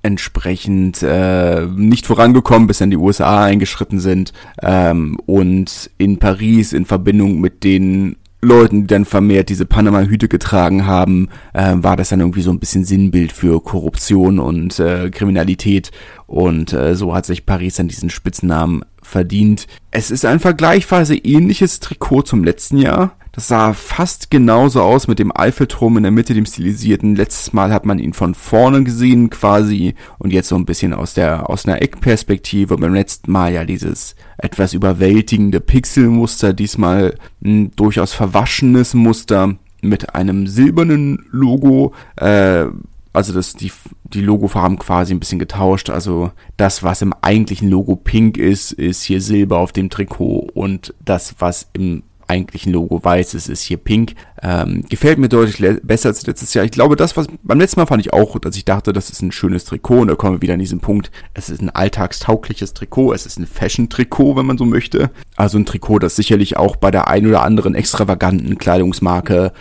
entsprechend 0.03 1.03
äh, 1.03 1.67
nicht 1.67 2.07
vorangekommen, 2.07 2.67
bis 2.67 2.79
dann 2.79 2.89
die 2.89 2.97
USA 2.97 3.43
eingeschritten 3.43 3.99
sind 3.99 4.33
ähm, 4.61 5.17
und 5.25 5.91
in 5.97 6.17
Paris 6.17 6.73
in 6.73 6.85
Verbindung 6.85 7.39
mit 7.39 7.63
den 7.63 8.15
Leuten, 8.41 8.81
die 8.81 8.87
dann 8.87 9.05
vermehrt 9.05 9.49
diese 9.49 9.65
Panama-Hüte 9.65 10.27
getragen 10.27 10.87
haben, 10.87 11.29
äh, 11.53 11.73
war 11.75 11.95
das 11.95 12.09
dann 12.09 12.19
irgendwie 12.19 12.41
so 12.41 12.51
ein 12.51 12.59
bisschen 12.59 12.85
Sinnbild 12.85 13.31
für 13.31 13.61
Korruption 13.61 14.39
und 14.39 14.79
äh, 14.79 15.09
Kriminalität. 15.11 15.91
Und 16.25 16.73
äh, 16.73 16.95
so 16.95 17.13
hat 17.13 17.25
sich 17.25 17.45
Paris 17.45 17.75
dann 17.75 17.87
diesen 17.87 18.09
Spitznamen 18.09 18.83
verdient. 19.11 19.67
Es 19.91 20.09
ist 20.09 20.25
ein 20.25 20.39
vergleichsweise 20.39 21.15
ähnliches 21.15 21.79
Trikot 21.79 22.23
zum 22.23 22.43
letzten 22.43 22.77
Jahr. 22.77 23.15
Das 23.33 23.47
sah 23.47 23.73
fast 23.73 24.29
genauso 24.29 24.81
aus 24.81 25.07
mit 25.07 25.17
dem 25.17 25.31
Eiffelturm 25.33 25.97
in 25.97 26.03
der 26.03 26.11
Mitte, 26.11 26.33
dem 26.33 26.45
stilisierten. 26.45 27.15
Letztes 27.15 27.53
Mal 27.53 27.71
hat 27.71 27.85
man 27.85 27.99
ihn 27.99 28.13
von 28.13 28.35
vorne 28.35 28.83
gesehen 28.83 29.29
quasi 29.29 29.95
und 30.17 30.33
jetzt 30.33 30.49
so 30.49 30.55
ein 30.55 30.65
bisschen 30.65 30.93
aus 30.93 31.13
der 31.13 31.49
aus 31.49 31.65
einer 31.65 31.81
Eckperspektive. 31.81 32.77
Beim 32.77 32.93
letzten 32.93 33.31
Mal 33.31 33.53
ja 33.53 33.63
dieses 33.63 34.15
etwas 34.37 34.73
überwältigende 34.73 35.61
Pixelmuster, 35.61 36.51
diesmal 36.53 37.15
ein 37.43 37.71
durchaus 37.75 38.13
verwaschenes 38.13 38.93
Muster 38.93 39.55
mit 39.81 40.13
einem 40.13 40.47
silbernen 40.47 41.25
Logo. 41.31 41.93
Äh, 42.17 42.65
also 43.13 43.33
das 43.33 43.53
die 43.53 43.71
die 44.03 44.21
Logofarben 44.21 44.77
quasi 44.77 45.13
ein 45.13 45.19
bisschen 45.19 45.39
getauscht. 45.39 45.89
Also 45.89 46.31
das, 46.57 46.83
was 46.83 47.01
im 47.01 47.13
eigentlichen 47.21 47.69
Logo 47.69 47.95
pink 47.95 48.37
ist, 48.37 48.71
ist 48.71 49.03
hier 49.03 49.21
Silber 49.21 49.59
auf 49.59 49.71
dem 49.71 49.89
Trikot 49.89 50.49
und 50.53 50.93
das, 51.03 51.35
was 51.39 51.69
im 51.73 52.03
eigentlichen 52.31 52.71
Logo 52.71 53.03
weiß, 53.03 53.33
es 53.33 53.49
ist 53.49 53.61
hier 53.63 53.77
pink. 53.77 54.15
Ähm, 54.41 54.85
gefällt 54.89 55.19
mir 55.19 55.27
deutlich 55.27 55.81
besser 55.83 56.09
als 56.09 56.25
letztes 56.25 56.53
Jahr. 56.53 56.63
Ich 56.63 56.71
glaube, 56.71 56.95
das, 56.95 57.17
was 57.17 57.27
beim 57.43 57.59
letzten 57.59 57.81
Mal 57.81 57.85
fand 57.85 58.05
ich 58.05 58.13
auch, 58.13 58.39
dass 58.39 58.55
ich 58.55 58.63
dachte, 58.63 58.93
das 58.93 59.09
ist 59.09 59.21
ein 59.21 59.33
schönes 59.33 59.65
Trikot. 59.65 59.99
Und 59.99 60.07
da 60.07 60.15
kommen 60.15 60.37
wir 60.37 60.41
wieder 60.41 60.53
an 60.53 60.59
diesen 60.59 60.79
Punkt. 60.79 61.11
Es 61.33 61.49
ist 61.49 61.61
ein 61.61 61.69
alltagstaugliches 61.69 62.73
Trikot. 62.73 63.13
Es 63.13 63.25
ist 63.25 63.37
ein 63.37 63.45
Fashion-Trikot, 63.45 64.37
wenn 64.37 64.45
man 64.45 64.57
so 64.57 64.65
möchte. 64.65 65.11
Also 65.35 65.57
ein 65.57 65.65
Trikot, 65.65 65.99
das 65.99 66.15
sicherlich 66.15 66.55
auch 66.55 66.77
bei 66.77 66.89
der 66.89 67.09
ein 67.09 67.27
oder 67.27 67.43
anderen 67.43 67.75
extravaganten 67.75 68.57
Kleidungsmarke 68.57 69.51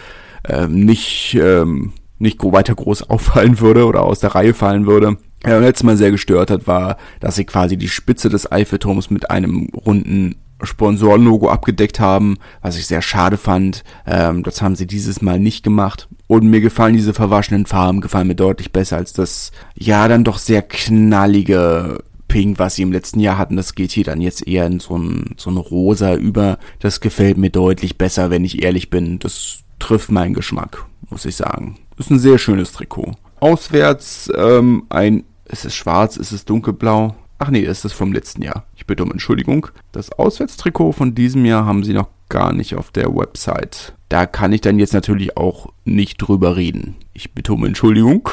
ähm, 0.49 0.85
nicht, 0.85 1.35
ähm, 1.35 1.93
nicht 2.21 2.41
weiter 2.43 2.75
groß 2.75 3.03
auffallen 3.11 3.59
würde 3.59 3.87
oder 3.87 4.03
aus 4.03 4.21
der 4.21 4.35
Reihe 4.35 4.55
fallen 4.55 4.87
würde. 4.87 5.17
Ja, 5.45 5.59
letztes 5.59 5.85
Mal 5.85 5.97
sehr 5.97 6.11
gestört 6.11 6.51
hat, 6.51 6.67
war, 6.67 6.99
dass 7.19 7.37
sie 7.37 7.45
quasi 7.45 7.77
die 7.77 7.89
Spitze 7.89 8.29
des 8.29 8.51
Eiffelturms 8.53 9.11
mit 9.11 9.31
einem 9.31 9.69
runden 9.75 10.37
Sponsorenlogo 10.63 11.49
abgedeckt 11.49 12.01
haben, 12.01 12.37
was 12.61 12.77
ich 12.77 12.87
sehr 12.87 13.01
schade 13.01 13.39
fand. 13.39 13.83
Ähm, 14.07 14.43
das 14.43 14.61
haben 14.61 14.77
sie 14.77 14.87
dieses 14.87 15.23
Mal 15.23 15.41
nicht 15.41 15.63
gemacht. 15.63 16.09
Und 16.27 16.45
mir 16.45 16.61
gefallen 16.61 16.95
diese 16.95 17.15
verwaschenen 17.15 17.65
Farben, 17.65 18.03
gefallen 18.03 18.29
mir 18.29 18.35
deutlich 18.35 18.71
besser 18.71 18.99
als 18.99 19.15
das, 19.15 19.51
ja, 19.75 20.07
dann 20.07 20.25
doch 20.25 20.39
sehr 20.39 20.63
knallige 20.63 22.05
Pink, 22.29 22.59
was 22.59 22.77
sie 22.77 22.83
im 22.83 22.93
letzten 22.93 23.21
Jahr 23.21 23.39
hatten. 23.39 23.57
Das 23.57 23.75
geht 23.75 23.91
hier 23.91 24.05
dann 24.05 24.21
jetzt 24.21 24.47
eher 24.47 24.67
in 24.67 24.79
so 24.79 24.97
ein, 24.97 25.35
so 25.37 25.51
ein 25.51 25.57
Rosa 25.57 26.15
über. 26.15 26.59
Das 26.79 27.01
gefällt 27.01 27.39
mir 27.39 27.51
deutlich 27.51 27.99
besser, 27.99 28.31
wenn 28.31 28.45
ich 28.45 28.63
ehrlich 28.63 28.91
bin. 28.91 29.19
Das 29.19 29.61
trifft 29.79 30.11
meinen 30.13 30.35
Geschmack, 30.35 30.85
muss 31.09 31.25
ich 31.25 31.37
sagen. 31.37 31.77
Ist 32.01 32.11
ein 32.11 32.19
sehr 32.19 32.39
schönes 32.39 32.73
Trikot. 32.73 33.13
Auswärts 33.41 34.33
ähm, 34.35 34.85
ein, 34.89 35.25
ist 35.45 35.67
es 35.67 35.75
schwarz, 35.75 36.17
ist 36.17 36.33
es 36.33 36.47
dunkelblau? 36.47 37.15
Ach 37.39 37.51
nee, 37.51 37.61
ist 37.61 37.93
vom 37.93 38.15
letzten 38.15 38.41
Jahr. 38.41 38.65
Ich 38.75 38.87
bitte 38.87 39.03
um 39.03 39.13
Entschuldigung. 39.13 39.67
Das 39.93 40.11
Auswärtstrikot 40.11 40.93
von 40.93 41.15
diesem 41.15 41.45
Jahr 41.45 41.67
haben 41.67 41.85
sie 41.85 41.93
noch 41.93 42.09
gar 42.31 42.55
nicht 42.55 42.75
auf 42.75 42.91
der 42.91 43.15
Website. 43.15 43.93
Da 44.09 44.25
kann 44.25 44.55
ich 44.55 44.63
dann 44.63 44.79
jetzt 44.79 44.95
natürlich 44.95 45.37
auch 45.37 45.67
nicht 45.85 46.17
drüber 46.17 46.57
reden. 46.57 46.97
Ich 47.13 47.35
bitte 47.35 47.53
um 47.53 47.67
Entschuldigung. 47.67 48.31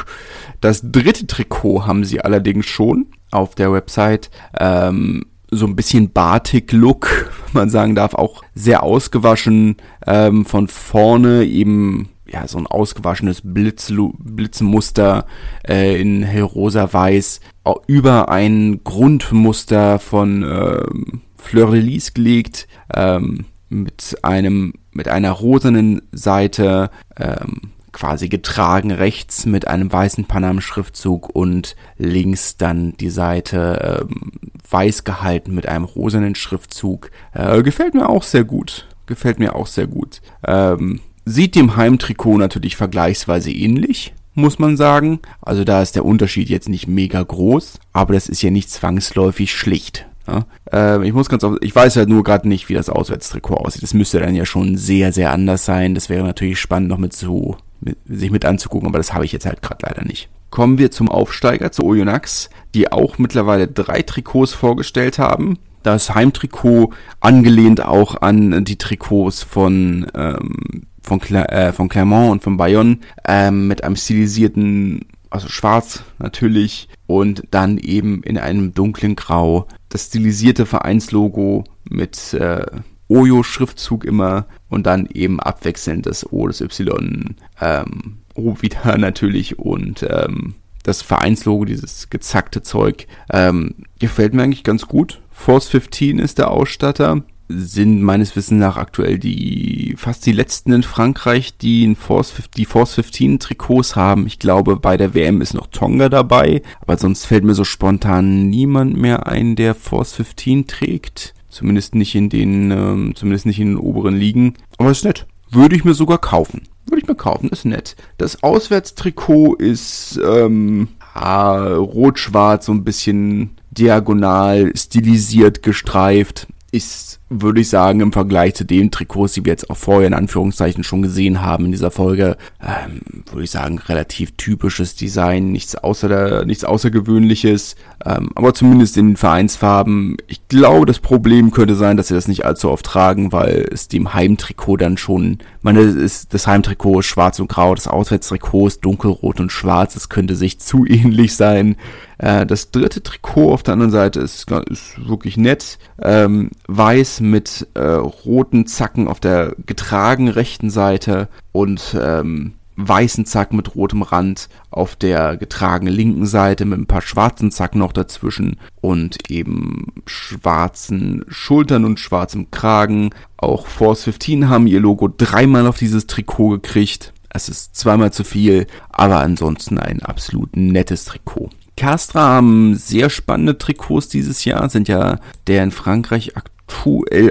Das 0.62 0.80
dritte 0.82 1.26
Trikot 1.26 1.86
haben 1.86 2.06
sie 2.06 2.22
allerdings 2.22 2.64
schon 2.64 3.08
auf 3.30 3.54
der 3.54 3.70
Website. 3.70 4.30
Ähm, 4.58 5.26
so 5.50 5.66
ein 5.66 5.76
bisschen 5.76 6.10
Batik-Look, 6.10 7.30
wenn 7.52 7.62
man 7.62 7.70
sagen 7.70 7.94
darf, 7.94 8.14
auch 8.14 8.42
sehr 8.54 8.82
ausgewaschen. 8.82 9.76
Ähm, 10.06 10.46
von 10.46 10.68
vorne 10.68 11.44
eben 11.44 12.08
ja, 12.30 12.46
so 12.46 12.58
ein 12.58 12.66
ausgewaschenes 12.66 13.42
Blitz, 13.42 13.92
Blitzmuster 14.18 15.26
äh, 15.66 16.00
in 16.00 16.22
hellrosa 16.22 16.92
weiß 16.92 17.40
über 17.86 18.28
ein 18.28 18.80
Grundmuster 18.84 19.98
von 19.98 20.42
ähm, 20.42 21.22
Fleur 21.36 21.70
de 21.70 21.80
Lis 21.80 22.14
gelegt 22.14 22.68
ähm, 22.94 23.46
mit 23.68 24.18
einem 24.22 24.74
mit 24.92 25.08
einer 25.08 25.30
rosenen 25.30 26.02
Seite 26.12 26.90
ähm, 27.16 27.72
quasi 27.92 28.28
getragen 28.28 28.90
rechts 28.90 29.46
mit 29.46 29.66
einem 29.66 29.92
weißen 29.92 30.24
Panam-Schriftzug 30.24 31.34
und 31.34 31.76
links 31.96 32.56
dann 32.56 32.96
die 32.96 33.10
Seite 33.10 34.06
ähm, 34.08 34.32
weiß 34.70 35.04
gehalten 35.04 35.54
mit 35.54 35.66
einem 35.66 35.84
rosanen 35.84 36.34
Schriftzug. 36.34 37.10
Äh, 37.32 37.62
gefällt 37.62 37.94
mir 37.94 38.08
auch 38.08 38.22
sehr 38.22 38.44
gut. 38.44 38.86
Gefällt 39.06 39.38
mir 39.38 39.54
auch 39.54 39.66
sehr 39.66 39.86
gut. 39.86 40.20
Ähm, 40.46 41.00
Sieht 41.30 41.56
dem 41.56 41.76
Heimtrikot 41.76 42.38
natürlich 42.38 42.76
vergleichsweise 42.76 43.52
ähnlich, 43.52 44.14
muss 44.32 44.58
man 44.58 44.78
sagen. 44.78 45.20
Also 45.42 45.62
da 45.62 45.82
ist 45.82 45.94
der 45.94 46.06
Unterschied 46.06 46.48
jetzt 46.48 46.70
nicht 46.70 46.88
mega 46.88 47.22
groß, 47.22 47.78
aber 47.92 48.14
das 48.14 48.30
ist 48.30 48.40
ja 48.40 48.50
nicht 48.50 48.70
zwangsläufig 48.70 49.52
schlicht. 49.52 50.06
Ja? 50.26 50.46
Äh, 50.72 51.06
ich 51.06 51.12
muss 51.12 51.28
ganz 51.28 51.44
auf, 51.44 51.58
ich 51.60 51.76
weiß 51.76 51.96
halt 51.96 52.08
nur 52.08 52.24
gerade 52.24 52.48
nicht, 52.48 52.70
wie 52.70 52.74
das 52.74 52.88
Auswärtstrikot 52.88 53.56
aussieht. 53.56 53.82
Das 53.82 53.92
müsste 53.92 54.20
dann 54.20 54.34
ja 54.34 54.46
schon 54.46 54.78
sehr, 54.78 55.12
sehr 55.12 55.30
anders 55.30 55.66
sein. 55.66 55.94
Das 55.94 56.08
wäre 56.08 56.24
natürlich 56.24 56.58
spannend 56.58 56.88
noch 56.88 56.96
mit 56.96 57.12
so, 57.12 57.58
mit, 57.82 57.98
sich 58.06 58.30
mit 58.30 58.46
anzugucken, 58.46 58.88
aber 58.88 58.98
das 58.98 59.12
habe 59.12 59.26
ich 59.26 59.32
jetzt 59.32 59.44
halt 59.44 59.60
gerade 59.60 59.84
leider 59.86 60.04
nicht. 60.04 60.30
Kommen 60.48 60.78
wir 60.78 60.90
zum 60.90 61.10
Aufsteiger, 61.10 61.72
zu 61.72 61.84
Oyonnax, 61.84 62.48
die 62.74 62.90
auch 62.90 63.18
mittlerweile 63.18 63.68
drei 63.68 64.00
Trikots 64.00 64.54
vorgestellt 64.54 65.18
haben 65.18 65.58
das 65.82 66.14
Heimtrikot 66.14 66.92
angelehnt 67.20 67.84
auch 67.84 68.20
an 68.20 68.64
die 68.64 68.76
Trikots 68.76 69.42
von 69.42 70.06
ähm, 70.14 70.86
von, 71.02 71.20
Cler 71.20 71.50
äh, 71.52 71.72
von 71.72 71.88
Clermont 71.88 72.32
und 72.32 72.42
von 72.42 72.56
Bayonne 72.56 72.98
ähm, 73.26 73.68
mit 73.68 73.84
einem 73.84 73.96
stilisierten, 73.96 75.06
also 75.30 75.48
schwarz 75.48 76.02
natürlich 76.18 76.88
und 77.06 77.42
dann 77.50 77.78
eben 77.78 78.22
in 78.22 78.38
einem 78.38 78.74
dunklen 78.74 79.16
Grau 79.16 79.66
das 79.88 80.06
stilisierte 80.06 80.66
Vereinslogo 80.66 81.64
mit 81.88 82.34
äh, 82.34 82.66
Oyo-Schriftzug 83.08 84.04
immer 84.04 84.46
und 84.68 84.86
dann 84.86 85.06
eben 85.06 85.40
abwechselnd 85.40 86.06
das 86.06 86.30
O, 86.30 86.46
das 86.46 86.60
Y, 86.60 87.36
ähm, 87.60 88.18
O 88.34 88.56
wieder 88.60 88.96
natürlich 88.98 89.58
und 89.58 90.06
ähm, 90.08 90.54
das 90.82 91.02
Vereinslogo, 91.02 91.64
dieses 91.64 92.08
gezackte 92.08 92.62
Zeug, 92.62 93.06
ähm, 93.30 93.74
gefällt 93.98 94.32
mir 94.34 94.42
eigentlich 94.42 94.64
ganz 94.64 94.86
gut. 94.86 95.20
Force 95.30 95.68
15 95.68 96.18
ist 96.18 96.38
der 96.38 96.50
Ausstatter 96.50 97.22
sind 97.48 98.02
meines 98.02 98.36
Wissens 98.36 98.60
nach 98.60 98.76
aktuell 98.76 99.18
die 99.18 99.94
fast 99.96 100.26
die 100.26 100.32
letzten 100.32 100.72
in 100.72 100.82
Frankreich, 100.82 101.56
die 101.56 101.86
ein 101.86 101.96
Force, 101.96 102.34
die 102.56 102.66
Force 102.66 102.94
15 102.94 103.38
Trikots 103.38 103.96
haben. 103.96 104.26
Ich 104.26 104.38
glaube, 104.38 104.76
bei 104.76 104.96
der 104.96 105.14
WM 105.14 105.40
ist 105.40 105.54
noch 105.54 105.68
Tonga 105.68 106.08
dabei, 106.08 106.62
aber 106.80 106.98
sonst 106.98 107.26
fällt 107.26 107.44
mir 107.44 107.54
so 107.54 107.64
spontan 107.64 108.48
niemand 108.48 108.96
mehr 108.96 109.26
ein, 109.26 109.56
der 109.56 109.74
Force 109.74 110.12
15 110.14 110.66
trägt. 110.66 111.34
Zumindest 111.48 111.94
nicht 111.94 112.14
in 112.14 112.28
den, 112.28 112.70
ähm, 112.70 113.12
zumindest 113.16 113.46
nicht 113.46 113.58
in 113.58 113.68
den 113.68 113.78
oberen 113.78 114.16
Ligen. 114.16 114.54
Aber 114.76 114.90
ist 114.90 115.04
nett. 115.04 115.26
Würde 115.50 115.74
ich 115.74 115.84
mir 115.84 115.94
sogar 115.94 116.18
kaufen. 116.18 116.62
Würde 116.86 117.00
ich 117.00 117.08
mir 117.08 117.14
kaufen, 117.14 117.48
ist 117.48 117.64
nett. 117.64 117.96
Das 118.18 118.42
Auswärtstrikot 118.42 119.54
ist 119.54 120.20
ähm, 120.22 120.88
rot-schwarz, 121.16 122.66
so 122.66 122.72
ein 122.72 122.84
bisschen 122.84 123.50
diagonal 123.70 124.72
stilisiert, 124.76 125.62
gestreift 125.62 126.46
ist 126.70 127.17
würde 127.30 127.60
ich 127.60 127.68
sagen, 127.68 128.00
im 128.00 128.12
Vergleich 128.12 128.54
zu 128.54 128.64
den 128.64 128.90
Trikots, 128.90 129.34
die 129.34 129.44
wir 129.44 129.52
jetzt 129.52 129.68
auch 129.68 129.76
vorher 129.76 130.06
in 130.06 130.14
Anführungszeichen 130.14 130.82
schon 130.82 131.02
gesehen 131.02 131.42
haben 131.42 131.66
in 131.66 131.72
dieser 131.72 131.90
Folge, 131.90 132.36
ähm, 132.62 133.00
würde 133.30 133.44
ich 133.44 133.50
sagen, 133.50 133.78
relativ 133.78 134.32
typisches 134.36 134.96
Design, 134.96 135.52
nichts 135.52 135.74
außer 135.74 136.08
der, 136.08 136.44
nichts 136.46 136.64
Außergewöhnliches, 136.64 137.76
ähm, 138.04 138.30
aber 138.34 138.54
zumindest 138.54 138.96
in 138.96 139.08
den 139.08 139.16
Vereinsfarben. 139.16 140.16
Ich 140.26 140.48
glaube, 140.48 140.86
das 140.86 141.00
Problem 141.00 141.50
könnte 141.50 141.74
sein, 141.74 141.96
dass 141.96 142.08
sie 142.08 142.14
das 142.14 142.28
nicht 142.28 142.46
allzu 142.46 142.70
oft 142.70 142.86
tragen, 142.86 143.32
weil 143.32 143.68
es 143.70 143.88
dem 143.88 144.14
Heimtrikot 144.14 144.78
dann 144.78 144.96
schon, 144.96 145.38
meine, 145.60 145.80
ist, 145.80 146.32
das 146.32 146.46
Heimtrikot 146.46 147.00
ist 147.00 147.06
schwarz 147.06 147.38
und 147.40 147.48
grau, 147.48 147.74
das 147.74 147.88
Auswärtstrikot 147.88 148.68
ist 148.68 148.84
dunkelrot 148.84 149.40
und 149.40 149.52
schwarz, 149.52 149.96
es 149.96 150.08
könnte 150.08 150.34
sich 150.34 150.58
zu 150.60 150.86
ähnlich 150.86 151.36
sein. 151.36 151.76
Äh, 152.18 152.46
das 152.46 152.70
dritte 152.70 153.02
Trikot 153.02 153.52
auf 153.52 153.62
der 153.62 153.74
anderen 153.74 153.92
Seite 153.92 154.20
ist, 154.20 154.50
ist 154.70 155.08
wirklich 155.08 155.36
nett. 155.36 155.78
Ähm, 156.00 156.50
weiß 156.66 157.17
mit 157.20 157.66
äh, 157.74 157.80
roten 157.80 158.66
Zacken 158.66 159.08
auf 159.08 159.20
der 159.20 159.54
getragenen 159.66 160.32
rechten 160.32 160.70
Seite 160.70 161.28
und 161.52 161.96
ähm, 162.00 162.54
weißen 162.78 163.26
Zacken 163.26 163.56
mit 163.56 163.74
rotem 163.74 164.02
Rand 164.02 164.48
auf 164.70 164.94
der 164.94 165.36
getragenen 165.36 165.92
linken 165.92 166.26
Seite 166.26 166.64
mit 166.64 166.78
ein 166.78 166.86
paar 166.86 167.02
schwarzen 167.02 167.50
Zacken 167.50 167.80
noch 167.80 167.92
dazwischen 167.92 168.56
und 168.80 169.30
eben 169.30 169.86
schwarzen 170.06 171.24
Schultern 171.28 171.84
und 171.84 171.98
schwarzem 171.98 172.50
Kragen. 172.52 173.10
Auch 173.36 173.66
Force 173.66 174.04
15 174.04 174.48
haben 174.48 174.68
ihr 174.68 174.80
Logo 174.80 175.08
dreimal 175.08 175.66
auf 175.66 175.76
dieses 175.76 176.06
Trikot 176.06 176.50
gekriegt. 176.50 177.12
Es 177.30 177.48
ist 177.48 177.74
zweimal 177.74 178.12
zu 178.12 178.22
viel, 178.22 178.66
aber 178.90 179.18
ansonsten 179.18 179.78
ein 179.78 180.02
absolut 180.02 180.56
nettes 180.56 181.04
Trikot. 181.04 181.50
Castra 181.76 182.20
haben 182.20 182.74
sehr 182.74 183.10
spannende 183.10 183.58
Trikots 183.58 184.08
dieses 184.08 184.44
Jahr, 184.44 184.68
sind 184.68 184.88
ja 184.88 185.18
der 185.46 185.62
in 185.62 185.70
Frankreich 185.70 186.36
aktuell 186.36 186.57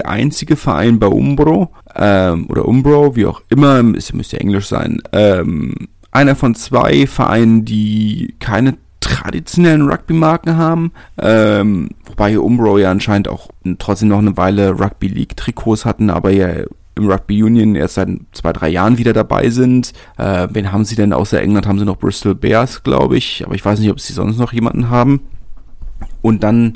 einzige 0.04 0.56
Verein 0.56 0.98
bei 0.98 1.06
Umbro 1.06 1.70
ähm, 1.94 2.46
oder 2.48 2.66
Umbro, 2.66 3.16
wie 3.16 3.26
auch 3.26 3.42
immer, 3.48 3.82
es 3.96 4.12
müsste 4.12 4.40
Englisch 4.40 4.66
sein. 4.66 5.00
Ähm, 5.12 5.74
einer 6.10 6.36
von 6.36 6.54
zwei 6.54 7.06
Vereinen, 7.06 7.64
die 7.64 8.34
keine 8.40 8.76
traditionellen 9.00 9.88
Rugby-Marken 9.88 10.56
haben, 10.56 10.92
ähm, 11.18 11.90
wobei 12.04 12.38
Umbro 12.38 12.78
ja 12.78 12.90
anscheinend 12.90 13.28
auch 13.28 13.48
trotzdem 13.78 14.08
noch 14.08 14.18
eine 14.18 14.36
Weile 14.36 14.70
Rugby 14.70 15.08
League-Trikots 15.08 15.84
hatten, 15.84 16.10
aber 16.10 16.30
ja 16.30 16.48
im 16.98 17.10
Rugby 17.10 17.42
Union 17.42 17.76
erst 17.76 17.94
seit 17.94 18.08
zwei, 18.32 18.52
drei 18.52 18.68
Jahren 18.68 18.98
wieder 18.98 19.12
dabei 19.12 19.48
sind. 19.50 19.92
Äh, 20.18 20.48
wen 20.50 20.72
haben 20.72 20.84
sie 20.84 20.96
denn 20.96 21.12
außer 21.12 21.40
England? 21.40 21.66
Haben 21.66 21.78
sie 21.78 21.84
noch 21.84 21.98
Bristol 21.98 22.34
Bears, 22.34 22.82
glaube 22.82 23.16
ich. 23.16 23.44
Aber 23.46 23.54
ich 23.54 23.64
weiß 23.64 23.78
nicht, 23.78 23.90
ob 23.90 24.00
sie 24.00 24.12
sonst 24.12 24.38
noch 24.38 24.52
jemanden 24.52 24.90
haben. 24.90 25.20
Und 26.20 26.42
dann 26.42 26.74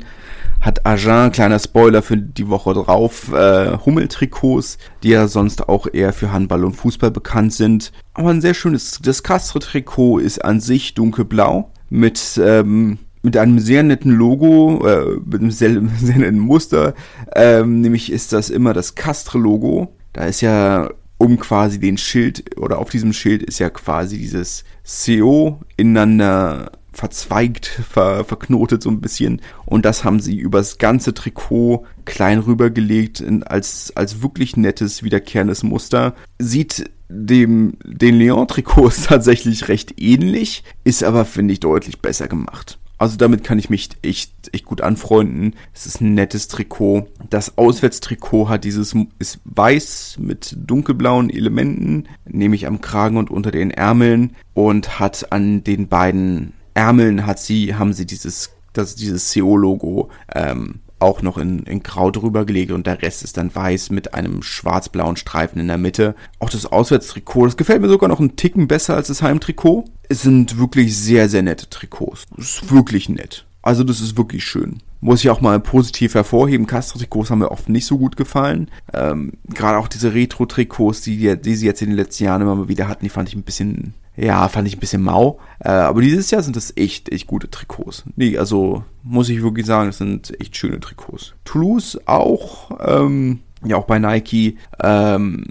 hat 0.63 0.85
Agen, 0.85 1.31
kleiner 1.31 1.59
Spoiler 1.59 2.01
für 2.01 2.17
die 2.17 2.49
Woche 2.49 2.73
drauf, 2.73 3.31
äh, 3.31 3.77
Hummeltrikots, 3.85 4.77
die 5.03 5.09
ja 5.09 5.27
sonst 5.27 5.69
auch 5.69 5.87
eher 5.91 6.13
für 6.13 6.31
Handball 6.31 6.65
und 6.65 6.75
Fußball 6.75 7.11
bekannt 7.11 7.53
sind. 7.53 7.91
Aber 8.13 8.29
ein 8.29 8.41
sehr 8.41 8.53
schönes, 8.53 8.99
das 9.03 9.23
Castre-Trikot 9.23 10.19
ist 10.19 10.43
an 10.43 10.59
sich 10.59 10.95
dunkelblau 10.95 11.71
mit, 11.89 12.41
ähm, 12.43 12.97
mit 13.21 13.37
einem 13.37 13.59
sehr 13.59 13.83
netten 13.83 14.11
Logo, 14.11 14.85
äh, 14.87 15.19
mit 15.25 15.41
einem 15.41 15.51
sehr, 15.51 15.69
sehr 15.99 16.17
netten 16.17 16.39
Muster. 16.39 16.95
Ähm, 17.35 17.81
nämlich 17.81 18.11
ist 18.11 18.33
das 18.33 18.49
immer 18.49 18.73
das 18.73 18.95
Castre-Logo 18.95 19.93
da 20.13 20.25
ist 20.25 20.41
ja 20.41 20.89
um 21.17 21.39
quasi 21.39 21.79
den 21.79 21.97
Schild 21.97 22.57
oder 22.57 22.79
auf 22.79 22.89
diesem 22.89 23.13
Schild 23.13 23.43
ist 23.43 23.59
ja 23.59 23.69
quasi 23.69 24.17
dieses 24.17 24.63
CO 24.85 25.59
ineinander 25.75 26.71
verzweigt, 26.93 27.65
ver, 27.65 28.23
verknotet 28.23 28.83
so 28.83 28.89
ein 28.89 29.01
bisschen. 29.01 29.41
Und 29.65 29.85
das 29.85 30.03
haben 30.03 30.19
sie 30.19 30.37
übers 30.37 30.77
ganze 30.77 31.13
Trikot 31.13 31.85
klein 32.05 32.39
rübergelegt 32.39 33.19
in, 33.19 33.43
als, 33.43 33.91
als 33.95 34.21
wirklich 34.21 34.55
nettes, 34.55 35.03
wiederkehrendes 35.03 35.63
Muster. 35.63 36.15
Sieht 36.39 36.89
dem, 37.09 37.77
den 37.83 38.15
Leon-Trikots 38.15 39.03
tatsächlich 39.07 39.67
recht 39.67 39.99
ähnlich, 39.99 40.63
ist 40.83 41.03
aber, 41.03 41.25
finde 41.25 41.53
ich, 41.53 41.59
deutlich 41.59 41.99
besser 41.99 42.27
gemacht. 42.27 42.79
Also 42.97 43.17
damit 43.17 43.43
kann 43.43 43.59
ich 43.59 43.69
mich 43.69 43.89
echt, 44.01 44.31
echt 44.53 44.65
gut 44.65 44.79
anfreunden. 44.79 45.55
Es 45.73 45.85
ist 45.85 45.99
ein 45.99 46.13
nettes 46.13 46.47
Trikot. 46.47 47.07
Das 47.29 47.57
Auswärtstrikot 47.57 48.47
hat 48.47 48.63
dieses, 48.63 48.95
ist 49.19 49.39
weiß 49.43 50.17
mit 50.21 50.55
dunkelblauen 50.57 51.29
Elementen, 51.29 52.07
nämlich 52.25 52.65
am 52.65 52.79
Kragen 52.79 53.17
und 53.17 53.29
unter 53.29 53.51
den 53.51 53.71
Ärmeln 53.71 54.35
und 54.53 54.99
hat 54.99 55.33
an 55.33 55.63
den 55.65 55.89
beiden 55.89 56.53
Ärmeln 56.73 57.25
hat 57.25 57.39
sie, 57.39 57.75
haben 57.75 57.93
sie 57.93 58.05
dieses, 58.05 58.51
das, 58.73 58.95
dieses 58.95 59.33
CO-Logo 59.33 60.09
ähm, 60.33 60.79
auch 61.03 61.21
noch 61.21 61.37
in, 61.37 61.59
in 61.63 61.83
Grau 61.83 62.09
drüber 62.09 62.45
gelegt 62.45 62.71
und 62.71 62.87
der 62.87 63.01
Rest 63.01 63.23
ist 63.23 63.37
dann 63.37 63.53
weiß 63.53 63.89
mit 63.89 64.13
einem 64.13 64.41
schwarz-blauen 64.41 65.17
Streifen 65.17 65.59
in 65.59 65.67
der 65.67 65.77
Mitte. 65.77 66.15
Auch 66.39 66.49
das 66.49 66.65
Auswärtstrikot, 66.65 67.45
das 67.45 67.57
gefällt 67.57 67.81
mir 67.81 67.89
sogar 67.89 68.09
noch 68.09 68.19
einen 68.19 68.37
Ticken 68.37 68.67
besser 68.67 68.95
als 68.95 69.09
das 69.09 69.21
Heimtrikot. 69.21 69.85
Es 70.09 70.21
sind 70.21 70.57
wirklich 70.57 70.97
sehr, 70.97 71.29
sehr 71.29 71.43
nette 71.43 71.69
Trikots. 71.69 72.25
Das 72.35 72.45
ist 72.45 72.71
wirklich 72.71 73.09
nett. 73.09 73.45
Also 73.61 73.83
das 73.83 74.01
ist 74.01 74.17
wirklich 74.17 74.43
schön. 74.43 74.79
Muss 74.99 75.21
ich 75.21 75.29
auch 75.29 75.41
mal 75.41 75.59
positiv 75.59 76.15
hervorheben. 76.15 76.67
Castro-Trikots 76.67 77.29
haben 77.29 77.39
mir 77.39 77.51
oft 77.51 77.69
nicht 77.69 77.85
so 77.85 77.97
gut 77.97 78.17
gefallen. 78.17 78.69
Ähm, 78.93 79.33
Gerade 79.47 79.77
auch 79.77 79.87
diese 79.87 80.13
Retro-Trikots, 80.13 81.01
die, 81.01 81.37
die 81.37 81.55
sie 81.55 81.65
jetzt 81.65 81.81
in 81.81 81.89
den 81.89 81.97
letzten 81.97 82.25
Jahren 82.25 82.41
immer 82.41 82.55
mal 82.55 82.67
wieder 82.67 82.87
hatten, 82.87 83.05
die 83.05 83.09
fand 83.09 83.29
ich 83.29 83.35
ein 83.35 83.43
bisschen 83.43 83.93
ja, 84.15 84.47
fand 84.47 84.67
ich 84.67 84.77
ein 84.77 84.79
bisschen 84.79 85.01
mau. 85.01 85.39
Äh, 85.59 85.69
aber 85.69 86.01
dieses 86.01 86.29
Jahr 86.31 86.43
sind 86.43 86.55
das 86.55 86.73
echt, 86.75 87.11
echt 87.11 87.27
gute 87.27 87.49
Trikots. 87.49 88.03
Nee, 88.15 88.37
also 88.37 88.83
muss 89.01 89.29
ich 89.29 89.41
wirklich 89.41 89.65
sagen, 89.65 89.87
das 89.87 89.97
sind 89.97 90.39
echt 90.39 90.55
schöne 90.55 90.79
Trikots. 90.79 91.33
Toulouse 91.45 91.99
auch, 92.05 92.71
ähm, 92.85 93.39
ja 93.65 93.77
auch 93.77 93.85
bei 93.85 93.97
Nike, 93.97 94.57
ähm, 94.81 95.45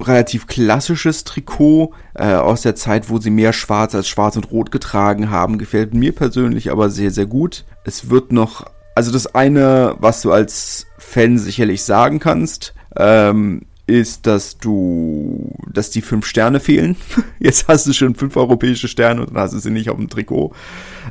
relativ 0.00 0.46
klassisches 0.46 1.24
Trikot 1.24 1.92
äh, 2.14 2.34
aus 2.34 2.62
der 2.62 2.74
Zeit, 2.74 3.08
wo 3.08 3.18
sie 3.18 3.30
mehr 3.30 3.52
schwarz 3.52 3.94
als 3.94 4.08
schwarz 4.08 4.36
und 4.36 4.50
rot 4.50 4.72
getragen 4.72 5.30
haben. 5.30 5.58
Gefällt 5.58 5.94
mir 5.94 6.12
persönlich 6.12 6.72
aber 6.72 6.90
sehr, 6.90 7.10
sehr 7.10 7.26
gut. 7.26 7.64
Es 7.84 8.10
wird 8.10 8.32
noch, 8.32 8.66
also 8.94 9.12
das 9.12 9.34
eine, 9.34 9.94
was 9.98 10.22
du 10.22 10.32
als 10.32 10.86
Fan 10.98 11.38
sicherlich 11.38 11.84
sagen 11.84 12.18
kannst, 12.18 12.74
ähm, 12.96 13.62
ist, 13.88 14.26
dass 14.26 14.58
du, 14.58 15.50
dass 15.72 15.90
die 15.90 16.02
fünf 16.02 16.26
Sterne 16.26 16.60
fehlen. 16.60 16.96
Jetzt 17.38 17.68
hast 17.68 17.86
du 17.86 17.92
schon 17.92 18.14
fünf 18.14 18.36
europäische 18.36 18.88
Sterne 18.88 19.22
und 19.22 19.30
dann 19.30 19.42
hast 19.42 19.54
du 19.54 19.58
sie 19.58 19.70
nicht 19.70 19.90
auf 19.90 19.96
dem 19.96 20.10
Trikot. 20.10 20.52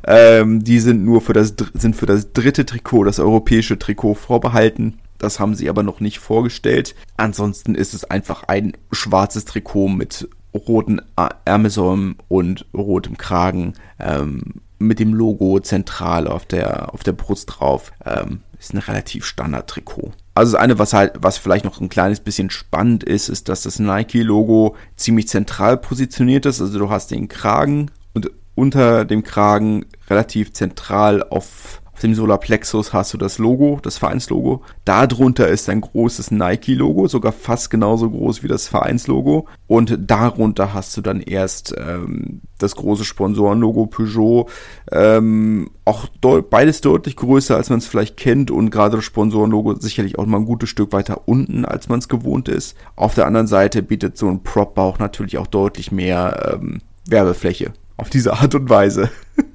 Ähm, 0.06 0.64
die 0.64 0.80
sind 0.80 1.04
nur 1.04 1.22
für 1.22 1.34
das, 1.34 1.56
sind 1.74 1.96
für 1.96 2.06
das 2.06 2.32
dritte 2.34 2.66
Trikot, 2.66 3.04
das 3.04 3.20
europäische 3.20 3.80
Trikot 3.80 4.14
vorbehalten. 4.14 5.00
Das 5.18 5.40
haben 5.40 5.56
sie 5.56 5.70
aber 5.70 5.82
noch 5.82 6.00
nicht 6.00 6.20
vorgestellt. 6.20 6.96
Ansonsten 7.18 7.74
ist 7.74 7.96
es 7.96 8.04
einfach 8.06 8.44
ein 8.44 8.74
schwarzes 8.92 9.46
Trikot 9.46 9.90
mit 9.90 10.30
roten 10.54 11.02
Ärmelsäumen 11.46 12.18
und 12.28 12.66
rotem 12.74 13.18
Kragen, 13.18 13.74
ähm, 14.00 14.62
mit 14.80 15.00
dem 15.00 15.14
Logo 15.14 15.60
zentral 15.60 16.28
auf 16.28 16.46
der, 16.46 16.94
auf 16.94 17.04
der 17.04 17.14
Brust 17.14 17.50
drauf. 17.52 17.92
Ähm, 18.06 18.42
ist 18.60 18.74
ein 18.74 18.80
relativ 18.80 19.26
Standard-Trikot. 19.26 20.14
Also 20.36 20.54
das 20.54 20.62
eine, 20.62 20.80
was 20.80 20.94
halt, 20.94 21.14
was 21.20 21.38
vielleicht 21.38 21.66
noch 21.66 21.82
ein 21.82 21.90
kleines 21.90 22.20
bisschen 22.20 22.50
spannend 22.50 23.04
ist, 23.04 23.30
ist, 23.30 23.50
dass 23.50 23.64
das 23.64 23.80
Nike-Logo 23.80 24.76
ziemlich 24.96 25.28
zentral 25.28 25.78
positioniert 25.78 26.46
ist. 26.46 26.62
Also 26.62 26.78
du 26.78 26.90
hast 26.90 27.12
den 27.12 27.28
Kragen 27.28 27.92
und 28.14 28.32
unter 28.56 29.06
dem 29.06 29.24
Kragen 29.24 29.86
relativ 30.10 30.54
zentral 30.54 31.24
auf 31.24 31.82
auf 31.98 32.02
dem 32.02 32.14
Solarplexus 32.14 32.94
hast 32.94 33.16
du 33.16 33.18
das 33.18 33.40
Logo, 33.40 33.80
das 33.82 33.98
Vereinslogo. 33.98 34.62
Darunter 34.86 35.48
ist 35.48 35.68
ein 35.68 35.82
großes 35.82 36.30
Nike-Logo, 36.30 37.08
sogar 37.08 37.32
fast 37.32 37.72
genauso 37.72 38.12
groß 38.12 38.44
wie 38.44 38.48
das 38.48 38.68
Vereinslogo. 38.68 39.48
Und 39.66 39.98
darunter 40.06 40.76
hast 40.76 40.96
du 40.96 41.02
dann 41.02 41.22
erst 41.22 41.74
ähm, 41.76 42.42
das 42.60 42.76
große 42.76 43.04
Sponsorenlogo 43.04 43.88
Peugeot. 43.88 44.48
Ähm, 44.92 45.72
auch 45.86 46.08
beides 46.52 46.82
deutlich 46.82 47.16
größer, 47.16 47.56
als 47.56 47.72
man 47.72 47.80
es 47.80 47.88
vielleicht 47.88 48.16
kennt. 48.16 48.52
Und 48.52 48.70
gerade 48.70 48.98
das 48.98 49.06
Sponsorenlogo 49.06 49.74
sicherlich 49.80 50.20
auch 50.20 50.28
mal 50.28 50.38
ein 50.38 50.46
gutes 50.46 50.70
Stück 50.70 50.94
weiter 50.94 51.22
unten, 51.26 51.66
als 51.66 51.90
man 51.90 51.98
es 51.98 52.10
gewohnt 52.10 52.48
ist. 52.48 52.78
Auf 52.96 53.16
der 53.16 53.26
anderen 53.26 53.48
Seite 53.48 53.82
bietet 53.82 54.20
so 54.20 54.28
ein 54.28 54.44
Prop-Bauch 54.44 55.00
natürlich 55.00 55.40
auch 55.40 55.48
deutlich 55.48 55.92
mehr 55.92 56.60
ähm, 56.62 56.78
Werbefläche. 57.08 57.74
Auf 57.98 58.12
diese 58.12 58.34
Art 58.34 58.54
und 58.54 58.70
Weise. 58.70 59.10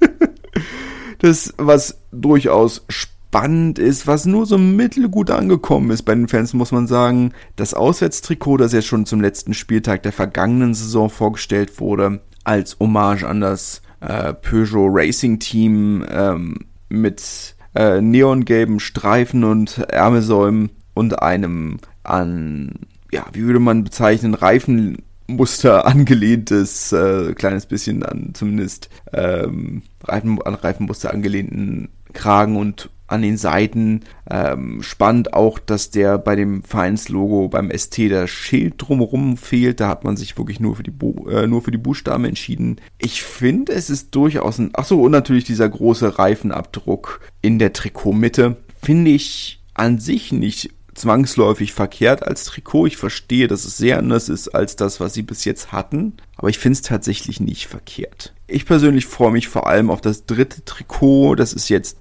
Das, 1.23 1.55
was 1.57 2.02
durchaus 2.13 2.85
spannend 2.89 3.79
ist, 3.79 4.07
was 4.07 4.27
nur 4.27 4.47
so 4.47 4.59
mittelgut 4.59 5.31
angekommen 5.31 5.91
ist 5.91 6.03
bei 6.03 6.15
den 6.15 6.29
Fans, 6.29 6.53
muss 6.53 6.71
man 6.71 6.87
sagen. 6.87 7.33
Das 7.57 7.75
Auswärtstrikot, 7.75 8.59
das 8.59 8.73
ja 8.73 8.83
schon 8.83 9.07
zum 9.07 9.21
letzten 9.21 9.55
Spieltag 9.55 10.03
der 10.03 10.13
vergangenen 10.13 10.75
Saison 10.75 11.09
vorgestellt 11.09 11.81
wurde, 11.81 12.21
als 12.45 12.79
Hommage 12.79 13.25
an 13.25 13.41
das 13.41 13.83
äh, 14.01 14.35
Peugeot 14.35 14.89
Racing 14.91 15.39
Team 15.39 16.05
ähm, 16.11 16.67
mit 16.89 17.57
äh, 17.75 18.01
neongelben 18.01 18.81
Streifen 18.81 19.45
und 19.45 19.79
Ärmelsäumen 19.79 20.71
und 20.95 21.23
einem 21.23 21.79
an, 22.03 22.73
ja, 23.11 23.25
wie 23.33 23.45
würde 23.45 23.61
man 23.61 23.85
bezeichnen, 23.85 24.35
Reifen 24.35 24.99
Muster 25.27 25.87
angelehntes, 25.87 26.93
äh, 26.93 27.33
kleines 27.35 27.67
bisschen 27.67 28.03
an 28.03 28.31
zumindest 28.35 28.91
ähm, 29.13 29.83
Reifen, 30.05 30.43
an 30.43 30.55
Reifenmuster 30.55 31.13
angelehnten 31.13 31.89
Kragen 32.13 32.57
und 32.57 32.91
an 33.13 33.23
den 33.23 33.37
Seiten. 33.37 34.01
Ähm, 34.29 34.83
spannend 34.83 35.35
auch, 35.35 35.59
dass 35.59 35.91
der 35.91 36.19
bei 36.19 36.35
dem 36.35 36.63
Vereinslogo 36.63 37.49
beim 37.49 37.71
ST 37.71 37.99
der 37.99 38.27
Schild 38.27 38.75
drumherum 38.79 39.37
fehlt. 39.37 39.81
Da 39.81 39.89
hat 39.89 40.03
man 40.05 40.17
sich 40.17 40.37
wirklich 40.39 40.59
nur 40.59 40.77
für 40.77 40.83
die, 40.83 40.91
Bu 40.91 41.29
äh, 41.29 41.47
nur 41.47 41.63
für 41.63 41.71
die 41.71 41.79
Buchstaben 41.79 42.25
entschieden. 42.25 42.81
Ich 42.99 43.23
finde, 43.23 43.73
es 43.73 43.91
ist 43.91 44.15
durchaus 44.15 44.59
ein. 44.59 44.71
Achso, 44.75 45.01
und 45.01 45.13
natürlich 45.13 45.45
dieser 45.45 45.69
große 45.69 46.19
Reifenabdruck 46.19 47.21
in 47.43 47.59
der 47.59 47.73
Trikotmitte. 47.73 48.57
Finde 48.83 49.11
ich 49.13 49.63
an 49.75 49.99
sich 49.99 50.33
nicht 50.33 50.71
zwangsläufig 50.95 51.73
verkehrt 51.73 52.27
als 52.27 52.45
Trikot. 52.45 52.87
Ich 52.87 52.97
verstehe, 52.97 53.49
dass 53.49 53.65
es 53.65 53.77
sehr 53.77 53.99
anders 53.99 54.29
ist 54.29 54.49
als 54.49 54.77
das, 54.77 55.01
was 55.01 55.15
sie 55.15 55.23
bis 55.23 55.45
jetzt 55.45 55.73
hatten, 55.73 56.15
aber 56.37 56.49
ich 56.49 56.59
finde 56.59 56.75
es 56.75 56.83
tatsächlich 56.83 57.41
nicht 57.41 57.67
verkehrt. 57.67 58.35
Ich 58.47 58.67
persönlich 58.67 59.07
freue 59.07 59.33
mich 59.33 59.49
vor 59.49 59.67
allem 59.67 59.91
auf 59.91 60.01
das 60.01 60.27
dritte 60.27 60.65
Trikot. 60.65 61.37
Das 61.37 61.55
ist 61.55 61.71
jetzt, 61.71 61.97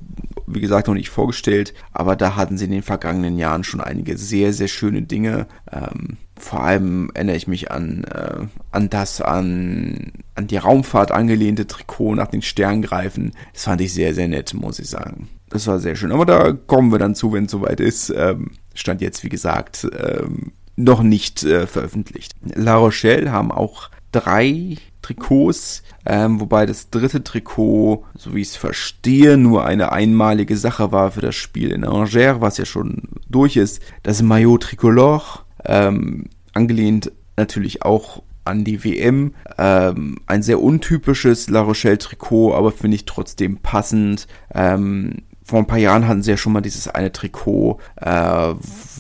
wie 0.48 0.60
gesagt, 0.60 0.88
noch 0.88 0.96
nicht 0.96 1.10
vorgestellt, 1.10 1.74
aber 1.94 2.16
da 2.16 2.36
hatten 2.36 2.58
sie 2.58 2.66
in 2.66 2.72
den 2.72 2.82
vergangenen 2.82 3.38
Jahren 3.38 3.64
schon 3.64 3.80
einige 3.80 4.18
sehr, 4.18 4.52
sehr 4.52 4.68
schöne 4.68 5.04
Dinge. 5.04 5.48
Ähm, 5.72 6.18
vor 6.38 6.64
allem 6.64 7.12
erinnere 7.14 7.38
ich 7.38 7.48
mich 7.48 7.72
an, 7.72 8.04
äh, 8.04 8.48
an 8.72 8.90
das 8.90 9.22
an, 9.22 10.12
an 10.36 10.48
die 10.48 10.58
Raumfahrt 10.58 11.12
angelehnte 11.12 11.68
Trikot 11.68 12.16
nach 12.16 12.28
den 12.28 12.42
Sterngreifen. 12.42 13.32
Das 13.54 13.64
fand 13.64 13.80
ich 13.80 13.94
sehr, 13.94 14.14
sehr 14.14 14.28
nett, 14.28 14.54
muss 14.54 14.80
ich 14.80 14.90
sagen. 14.90 15.30
Das 15.50 15.68
war 15.68 15.80
sehr 15.80 15.96
schön. 15.96 16.12
Aber 16.12 16.26
da 16.26 16.52
kommen 16.54 16.92
wir 16.92 17.00
dann 17.00 17.16
zu, 17.16 17.32
wenn 17.34 17.46
es 17.46 17.52
soweit 17.52 17.80
ist. 17.80 18.12
Ähm, 18.16 18.52
stand 18.74 19.02
jetzt, 19.02 19.24
wie 19.24 19.30
gesagt, 19.30 19.88
ähm, 19.98 20.52
noch 20.76 21.04
nicht 21.04 21.44
äh, 21.44 21.68
veröffentlicht. 21.68 22.34
La 22.56 22.76
Rochelle 22.76 23.32
haben 23.32 23.52
auch 23.52 23.90
drei 24.12 24.78
Trikots, 25.02 25.84
ähm, 26.06 26.40
wobei 26.40 26.66
das 26.66 26.90
dritte 26.90 27.24
Trikot, 27.24 28.06
so 28.16 28.36
wie 28.36 28.42
ich 28.42 28.50
es 28.50 28.56
verstehe, 28.56 29.38
nur 29.38 29.66
eine 29.66 29.92
einmalige 29.92 30.58
Sache 30.58 30.92
war 30.92 31.12
für 31.12 31.22
das 31.22 31.36
Spiel 31.36 31.72
in 31.72 31.86
Angers, 31.86 32.42
was 32.42 32.58
ja 32.58 32.66
schon 32.66 33.04
durch 33.30 33.56
ist. 33.56 33.82
Das 34.04 34.22
Maillot 34.22 34.64
Tricolore, 34.64 35.40
ähm, 35.66 36.26
angelehnt 36.54 37.12
natürlich 37.38 37.84
auch 37.84 38.24
an 38.44 38.64
die 38.64 38.84
WM. 38.84 39.34
Ähm, 39.58 40.18
ein 40.26 40.44
sehr 40.44 40.62
untypisches 40.62 41.50
La 41.50 41.62
Rochelle 41.62 41.98
Trikot, 41.98 42.54
aber 42.54 42.72
finde 42.72 42.96
ich 42.96 43.06
trotzdem 43.06 43.58
passend. 43.58 44.28
Ähm, 44.54 45.24
vor 45.44 45.60
ein 45.60 45.68
paar 45.68 45.78
Jahren 45.78 46.08
hatten 46.08 46.24
sie 46.24 46.32
ja 46.32 46.38
schon 46.38 46.54
mal 46.54 46.62
dieses 46.62 46.88
eine 46.88 47.12
Trikot, 47.12 47.80
äh, 47.98 48.54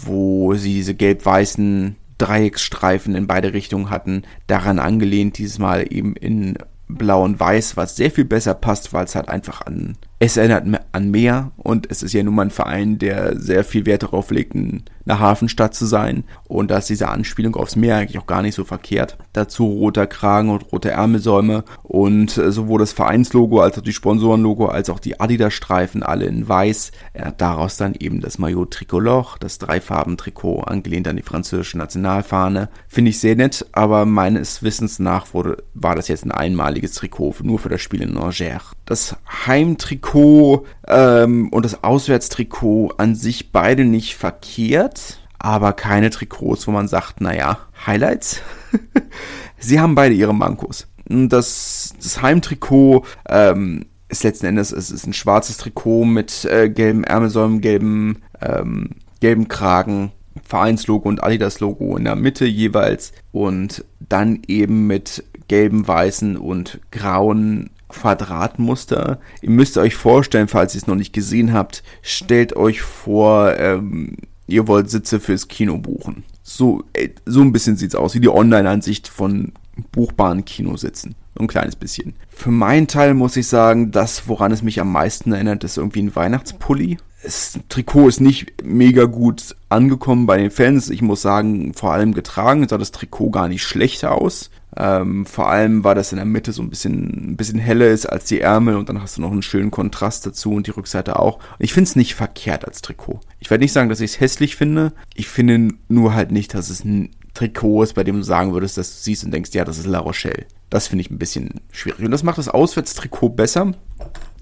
wo 0.06 0.54
sie 0.56 0.74
diese 0.74 0.96
gelb-weißen 0.96 1.96
Dreiecksstreifen 2.18 3.16
in 3.16 3.28
beide 3.28 3.54
Richtungen 3.54 3.89
hatten. 3.89 4.24
Daran 4.48 4.80
angelehnt, 4.80 5.38
dieses 5.38 5.60
Mal 5.60 5.86
eben 5.92 6.16
in 6.16 6.58
blau 6.88 7.24
und 7.24 7.39
weiß, 7.39 7.78
was 7.78 7.96
sehr 7.96 8.12
viel 8.12 8.26
besser 8.26 8.54
passt, 8.54 8.94
weil 8.94 9.06
es 9.06 9.16
halt 9.16 9.30
einfach 9.30 9.66
an 9.66 9.98
es 10.24 10.38
erinnert 10.38 10.80
an 10.91 11.09
Meer 11.09 11.49
und 11.57 11.89
es 11.89 12.03
ist 12.03 12.13
ja 12.13 12.22
nun 12.22 12.36
mal 12.36 12.43
ein 12.43 12.51
Verein, 12.51 12.99
der 12.99 13.39
sehr 13.39 13.63
viel 13.63 13.88
Wert 13.88 14.03
darauf 14.03 14.30
legt, 14.30 14.53
eine 14.53 15.19
Hafenstadt 15.19 15.74
zu 15.74 15.88
sein. 15.88 16.26
Und 16.43 16.69
da 16.69 16.78
ist 16.78 16.91
diese 16.91 17.07
Anspielung 17.07 17.55
aufs 17.55 17.76
Meer 17.76 17.95
eigentlich 17.95 18.19
auch 18.19 18.28
gar 18.28 18.43
nicht 18.43 18.53
so 18.53 18.63
verkehrt. 18.63 19.17
Dazu 19.34 19.65
roter 19.65 20.05
Kragen 20.05 20.51
und 20.51 20.72
rote 20.72 20.91
Ärmelsäume 20.91 21.63
und 21.82 22.38
äh, 22.38 22.51
sowohl 22.51 22.78
das 22.78 22.93
Vereinslogo 22.93 23.61
als 23.61 23.80
auch 23.80 23.82
die 23.82 23.93
Sponsorenlogo 23.93 24.67
als 24.67 24.91
auch 24.91 24.99
die 24.99 25.19
Adidas-Streifen 25.19 26.03
alle 26.03 26.26
in 26.26 26.47
weiß. 26.47 26.91
Er 27.13 27.26
hat 27.26 27.41
daraus 27.41 27.78
dann 27.78 27.95
eben 27.95 28.22
das 28.22 28.38
Maillot 28.38 28.69
Tricolore, 28.69 29.39
das 29.39 29.57
Dreifarben-Trikot, 29.57 30.59
angelehnt 30.59 31.07
an 31.07 31.15
die 31.15 31.24
französische 31.24 31.80
Nationalfahne. 31.80 32.69
Finde 32.88 33.09
ich 33.09 33.19
sehr 33.19 33.36
nett, 33.36 33.65
aber 33.72 34.05
meines 34.05 34.61
Wissens 34.61 34.99
nach 34.99 35.34
wurde, 35.34 35.63
war 35.74 35.95
das 35.95 36.09
jetzt 36.09 36.26
ein 36.26 36.32
einmaliges 36.32 36.93
Trikot, 36.93 37.38
nur 37.41 37.57
für 37.57 37.69
das 37.69 37.82
Spiel 37.82 38.03
in 38.03 38.17
Angers. 38.17 38.76
Das 38.86 39.16
Heimtrikot 39.46 40.58
Trikot 40.58 40.66
ähm, 40.88 41.50
und 41.50 41.66
das 41.66 41.84
Auswärtstrikot 41.84 42.94
an 42.98 43.16
sich 43.16 43.52
beide 43.52 43.86
nicht 43.86 44.16
verkehrt, 44.16 45.20
aber 45.40 45.74
keine 45.74 46.10
Trikots, 46.10 46.68
wo 46.68 46.72
man 46.72 46.88
sagt, 46.88 47.22
naja, 47.22 47.60
Highlights. 47.86 48.42
Sie 49.60 49.80
haben 49.80 49.96
beide 49.96 50.16
ihre 50.16 50.36
Mankos. 50.36 50.88
Das, 51.06 51.94
das 52.02 52.22
Heimtrikot 52.22 53.06
ähm, 53.28 53.86
ist 54.10 54.24
letzten 54.24 54.48
Endes 54.48 54.72
es 54.72 54.92
ist 54.92 55.08
ein 55.08 55.14
schwarzes 55.14 55.58
Trikot 55.58 56.06
mit 56.06 56.46
äh, 56.46 56.70
gelben 56.70 57.04
Ärmelsäumen, 57.04 57.62
gelben, 57.62 58.22
ähm, 58.42 58.92
gelben 59.20 59.48
Kragen, 59.48 60.12
Vereinslogo 60.44 61.08
und 61.08 61.24
Adidas-Logo 61.24 61.98
in 61.98 62.06
der 62.06 62.16
Mitte 62.16 62.46
jeweils 62.46 63.14
und 63.32 63.86
dann 64.00 64.42
eben 64.48 64.88
mit 64.88 65.24
gelben, 65.48 65.88
weißen 65.88 66.38
und 66.38 66.80
grauen 66.92 67.70
Quadratmuster. 67.92 69.20
Ihr 69.42 69.50
müsst 69.50 69.78
euch 69.78 69.96
vorstellen, 69.96 70.48
falls 70.48 70.74
ihr 70.74 70.80
es 70.80 70.88
noch 70.88 70.96
nicht 70.96 71.14
gesehen 71.14 71.54
habt, 71.54 71.84
stellt 72.02 72.56
euch 72.56 72.82
vor, 72.82 73.56
ähm, 73.58 74.18
ihr 74.48 74.68
wollt 74.68 74.89
Sitze 74.89 75.20
fürs 75.20 75.48
Kino 75.48 75.78
buchen. 75.78 76.24
So, 76.44 76.84
äh, 76.94 77.10
so 77.26 77.42
ein 77.42 77.52
bisschen 77.52 77.78
sieht's 77.78 77.96
aus, 77.96 78.16
wie 78.16 78.20
die 78.20 78.30
Online-Ansicht 78.30 79.08
von 79.08 79.54
buchbaren 79.92 80.46
Kinositzen. 80.46 81.16
Ein 81.39 81.48
kleines 81.48 81.76
bisschen. 81.76 82.16
Für 82.30 82.52
meinen 82.52 82.88
Teil 82.88 83.14
muss 83.14 83.38
ich 83.38 83.48
sagen, 83.48 83.92
das, 83.92 84.28
woran 84.28 84.52
es 84.52 84.62
mich 84.62 84.80
am 84.82 84.92
meisten 84.92 85.32
erinnert, 85.32 85.64
ist 85.64 85.78
irgendwie 85.78 86.02
ein 86.02 86.16
Weihnachtspulli. 86.16 86.98
Das 87.24 87.59
Trikot 87.69 88.07
ist 88.07 88.19
nicht 88.19 88.63
mega 88.63 89.05
gut 89.05 89.55
angekommen 89.69 90.26
bei 90.26 90.38
den 90.38 90.49
Fans. 90.49 90.89
Ich 90.89 91.01
muss 91.01 91.22
sagen, 91.22 91.74
vor 91.74 91.93
allem 91.93 92.13
getragen 92.13 92.67
sah 92.67 92.78
das 92.78 92.91
Trikot 92.91 93.30
gar 93.30 93.47
nicht 93.47 93.63
schlechter 93.63 94.13
aus. 94.13 94.49
Ähm, 94.76 95.26
vor 95.26 95.49
allem 95.49 95.84
war 95.84 95.95
das 95.95 96.11
in 96.11 96.15
der 96.15 96.26
Mitte 96.26 96.53
so 96.53 96.61
ein 96.61 96.69
bisschen, 96.69 97.32
ein 97.32 97.38
bisschen 97.38 97.59
heller 97.59 97.89
ist 97.89 98.05
als 98.05 98.26
die 98.26 98.39
Ärmel 98.39 98.78
und 98.78 98.88
dann 98.88 99.01
hast 99.01 99.17
du 99.17 99.22
noch 99.22 99.32
einen 99.32 99.41
schönen 99.41 99.69
Kontrast 99.69 100.26
dazu 100.26 100.53
und 100.53 100.65
die 100.65 100.72
Rückseite 100.72 101.19
auch. 101.19 101.36
Und 101.36 101.59
ich 101.59 101.74
finde 101.74 101.89
es 101.89 101.95
nicht 101.95 102.15
verkehrt 102.15 102.65
als 102.65 102.82
Trikot. 102.82 103.19
Ich 103.39 103.49
werde 103.49 103.63
nicht 103.63 103.74
sagen, 103.74 103.89
dass 103.89 103.99
ich 103.99 104.11
es 104.11 104.19
hässlich 104.19 104.55
finde. 104.55 104.93
Ich 105.13 105.28
finde 105.28 105.76
nur 105.89 106.13
halt 106.13 106.32
nicht, 106.32 106.53
dass 106.53 106.69
es 106.69 106.86
ein 106.86 107.09
Trikot 107.34 107.84
ist, 107.84 107.93
bei 107.93 108.03
dem 108.03 108.17
du 108.17 108.24
sagen 108.24 108.53
würdest, 108.53 108.78
dass 108.78 108.95
du 108.95 109.03
siehst 109.03 109.24
und 109.24 109.32
denkst, 109.32 109.51
ja, 109.53 109.65
das 109.65 109.78
ist 109.78 109.88
La 109.88 109.99
Rochelle. 109.99 110.45
Das 110.69 110.88
finde 110.88 111.01
ich 111.01 111.11
ein 111.11 111.19
bisschen 111.19 111.61
schwierig. 111.72 112.05
Und 112.05 112.11
das 112.11 112.24
macht 112.24 112.38
das 112.38 112.49
Auswärtstrikot 112.49 113.30
besser. 113.30 113.74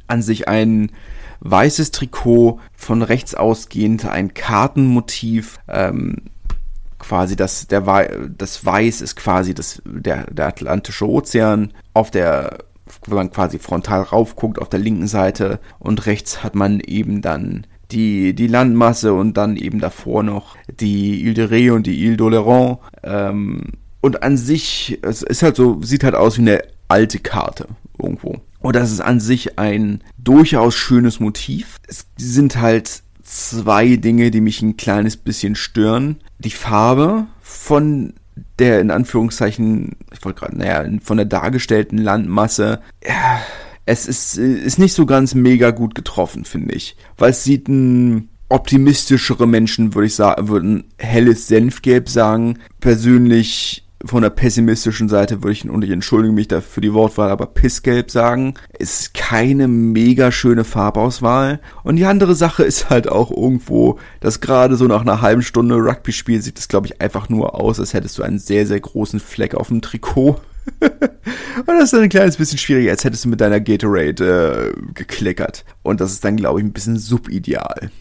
An 0.07 0.21
sich 0.21 0.47
ein 0.47 0.91
weißes 1.41 1.91
Trikot, 1.91 2.59
von 2.75 3.01
rechts 3.01 3.35
ausgehend 3.35 4.05
ein 4.05 4.33
Kartenmotiv, 4.33 5.59
ähm, 5.67 6.17
quasi 6.99 7.35
das, 7.35 7.67
der, 7.67 7.81
das 8.37 8.65
Weiß 8.65 9.01
ist 9.01 9.15
quasi 9.15 9.53
das, 9.53 9.81
der, 9.85 10.25
der 10.31 10.47
Atlantische 10.47 11.07
Ozean. 11.07 11.73
Auf 11.93 12.11
der, 12.11 12.59
wenn 13.07 13.15
man 13.15 13.31
quasi 13.31 13.57
frontal 13.57 14.03
raufguckt, 14.03 14.59
auf 14.59 14.69
der 14.69 14.79
linken 14.79 15.07
Seite 15.07 15.59
und 15.79 16.05
rechts 16.05 16.43
hat 16.43 16.55
man 16.55 16.79
eben 16.81 17.21
dann 17.21 17.65
die, 17.91 18.35
die 18.35 18.47
Landmasse 18.47 19.13
und 19.13 19.35
dann 19.37 19.57
eben 19.57 19.79
davor 19.79 20.21
noch 20.21 20.55
die 20.67 21.21
Ile 21.23 21.33
de 21.33 21.45
Ré 21.47 21.71
und 21.71 21.87
die 21.87 22.03
Ile 22.03 22.17
d'Oléron. 22.17 22.77
Ähm, 23.03 23.63
und 24.01 24.23
an 24.23 24.37
sich, 24.37 24.99
es 25.01 25.23
ist 25.23 25.43
halt 25.43 25.55
so, 25.55 25.81
sieht 25.81 26.03
halt 26.03 26.15
aus 26.15 26.37
wie 26.37 26.41
eine 26.41 26.61
alte 26.87 27.19
Karte 27.19 27.67
irgendwo. 27.97 28.39
Und 28.61 28.75
das 28.75 28.91
ist 28.91 29.01
an 29.01 29.19
sich 29.19 29.57
ein 29.57 30.03
durchaus 30.17 30.75
schönes 30.75 31.19
Motiv. 31.19 31.79
Es 31.87 32.07
sind 32.17 32.57
halt 32.57 33.03
zwei 33.23 33.95
Dinge, 33.95 34.31
die 34.31 34.41
mich 34.41 34.61
ein 34.61 34.75
kleines 34.75 35.15
bisschen 35.15 35.55
stören. 35.55 36.17
Die 36.39 36.49
Farbe 36.49 37.27
von 37.41 38.13
der 38.57 38.79
in 38.79 38.91
Anführungszeichen, 38.91 39.95
ich 40.11 40.23
wollte 40.23 40.41
gerade, 40.41 40.57
naja, 40.57 40.85
von 41.01 41.17
der 41.17 41.25
dargestellten 41.25 41.97
Landmasse, 41.97 42.81
ja, 43.05 43.41
es 43.85 44.05
ist, 44.05 44.37
ist 44.37 44.77
nicht 44.79 44.93
so 44.93 45.05
ganz 45.05 45.33
mega 45.33 45.71
gut 45.71 45.95
getroffen, 45.95 46.45
finde 46.45 46.75
ich. 46.75 46.95
Weil 47.17 47.31
es 47.31 47.43
sieht 47.43 47.67
ein 47.67 48.29
optimistischere 48.49 49.47
Menschen, 49.47 49.93
würde 49.95 50.07
ich 50.07 50.15
sagen, 50.15 50.47
würden 50.47 50.83
helles 50.97 51.47
Senfgelb 51.47 52.09
sagen. 52.09 52.59
Persönlich 52.79 53.87
von 54.05 54.21
der 54.21 54.29
pessimistischen 54.29 55.09
Seite 55.09 55.43
würde 55.43 55.51
ich, 55.51 55.69
und 55.69 55.83
ich 55.83 55.89
entschuldige 55.89 56.33
mich 56.33 56.47
dafür 56.47 56.69
für 56.69 56.81
die 56.81 56.93
Wortwahl, 56.93 57.29
aber 57.29 57.47
Pissgelb 57.47 58.11
sagen, 58.11 58.53
ist 58.77 59.13
keine 59.13 59.67
mega 59.67 60.31
schöne 60.31 60.63
Farbauswahl. 60.63 61.59
Und 61.83 61.97
die 61.97 62.05
andere 62.05 62.35
Sache 62.35 62.63
ist 62.63 62.89
halt 62.89 63.09
auch 63.09 63.29
irgendwo, 63.31 63.99
dass 64.21 64.39
gerade 64.39 64.77
so 64.77 64.85
nach 64.85 65.01
einer 65.01 65.21
halben 65.21 65.41
Stunde 65.41 65.75
Rugby-Spiel 65.75 66.41
sieht 66.41 66.59
es, 66.59 66.69
glaube 66.69 66.87
ich, 66.87 67.01
einfach 67.01 67.27
nur 67.27 67.59
aus, 67.59 67.79
als 67.79 67.93
hättest 67.93 68.17
du 68.17 68.23
einen 68.23 68.39
sehr, 68.39 68.65
sehr 68.65 68.79
großen 68.79 69.19
Fleck 69.19 69.55
auf 69.55 69.67
dem 69.67 69.81
Trikot. 69.81 70.39
und 70.81 71.67
das 71.67 71.85
ist 71.85 71.93
dann 71.93 72.03
ein 72.03 72.09
kleines 72.09 72.37
bisschen 72.37 72.57
schwieriger, 72.57 72.91
als 72.91 73.03
hättest 73.03 73.25
du 73.25 73.29
mit 73.29 73.41
deiner 73.41 73.59
Gatorade 73.59 74.73
äh, 74.75 74.81
gekleckert. 74.93 75.65
Und 75.81 75.99
das 75.99 76.11
ist 76.11 76.23
dann, 76.23 76.37
glaube 76.37 76.59
ich, 76.59 76.65
ein 76.65 76.73
bisschen 76.73 76.97
subideal. 76.97 77.91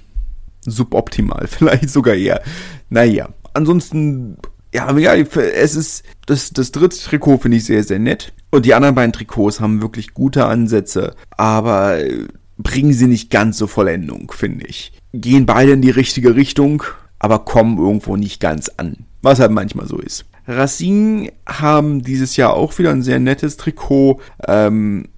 Suboptimal, 0.61 1.47
vielleicht 1.49 1.91
sogar 1.91 2.15
eher. 2.15 2.43
Naja, 2.89 3.31
ansonsten 3.55 4.37
ja, 4.75 4.97
ja, 4.97 5.15
es 5.15 5.77
ist, 5.77 6.05
das, 6.27 6.51
das 6.51 6.73
dritte 6.73 6.99
Trikot 6.99 7.39
finde 7.39 7.57
ich 7.57 7.65
sehr, 7.65 7.83
sehr 7.83 7.99
nett. 7.99 8.33
Und 8.51 8.65
die 8.65 8.75
anderen 8.75 8.95
beiden 8.95 9.13
Trikots 9.13 9.61
haben 9.61 9.83
wirklich 9.83 10.15
gute 10.15 10.47
Ansätze, 10.47 11.15
aber 11.31 11.99
bringen 12.59 12.93
sie 12.93 13.07
nicht 13.07 13.31
ganz 13.31 13.59
zur 13.59 13.69
Vollendung, 13.69 14.33
finde 14.33 14.67
ich. 14.67 14.93
Gehen 15.13 15.47
beide 15.47 15.73
in 15.73 15.83
die 15.83 15.91
richtige 15.91 16.35
Richtung, 16.35 16.83
aber 17.19 17.41
kommen 17.41 17.79
irgendwo 17.79 18.17
nicht 18.17 18.41
ganz 18.41 18.71
an. 18.77 19.07
Was 19.23 19.41
halt 19.41 19.51
manchmal 19.51 19.87
so 19.87 19.99
ist. 19.99 20.27
Racine 20.47 21.31
haben 21.47 22.03
dieses 22.03 22.37
Jahr 22.37 22.55
auch 22.55 22.79
wieder 22.79 22.91
ein 22.91 23.03
sehr 23.03 23.21
nettes 23.21 23.59
Trikot. 23.59 24.21
Ähm, 24.47 25.09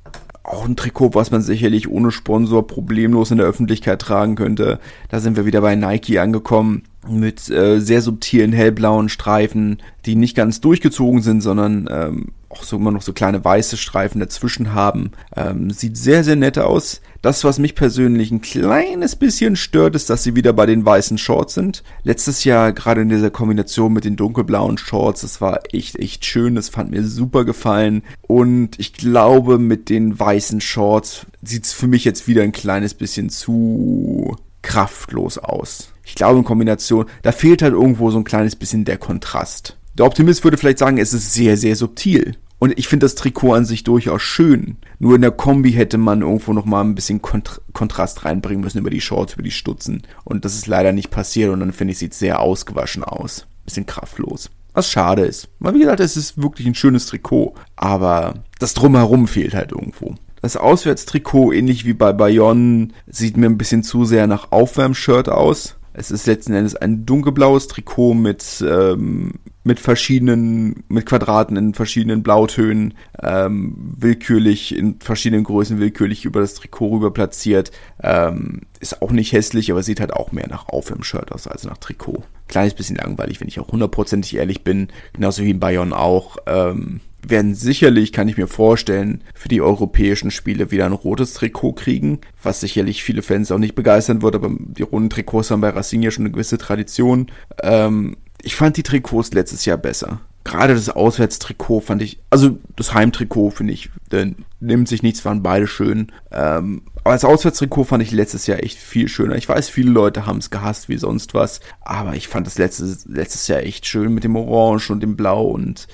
auch 0.51 0.66
ein 0.66 0.76
Trikot, 0.76 1.14
was 1.14 1.30
man 1.30 1.42
sicherlich 1.42 1.88
ohne 1.88 2.11
Sponsor 2.11 2.66
problemlos 2.66 3.30
in 3.30 3.38
der 3.38 3.46
Öffentlichkeit 3.46 4.01
tragen 4.01 4.34
könnte. 4.34 4.80
Da 5.09 5.20
sind 5.20 5.36
wir 5.36 5.46
wieder 5.46 5.61
bei 5.61 5.76
Nike 5.76 6.18
angekommen 6.18 6.82
mit 7.09 7.48
äh, 7.51 7.80
sehr 7.80 8.03
subtilen 8.03 8.53
hellblauen 8.53 9.09
Streifen, 9.09 9.78
die 10.07 10.16
nicht 10.16 10.36
ganz 10.36 10.61
durchgezogen 10.61 11.22
sind, 11.22 11.40
sondern 11.40 11.88
ähm, 11.90 12.26
auch 12.48 12.64
so 12.64 12.76
immer 12.76 12.90
noch 12.90 13.03
so 13.03 13.12
kleine 13.12 13.44
weiße 13.44 13.76
Streifen 13.76 14.20
dazwischen 14.20 14.74
haben. 14.74 15.12
Ähm, 15.36 15.70
sieht 15.70 15.96
sehr, 15.96 16.24
sehr 16.24 16.36
nett 16.36 16.59
aus. 16.59 17.01
Das, 17.23 17.45
was 17.45 17.59
mich 17.59 17.75
persönlich 17.75 18.31
ein 18.31 18.41
kleines 18.41 19.14
bisschen 19.14 19.55
stört, 19.55 19.95
ist, 19.95 20.09
dass 20.09 20.23
sie 20.23 20.35
wieder 20.35 20.55
bei 20.55 20.64
den 20.64 20.87
weißen 20.87 21.18
Shorts 21.18 21.53
sind. 21.53 21.83
Letztes 22.03 22.45
Jahr, 22.45 22.73
gerade 22.73 23.03
in 23.03 23.11
dieser 23.11 23.31
Kombination 23.31 23.93
mit 23.93 24.05
den 24.05 24.16
dunkelblauen 24.16 24.79
Shorts, 24.79 25.21
das 25.21 25.41
war 25.43 25.61
echt, 25.73 25.99
echt 25.99 26.25
schön. 26.25 26.55
Das 26.55 26.71
fand 26.71 26.91
mir 26.91 27.05
super 27.05 27.45
gefallen. 27.45 28.03
Und 28.23 28.79
ich 28.81 28.95
glaube, 28.95 29.59
mit 29.59 29.91
den 29.91 30.18
weißen 30.18 30.62
Shorts 30.62 31.27
sieht 31.43 31.66
es 31.66 31.75
für 31.75 31.89
mich 31.89 32.07
jetzt 32.07 32.27
wieder 32.27 32.43
ein 32.43 32.53
kleines 32.53 32.95
bisschen 32.95 33.29
zu 33.29 34.35
kraftlos 34.62 35.37
aus. 35.37 35.93
Ich 36.05 36.14
glaube 36.14 36.39
in 36.39 36.45
Kombination, 36.45 37.05
da 37.23 37.33
fehlt 37.33 37.61
halt 37.61 37.75
irgendwo 37.75 38.11
so 38.11 38.18
ein 38.18 38.25
kleines 38.25 38.57
bisschen 38.57 38.87
der 38.87 38.97
Kontrast. 38.97 39.77
Der 39.99 40.07
Optimist 40.07 40.43
würde 40.43 40.57
vielleicht 40.57 40.79
sagen, 40.79 40.97
es 40.97 41.12
ist 41.12 41.35
sehr, 41.35 41.59
sehr 41.59 41.77
subtil. 41.77 42.37
Und 42.61 42.78
ich 42.78 42.88
finde 42.88 43.06
das 43.06 43.14
Trikot 43.14 43.54
an 43.54 43.64
sich 43.64 43.84
durchaus 43.84 44.20
schön. 44.20 44.76
Nur 44.98 45.14
in 45.16 45.22
der 45.22 45.30
Kombi 45.30 45.72
hätte 45.72 45.96
man 45.96 46.20
irgendwo 46.20 46.52
nochmal 46.52 46.84
ein 46.84 46.94
bisschen 46.94 47.22
Kont 47.22 47.62
Kontrast 47.72 48.24
reinbringen 48.26 48.62
müssen 48.62 48.78
über 48.78 48.90
die 48.90 49.00
Shorts, 49.00 49.32
über 49.32 49.42
die 49.42 49.50
Stutzen. 49.50 50.02
Und 50.24 50.44
das 50.44 50.54
ist 50.54 50.66
leider 50.66 50.92
nicht 50.92 51.11
passiert 51.11 51.50
und 51.50 51.61
dann 51.61 51.72
finde 51.72 51.92
ich, 51.92 51.98
sieht 51.98 52.12
sehr 52.12 52.40
ausgewaschen 52.40 53.02
aus. 53.02 53.46
Bisschen 53.64 53.86
kraftlos. 53.86 54.50
Was 54.74 54.90
schade 54.90 55.22
ist. 55.24 55.48
Weil 55.58 55.74
wie 55.74 55.80
gesagt, 55.80 56.00
es 56.00 56.18
ist 56.18 56.40
wirklich 56.40 56.66
ein 56.66 56.74
schönes 56.74 57.06
Trikot. 57.06 57.54
Aber 57.76 58.34
das 58.58 58.74
Drumherum 58.74 59.26
fehlt 59.26 59.54
halt 59.54 59.72
irgendwo. 59.72 60.14
Das 60.42 60.58
Auswärtstrikot, 60.58 61.52
ähnlich 61.52 61.86
wie 61.86 61.94
bei 61.94 62.12
Bayonne, 62.12 62.88
sieht 63.06 63.38
mir 63.38 63.46
ein 63.46 63.58
bisschen 63.58 63.82
zu 63.82 64.04
sehr 64.04 64.26
nach 64.26 64.52
Aufwärmshirt 64.52 65.30
aus. 65.30 65.76
Es 66.01 66.11
ist 66.11 66.26
letzten 66.26 66.55
Endes 66.55 66.74
ein 66.74 67.05
dunkelblaues 67.05 67.68
Trikot 67.68 68.14
mit, 68.14 68.64
ähm, 68.66 69.34
mit 69.64 69.78
verschiedenen, 69.78 70.82
mit 70.88 71.05
Quadraten 71.05 71.59
in 71.59 71.74
verschiedenen 71.74 72.22
Blautönen, 72.22 72.94
ähm, 73.22 73.74
willkürlich, 73.98 74.74
in 74.74 74.98
verschiedenen 75.01 75.44
Größen 75.44 75.78
willkürlich 75.78 76.24
über 76.24 76.40
das 76.40 76.55
Trikot 76.55 76.88
rüber 76.88 77.11
platziert. 77.11 77.70
Ähm, 78.03 78.62
ist 78.80 79.03
auch 79.03 79.11
nicht 79.11 79.32
hässlich, 79.32 79.70
aber 79.70 79.82
sieht 79.82 80.01
halt 80.01 80.14
auch 80.14 80.32
mehr 80.32 80.48
nach 80.48 80.70
Aufwärmshirt 80.70 81.32
aus 81.32 81.46
als 81.46 81.64
nach 81.64 81.76
Trikot. 81.76 82.22
Kleines 82.48 82.72
bisschen 82.72 82.96
langweilig, 82.96 83.42
wenn 83.42 83.48
ich 83.48 83.61
auch 83.61 83.68
hundertprozentig 83.70 84.36
ehrlich 84.36 84.64
bin. 84.64 84.88
Genauso 85.12 85.42
wie 85.42 85.51
in 85.51 85.61
Bayonne 85.61 85.94
auch. 85.94 86.38
Ähm, 86.46 87.01
werden 87.27 87.55
sicherlich, 87.55 88.12
kann 88.12 88.29
ich 88.29 88.37
mir 88.37 88.47
vorstellen, 88.47 89.23
für 89.35 89.49
die 89.49 89.61
europäischen 89.61 90.31
Spiele 90.31 90.71
wieder 90.71 90.87
ein 90.87 90.93
rotes 90.93 91.35
Trikot 91.35 91.75
kriegen, 91.75 92.21
was 92.43 92.61
sicherlich 92.61 93.03
viele 93.03 93.23
Fans 93.23 93.51
auch 93.53 93.59
nicht 93.59 93.75
begeistern 93.75 94.23
wird, 94.23 94.35
aber 94.35 94.51
die 94.59 94.83
roten 94.83 95.11
Trikots 95.11 95.51
haben 95.51 95.61
bei 95.61 95.71
Racing 95.71 96.03
ja 96.03 96.11
schon 96.11 96.25
eine 96.25 96.33
gewisse 96.33 96.59
Tradition. 96.59 97.31
Ähm, 97.62 98.16
ich 98.43 98.57
fand 98.57 98.77
die 98.77 98.83
Trikots 98.83 99.33
letztes 99.33 99.64
Jahr 99.64 99.77
besser. 99.77 100.21
Gerade 100.43 100.75
das 100.75 100.89
Auswärtstrikot 100.89 101.81
fand 101.81 102.01
ich, 102.01 102.18
also 102.31 102.59
das 102.75 102.95
Heimtrikot 102.95 103.51
finde 103.51 103.75
ich, 103.75 103.91
denn 104.11 104.37
nimmt 104.59 104.89
sich 104.89 105.03
nichts, 105.03 105.25
waren 105.27 105.43
beide 105.43 105.66
schön. 105.66 106.12
Ähm, 106.33 106.83
aber 107.05 107.12
das 107.12 107.27
Auswärtstrikot 107.27 107.85
fand 107.85 108.03
ich 108.03 108.11
letztes 108.11 108.47
Jahr 108.47 108.62
echt 108.62 108.79
viel 108.79 109.09
schöner. 109.09 109.37
Ich 109.37 109.49
weiß, 109.49 109.68
viele 109.68 109.91
Leute 109.91 110.27
haben 110.27 110.39
es 110.39 110.49
gehasst 110.49 110.89
wie 110.89 110.97
sonst 110.97 111.35
was, 111.35 111.61
aber 111.83 112.14
ich 112.14 112.29
fand 112.29 112.47
das 112.47 112.57
letztes, 112.57 113.05
letztes 113.07 113.49
Jahr 113.49 113.61
echt 113.61 113.87
schön 113.87 114.14
mit 114.14 114.25
dem 114.25 114.35
Orange 114.35 114.91
und 114.91 115.03
dem 115.03 115.14
Blau 115.14 115.47
und 115.47 115.87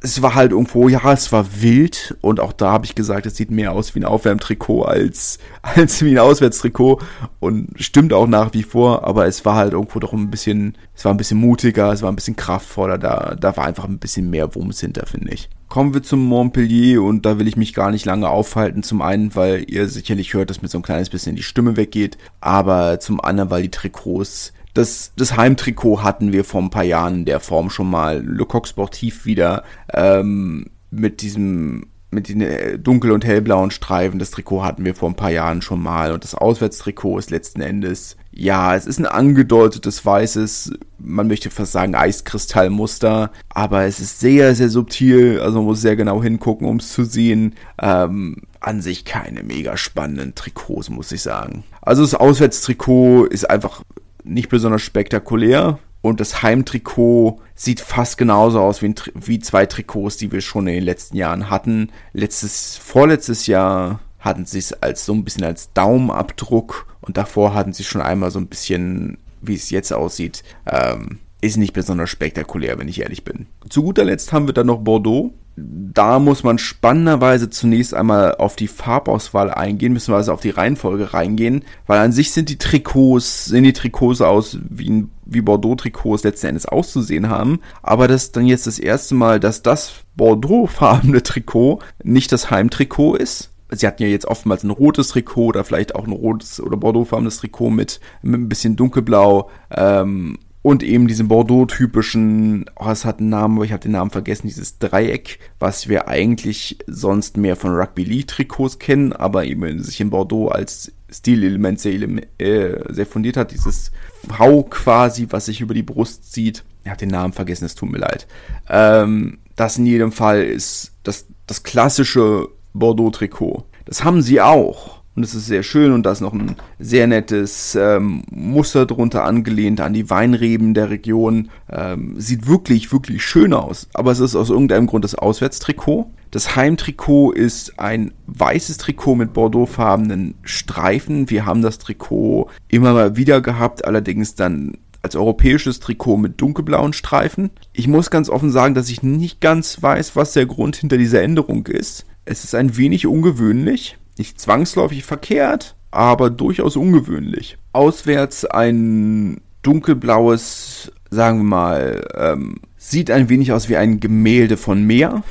es 0.00 0.22
war 0.22 0.34
halt 0.34 0.52
irgendwo, 0.52 0.88
ja, 0.88 1.12
es 1.12 1.32
war 1.32 1.46
wild 1.60 2.16
und 2.20 2.40
auch 2.40 2.52
da 2.52 2.70
habe 2.70 2.84
ich 2.84 2.94
gesagt, 2.94 3.26
es 3.26 3.36
sieht 3.36 3.50
mehr 3.50 3.72
aus 3.72 3.94
wie 3.94 4.00
ein 4.00 4.04
Aufwärmtrikot 4.04 4.82
als, 4.82 5.38
als 5.62 6.04
wie 6.04 6.12
ein 6.12 6.18
Auswärtstrikot 6.18 7.00
und 7.40 7.70
stimmt 7.76 8.12
auch 8.12 8.26
nach 8.26 8.52
wie 8.52 8.62
vor, 8.62 9.04
aber 9.04 9.26
es 9.26 9.44
war 9.44 9.56
halt 9.56 9.72
irgendwo 9.72 9.98
doch 9.98 10.12
ein 10.12 10.30
bisschen, 10.30 10.76
es 10.94 11.04
war 11.04 11.14
ein 11.14 11.16
bisschen 11.16 11.38
mutiger, 11.38 11.92
es 11.92 12.02
war 12.02 12.12
ein 12.12 12.16
bisschen 12.16 12.36
kraftvoller, 12.36 12.98
da, 12.98 13.34
da 13.38 13.56
war 13.56 13.64
einfach 13.64 13.84
ein 13.84 13.98
bisschen 13.98 14.30
mehr 14.30 14.54
Wumms 14.54 14.80
hinter, 14.80 15.06
finde 15.06 15.32
ich. 15.32 15.48
Kommen 15.68 15.94
wir 15.94 16.02
zum 16.02 16.24
Montpellier 16.24 17.02
und 17.02 17.26
da 17.26 17.38
will 17.38 17.48
ich 17.48 17.56
mich 17.56 17.74
gar 17.74 17.90
nicht 17.90 18.04
lange 18.04 18.28
aufhalten. 18.28 18.84
Zum 18.84 19.02
einen, 19.02 19.34
weil 19.34 19.64
ihr 19.68 19.88
sicherlich 19.88 20.32
hört, 20.32 20.48
dass 20.48 20.62
mir 20.62 20.68
so 20.68 20.78
ein 20.78 20.82
kleines 20.82 21.10
bisschen 21.10 21.34
die 21.34 21.42
Stimme 21.42 21.76
weggeht, 21.76 22.16
aber 22.40 23.00
zum 23.00 23.20
anderen, 23.20 23.50
weil 23.50 23.62
die 23.62 23.70
Trikots 23.70 24.52
das, 24.76 25.12
das 25.16 25.36
Heimtrikot 25.36 26.02
hatten 26.02 26.32
wir 26.32 26.44
vor 26.44 26.60
ein 26.60 26.70
paar 26.70 26.84
Jahren 26.84 27.14
in 27.14 27.24
der 27.24 27.40
Form 27.40 27.70
schon 27.70 27.88
mal. 27.88 28.22
Le 28.22 28.44
Coq 28.44 28.68
Sportif 28.68 29.24
wieder 29.24 29.64
ähm, 29.92 30.66
mit 30.90 31.22
diesem 31.22 31.86
mit 32.10 32.28
den 32.28 32.40
äh, 32.40 32.78
dunkel- 32.78 33.10
und 33.10 33.24
hellblauen 33.24 33.70
Streifen. 33.70 34.18
Das 34.18 34.30
Trikot 34.30 34.64
hatten 34.64 34.84
wir 34.84 34.94
vor 34.94 35.08
ein 35.10 35.16
paar 35.16 35.30
Jahren 35.30 35.60
schon 35.60 35.82
mal. 35.82 36.12
Und 36.12 36.24
das 36.24 36.34
Auswärtstrikot 36.34 37.18
ist 37.18 37.30
letzten 37.30 37.60
Endes, 37.60 38.16
ja, 38.30 38.76
es 38.76 38.86
ist 38.86 38.98
ein 38.98 39.06
angedeutetes 39.06 40.04
weißes, 40.04 40.72
man 40.98 41.26
möchte 41.26 41.50
fast 41.50 41.72
sagen 41.72 41.94
Eiskristallmuster. 41.94 43.30
Aber 43.48 43.84
es 43.84 44.00
ist 44.00 44.20
sehr, 44.20 44.54
sehr 44.54 44.68
subtil. 44.68 45.40
Also 45.40 45.58
man 45.58 45.66
muss 45.66 45.80
sehr 45.80 45.96
genau 45.96 46.22
hingucken, 46.22 46.68
um 46.68 46.76
es 46.76 46.92
zu 46.92 47.04
sehen. 47.04 47.54
Ähm, 47.80 48.42
an 48.60 48.82
sich 48.82 49.04
keine 49.04 49.42
mega 49.42 49.76
spannenden 49.76 50.34
Trikots, 50.34 50.90
muss 50.90 51.12
ich 51.12 51.22
sagen. 51.22 51.64
Also 51.82 52.02
das 52.02 52.14
Auswärtstrikot 52.14 53.26
ist 53.26 53.48
einfach 53.48 53.82
nicht 54.26 54.48
besonders 54.48 54.82
spektakulär. 54.82 55.78
Und 56.02 56.20
das 56.20 56.42
Heimtrikot 56.42 57.40
sieht 57.54 57.80
fast 57.80 58.16
genauso 58.18 58.60
aus 58.60 58.80
wie, 58.80 58.94
wie 59.14 59.40
zwei 59.40 59.66
Trikots, 59.66 60.16
die 60.16 60.30
wir 60.30 60.40
schon 60.40 60.68
in 60.68 60.74
den 60.74 60.84
letzten 60.84 61.16
Jahren 61.16 61.50
hatten. 61.50 61.90
Letztes, 62.12 62.76
vorletztes 62.76 63.46
Jahr 63.46 64.00
hatten 64.20 64.44
sie 64.44 64.58
es 64.58 64.72
als 64.72 65.04
so 65.04 65.12
ein 65.14 65.24
bisschen 65.24 65.44
als 65.44 65.72
Daumenabdruck 65.72 66.86
und 67.00 67.16
davor 67.16 67.54
hatten 67.54 67.72
sie 67.72 67.84
schon 67.84 68.02
einmal 68.02 68.30
so 68.30 68.38
ein 68.38 68.48
bisschen, 68.48 69.18
wie 69.40 69.54
es 69.54 69.70
jetzt 69.70 69.92
aussieht, 69.92 70.42
ähm, 70.66 71.18
ist 71.40 71.56
nicht 71.56 71.72
besonders 71.72 72.10
spektakulär, 72.10 72.78
wenn 72.78 72.88
ich 72.88 73.00
ehrlich 73.00 73.24
bin. 73.24 73.46
Zu 73.68 73.82
guter 73.82 74.04
Letzt 74.04 74.32
haben 74.32 74.46
wir 74.46 74.54
dann 74.54 74.66
noch 74.66 74.80
Bordeaux 74.80 75.32
da 75.56 76.18
muss 76.18 76.42
man 76.42 76.58
spannenderweise 76.58 77.48
zunächst 77.48 77.94
einmal 77.94 78.34
auf 78.34 78.56
die 78.56 78.68
Farbauswahl 78.68 79.50
eingehen, 79.50 79.98
also 80.08 80.32
auf 80.32 80.42
die 80.42 80.50
Reihenfolge 80.50 81.14
reingehen, 81.14 81.64
weil 81.86 82.00
an 82.00 82.12
sich 82.12 82.32
sind 82.32 82.50
die 82.50 82.58
Trikots, 82.58 83.46
sehen 83.46 83.64
die 83.64 83.72
Trikots 83.72 84.20
aus, 84.20 84.58
wie, 84.68 85.06
wie 85.24 85.40
Bordeaux-Trikots 85.40 86.24
letzten 86.24 86.48
Endes 86.48 86.66
auszusehen 86.66 87.30
haben, 87.30 87.60
aber 87.82 88.06
das 88.06 88.24
ist 88.24 88.36
dann 88.36 88.46
jetzt 88.46 88.66
das 88.66 88.78
erste 88.78 89.14
Mal, 89.14 89.40
dass 89.40 89.62
das 89.62 89.94
Bordeaux-farbene 90.16 91.22
Trikot 91.22 91.78
nicht 92.04 92.32
das 92.32 92.50
Heimtrikot 92.50 93.16
ist. 93.16 93.50
Sie 93.70 93.86
hatten 93.86 94.02
ja 94.02 94.08
jetzt 94.08 94.26
oftmals 94.26 94.62
ein 94.62 94.70
rotes 94.70 95.08
Trikot 95.08 95.46
oder 95.46 95.64
vielleicht 95.64 95.94
auch 95.96 96.06
ein 96.06 96.12
rotes 96.12 96.60
oder 96.60 96.76
Bordeaux-farbenes 96.76 97.38
Trikot 97.38 97.70
mit, 97.70 98.00
mit 98.22 98.40
ein 98.40 98.48
bisschen 98.48 98.76
dunkelblau. 98.76 99.50
Ähm, 99.70 100.38
und 100.66 100.82
eben 100.82 101.06
diesen 101.06 101.28
Bordeaux-typischen, 101.28 102.64
oh, 102.74 102.90
es 102.90 103.04
hat 103.04 103.20
einen 103.20 103.28
Namen, 103.28 103.56
aber 103.56 103.64
ich 103.64 103.70
habe 103.70 103.82
den 103.84 103.92
Namen 103.92 104.10
vergessen, 104.10 104.48
dieses 104.48 104.80
Dreieck, 104.80 105.38
was 105.60 105.88
wir 105.88 106.08
eigentlich 106.08 106.78
sonst 106.88 107.36
mehr 107.36 107.54
von 107.54 107.70
Rugby 107.76 108.02
League-Trikots 108.02 108.80
kennen, 108.80 109.12
aber 109.12 109.44
eben 109.44 109.80
sich 109.80 110.00
in 110.00 110.10
Bordeaux 110.10 110.48
als 110.48 110.90
Stilelement 111.08 111.78
sehr, 111.78 111.92
äh, 112.38 112.92
sehr 112.92 113.06
fundiert 113.06 113.36
hat. 113.36 113.52
Dieses 113.52 113.92
V 114.26 114.64
quasi, 114.64 115.28
was 115.30 115.46
sich 115.46 115.60
über 115.60 115.72
die 115.72 115.84
Brust 115.84 116.32
zieht. 116.32 116.64
Ich 116.82 116.90
habe 116.90 116.98
den 116.98 117.10
Namen 117.10 117.32
vergessen, 117.32 117.66
es 117.66 117.76
tut 117.76 117.92
mir 117.92 117.98
leid. 117.98 118.26
Ähm, 118.68 119.38
das 119.54 119.78
in 119.78 119.86
jedem 119.86 120.10
Fall 120.10 120.42
ist 120.42 120.94
das, 121.04 121.26
das 121.46 121.62
klassische 121.62 122.48
Bordeaux-Trikot. 122.72 123.66
Das 123.84 124.02
haben 124.02 124.20
sie 124.20 124.40
auch. 124.40 125.00
Und 125.16 125.22
es 125.22 125.34
ist 125.34 125.46
sehr 125.46 125.62
schön 125.62 125.92
und 125.92 126.04
da 126.04 126.12
ist 126.12 126.20
noch 126.20 126.34
ein 126.34 126.56
sehr 126.78 127.06
nettes 127.06 127.74
ähm, 127.74 128.22
Muster 128.30 128.84
drunter 128.84 129.24
angelehnt 129.24 129.80
an 129.80 129.94
die 129.94 130.10
Weinreben 130.10 130.74
der 130.74 130.90
Region. 130.90 131.48
Ähm, 131.70 132.20
sieht 132.20 132.46
wirklich, 132.46 132.92
wirklich 132.92 133.24
schön 133.24 133.54
aus. 133.54 133.88
Aber 133.94 134.12
es 134.12 134.20
ist 134.20 134.36
aus 134.36 134.50
irgendeinem 134.50 134.86
Grund 134.86 135.04
das 135.04 135.14
Auswärtstrikot. 135.14 136.10
Das 136.30 136.54
Heimtrikot 136.54 137.32
ist 137.32 137.80
ein 137.80 138.12
weißes 138.26 138.76
Trikot 138.76 139.14
mit 139.14 139.32
bordeauxfarbenen 139.32 140.34
Streifen. 140.42 141.30
Wir 141.30 141.46
haben 141.46 141.62
das 141.62 141.78
Trikot 141.78 142.50
immer 142.68 142.92
mal 142.92 143.16
wieder 143.16 143.40
gehabt, 143.40 143.86
allerdings 143.86 144.34
dann 144.34 144.76
als 145.00 145.16
europäisches 145.16 145.80
Trikot 145.80 146.18
mit 146.18 146.42
dunkelblauen 146.42 146.92
Streifen. 146.92 147.50
Ich 147.72 147.88
muss 147.88 148.10
ganz 148.10 148.28
offen 148.28 148.50
sagen, 148.50 148.74
dass 148.74 148.90
ich 148.90 149.02
nicht 149.02 149.40
ganz 149.40 149.82
weiß, 149.82 150.14
was 150.14 150.34
der 150.34 150.44
Grund 150.44 150.76
hinter 150.76 150.98
dieser 150.98 151.22
Änderung 151.22 151.66
ist. 151.68 152.04
Es 152.26 152.44
ist 152.44 152.54
ein 152.54 152.76
wenig 152.76 153.06
ungewöhnlich 153.06 153.96
nicht 154.18 154.40
zwangsläufig 154.40 155.04
verkehrt, 155.04 155.76
aber 155.90 156.30
durchaus 156.30 156.76
ungewöhnlich. 156.76 157.58
Auswärts 157.72 158.44
ein 158.44 159.40
dunkelblaues, 159.62 160.92
sagen 161.10 161.38
wir 161.38 161.44
mal, 161.44 162.08
ähm, 162.14 162.60
sieht 162.76 163.10
ein 163.10 163.28
wenig 163.28 163.52
aus 163.52 163.68
wie 163.68 163.76
ein 163.76 164.00
Gemälde 164.00 164.56
von 164.56 164.84
Meer. 164.84 165.22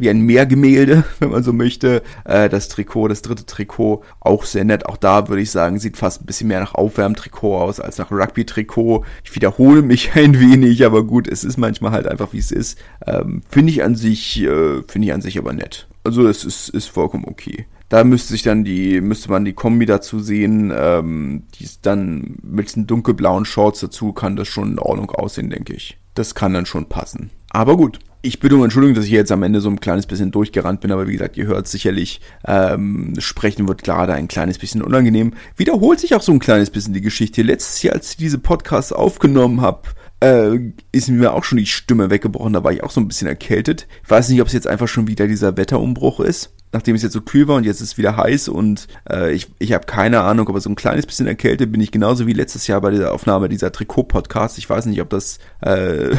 Wie 0.00 0.10
ein 0.10 0.20
Meergemälde, 0.20 1.02
wenn 1.18 1.30
man 1.30 1.42
so 1.42 1.52
möchte. 1.52 2.02
Äh, 2.24 2.48
das 2.48 2.68
Trikot, 2.68 3.08
das 3.08 3.22
dritte 3.22 3.46
Trikot, 3.46 4.04
auch 4.20 4.44
sehr 4.44 4.64
nett. 4.64 4.86
Auch 4.86 4.96
da 4.96 5.28
würde 5.28 5.42
ich 5.42 5.50
sagen, 5.50 5.80
sieht 5.80 5.96
fast 5.96 6.22
ein 6.22 6.26
bisschen 6.26 6.46
mehr 6.46 6.60
nach 6.60 6.74
Aufwärmtrikot 6.76 7.56
aus 7.56 7.80
als 7.80 7.98
nach 7.98 8.12
Rugby-Trikot. 8.12 9.04
Ich 9.24 9.34
wiederhole 9.34 9.82
mich 9.82 10.12
ein 10.14 10.38
wenig, 10.38 10.84
aber 10.84 11.02
gut, 11.02 11.26
es 11.26 11.42
ist 11.42 11.56
manchmal 11.56 11.90
halt 11.90 12.06
einfach 12.06 12.32
wie 12.32 12.38
es 12.38 12.52
ist. 12.52 12.78
Ähm, 13.06 13.42
finde 13.48 13.72
ich 13.72 13.82
an 13.82 13.96
sich, 13.96 14.40
äh, 14.42 14.82
finde 14.86 15.08
ich 15.08 15.12
an 15.12 15.22
sich 15.22 15.36
aber 15.36 15.52
nett. 15.52 15.88
Also 16.04 16.28
es 16.28 16.44
ist, 16.44 16.68
ist 16.68 16.86
vollkommen 16.86 17.24
okay. 17.26 17.66
Da 17.88 18.04
müsste 18.04 18.32
sich 18.32 18.42
dann 18.42 18.64
die, 18.64 19.00
müsste 19.00 19.30
man 19.30 19.44
die 19.44 19.54
Kombi 19.54 19.86
dazu 19.86 20.20
sehen. 20.20 20.72
Ähm, 20.74 21.44
die 21.54 21.64
ist 21.64 21.86
dann 21.86 22.36
mit 22.42 22.68
diesen 22.68 22.86
dunkelblauen 22.86 23.44
Shorts 23.44 23.80
dazu 23.80 24.12
kann 24.12 24.36
das 24.36 24.48
schon 24.48 24.72
in 24.72 24.78
Ordnung 24.78 25.10
aussehen, 25.10 25.50
denke 25.50 25.72
ich. 25.72 25.98
Das 26.14 26.34
kann 26.34 26.52
dann 26.52 26.66
schon 26.66 26.86
passen. 26.86 27.30
Aber 27.50 27.76
gut. 27.76 27.98
Ich 28.20 28.40
bitte 28.40 28.56
um 28.56 28.64
Entschuldigung, 28.64 28.96
dass 28.96 29.04
ich 29.04 29.12
jetzt 29.12 29.30
am 29.30 29.44
Ende 29.44 29.60
so 29.60 29.70
ein 29.70 29.78
kleines 29.78 30.06
bisschen 30.06 30.32
durchgerannt 30.32 30.80
bin, 30.80 30.90
aber 30.90 31.06
wie 31.06 31.12
gesagt, 31.12 31.36
ihr 31.36 31.46
hört 31.46 31.68
sicherlich, 31.68 32.20
ähm, 32.44 33.14
sprechen 33.18 33.68
wird 33.68 33.84
gerade 33.84 34.12
ein 34.12 34.26
kleines 34.26 34.58
bisschen 34.58 34.82
unangenehm. 34.82 35.34
Wiederholt 35.56 36.00
sich 36.00 36.16
auch 36.16 36.20
so 36.20 36.32
ein 36.32 36.40
kleines 36.40 36.70
bisschen 36.70 36.94
die 36.94 37.00
Geschichte. 37.00 37.42
Letztes 37.42 37.80
Jahr, 37.82 37.94
als 37.94 38.10
ich 38.10 38.16
diese 38.16 38.38
Podcasts 38.38 38.92
aufgenommen 38.92 39.60
habe, 39.60 39.82
äh, 40.20 40.58
ist 40.92 41.08
mir 41.08 41.32
auch 41.32 41.44
schon 41.44 41.58
die 41.58 41.66
Stimme 41.66 42.10
weggebrochen, 42.10 42.52
da 42.52 42.64
war 42.64 42.72
ich 42.72 42.82
auch 42.82 42.90
so 42.90 43.00
ein 43.00 43.08
bisschen 43.08 43.28
erkältet. 43.28 43.86
Ich 44.04 44.10
weiß 44.10 44.28
nicht, 44.28 44.40
ob 44.40 44.48
es 44.48 44.52
jetzt 44.52 44.66
einfach 44.66 44.88
schon 44.88 45.06
wieder 45.06 45.26
dieser 45.26 45.56
Wetterumbruch 45.56 46.20
ist 46.20 46.52
nachdem 46.72 46.96
es 46.96 47.02
jetzt 47.02 47.12
so 47.12 47.20
kühl 47.20 47.48
war 47.48 47.56
und 47.56 47.64
jetzt 47.64 47.80
ist 47.80 47.92
es 47.92 47.98
wieder 47.98 48.16
heiß 48.16 48.48
und 48.48 48.88
äh, 49.10 49.32
ich, 49.32 49.48
ich 49.58 49.72
habe 49.72 49.86
keine 49.86 50.20
Ahnung, 50.20 50.48
aber 50.48 50.60
so 50.60 50.68
ein 50.68 50.74
kleines 50.74 51.06
bisschen 51.06 51.26
erkältet 51.26 51.72
bin 51.72 51.80
ich 51.80 51.90
genauso 51.90 52.26
wie 52.26 52.32
letztes 52.32 52.66
Jahr 52.66 52.80
bei 52.80 52.90
der 52.90 53.12
Aufnahme 53.12 53.48
dieser 53.48 53.72
Trikot-Podcast. 53.72 54.58
Ich 54.58 54.68
weiß 54.68 54.86
nicht, 54.86 55.00
ob 55.00 55.10
das, 55.10 55.38
äh, 55.60 56.14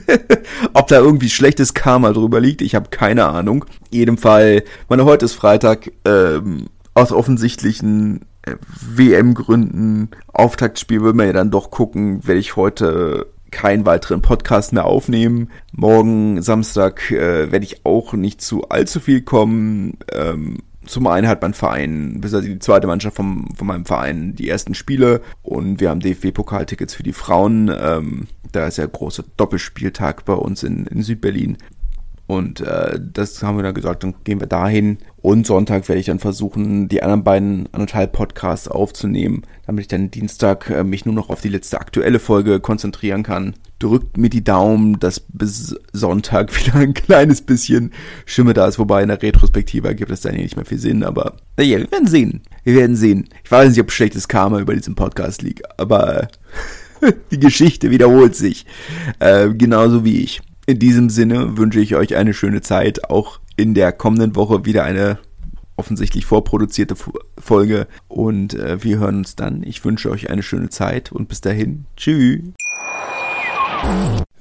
ob 0.74 0.88
da 0.88 0.98
irgendwie 0.98 1.30
schlechtes 1.30 1.74
Karma 1.74 2.12
drüber 2.12 2.40
liegt. 2.40 2.62
Ich 2.62 2.74
habe 2.74 2.90
keine 2.90 3.26
Ahnung. 3.26 3.64
In 3.90 3.98
jedem 3.98 4.18
Fall, 4.18 4.62
meine 4.88 5.04
heute 5.04 5.24
ist 5.24 5.34
Freitag, 5.34 5.90
ähm, 6.04 6.66
aus 6.94 7.12
offensichtlichen 7.12 8.24
WM-Gründen, 8.80 10.10
Auftaktspiel 10.32 11.02
will 11.02 11.12
man 11.12 11.26
ja 11.26 11.32
dann 11.32 11.50
doch 11.50 11.70
gucken, 11.70 12.26
werde 12.26 12.40
ich 12.40 12.56
heute 12.56 13.26
keinen 13.50 13.86
weiteren 13.86 14.22
Podcast 14.22 14.72
mehr 14.72 14.84
aufnehmen. 14.84 15.50
Morgen 15.72 16.42
Samstag 16.42 17.10
äh, 17.10 17.50
werde 17.50 17.64
ich 17.64 17.84
auch 17.84 18.12
nicht 18.12 18.42
zu 18.42 18.68
allzu 18.68 19.00
viel 19.00 19.22
kommen. 19.22 19.98
Ähm, 20.12 20.58
zum 20.86 21.06
einen 21.06 21.28
hat 21.28 21.42
mein 21.42 21.54
Verein, 21.54 22.20
bis 22.20 22.34
also 22.34 22.48
die 22.48 22.58
zweite 22.58 22.86
Mannschaft 22.86 23.16
vom, 23.16 23.48
von 23.54 23.66
meinem 23.66 23.84
Verein, 23.84 24.34
die 24.34 24.48
ersten 24.48 24.74
Spiele 24.74 25.20
und 25.42 25.80
wir 25.80 25.90
haben 25.90 26.00
DFB-Pokaltickets 26.00 26.94
für 26.94 27.02
die 27.02 27.12
Frauen. 27.12 27.70
Ähm, 27.78 28.26
da 28.52 28.66
ist 28.66 28.78
ja 28.78 28.86
großer 28.86 29.24
Doppelspieltag 29.36 30.24
bei 30.24 30.32
uns 30.32 30.62
in, 30.62 30.86
in 30.86 31.02
Südberlin. 31.02 31.58
Und 32.28 32.60
äh, 32.60 33.00
das 33.00 33.42
haben 33.42 33.56
wir 33.56 33.62
dann 33.62 33.72
gesagt, 33.72 34.02
dann 34.04 34.14
gehen 34.22 34.38
wir 34.38 34.46
dahin. 34.46 34.98
Und 35.16 35.46
Sonntag 35.46 35.88
werde 35.88 35.98
ich 35.98 36.06
dann 36.06 36.18
versuchen, 36.18 36.86
die 36.86 37.02
anderen 37.02 37.24
beiden 37.24 37.70
anderthalb 37.72 38.12
Podcasts 38.12 38.68
aufzunehmen, 38.68 39.44
damit 39.66 39.80
ich 39.80 39.88
dann 39.88 40.10
Dienstag 40.10 40.68
äh, 40.68 40.84
mich 40.84 41.06
nur 41.06 41.14
noch 41.14 41.30
auf 41.30 41.40
die 41.40 41.48
letzte 41.48 41.80
aktuelle 41.80 42.18
Folge 42.18 42.60
konzentrieren 42.60 43.22
kann. 43.22 43.54
Drückt 43.78 44.18
mir 44.18 44.28
die 44.28 44.44
Daumen, 44.44 45.00
dass 45.00 45.20
bis 45.20 45.74
Sonntag 45.94 46.54
wieder 46.66 46.74
ein 46.74 46.92
kleines 46.92 47.40
bisschen 47.40 47.92
Schimme 48.26 48.52
da 48.52 48.68
ist, 48.68 48.78
wobei 48.78 49.00
in 49.00 49.08
der 49.08 49.22
Retrospektive 49.22 49.88
ergibt 49.88 50.10
das 50.10 50.20
dann 50.20 50.34
nicht 50.34 50.54
mehr 50.54 50.66
viel 50.66 50.78
Sinn, 50.78 51.04
aber 51.04 51.38
naja, 51.56 51.78
wir 51.78 51.90
werden 51.90 52.08
sehen. 52.08 52.42
Wir 52.62 52.74
werden 52.74 52.94
sehen. 52.94 53.30
Ich 53.42 53.50
weiß 53.50 53.70
nicht, 53.70 53.80
ob 53.80 53.90
schlechtes 53.90 54.28
Karma 54.28 54.60
über 54.60 54.74
diesem 54.74 54.96
Podcast 54.96 55.40
liegt, 55.40 55.80
aber 55.80 56.28
die 57.30 57.40
Geschichte 57.40 57.90
wiederholt 57.90 58.36
sich. 58.36 58.66
Äh, 59.18 59.48
genauso 59.54 60.04
wie 60.04 60.20
ich. 60.20 60.42
In 60.68 60.78
diesem 60.78 61.08
Sinne 61.08 61.56
wünsche 61.56 61.80
ich 61.80 61.96
euch 61.96 62.14
eine 62.14 62.34
schöne 62.34 62.60
Zeit, 62.60 63.08
auch 63.08 63.40
in 63.56 63.72
der 63.72 63.90
kommenden 63.90 64.36
Woche 64.36 64.66
wieder 64.66 64.84
eine 64.84 65.18
offensichtlich 65.76 66.26
vorproduzierte 66.26 66.94
Folge 67.38 67.86
und 68.06 68.52
äh, 68.52 68.84
wir 68.84 68.98
hören 68.98 69.16
uns 69.16 69.34
dann. 69.34 69.62
Ich 69.62 69.82
wünsche 69.86 70.10
euch 70.10 70.28
eine 70.28 70.42
schöne 70.42 70.68
Zeit 70.68 71.10
und 71.10 71.26
bis 71.26 71.40
dahin, 71.40 71.86
tschüss. 71.96 72.42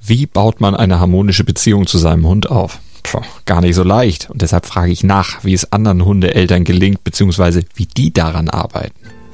Wie 0.01 0.25
baut 0.25 0.59
man 0.59 0.75
eine 0.75 0.99
harmonische 0.99 1.45
Beziehung 1.45 1.87
zu 1.87 1.97
seinem 1.97 2.27
Hund 2.27 2.49
auf? 2.49 2.81
Puh, 3.03 3.21
gar 3.45 3.61
nicht 3.61 3.75
so 3.75 3.83
leicht 3.83 4.29
und 4.29 4.41
deshalb 4.41 4.65
frage 4.65 4.91
ich 4.91 5.05
nach, 5.05 5.45
wie 5.45 5.53
es 5.53 5.71
anderen 5.71 6.03
Hundeeltern 6.03 6.65
gelingt, 6.65 7.05
beziehungsweise 7.05 7.63
wie 7.75 7.85
die 7.85 8.11
daran 8.11 8.49
arbeiten. 8.49 9.06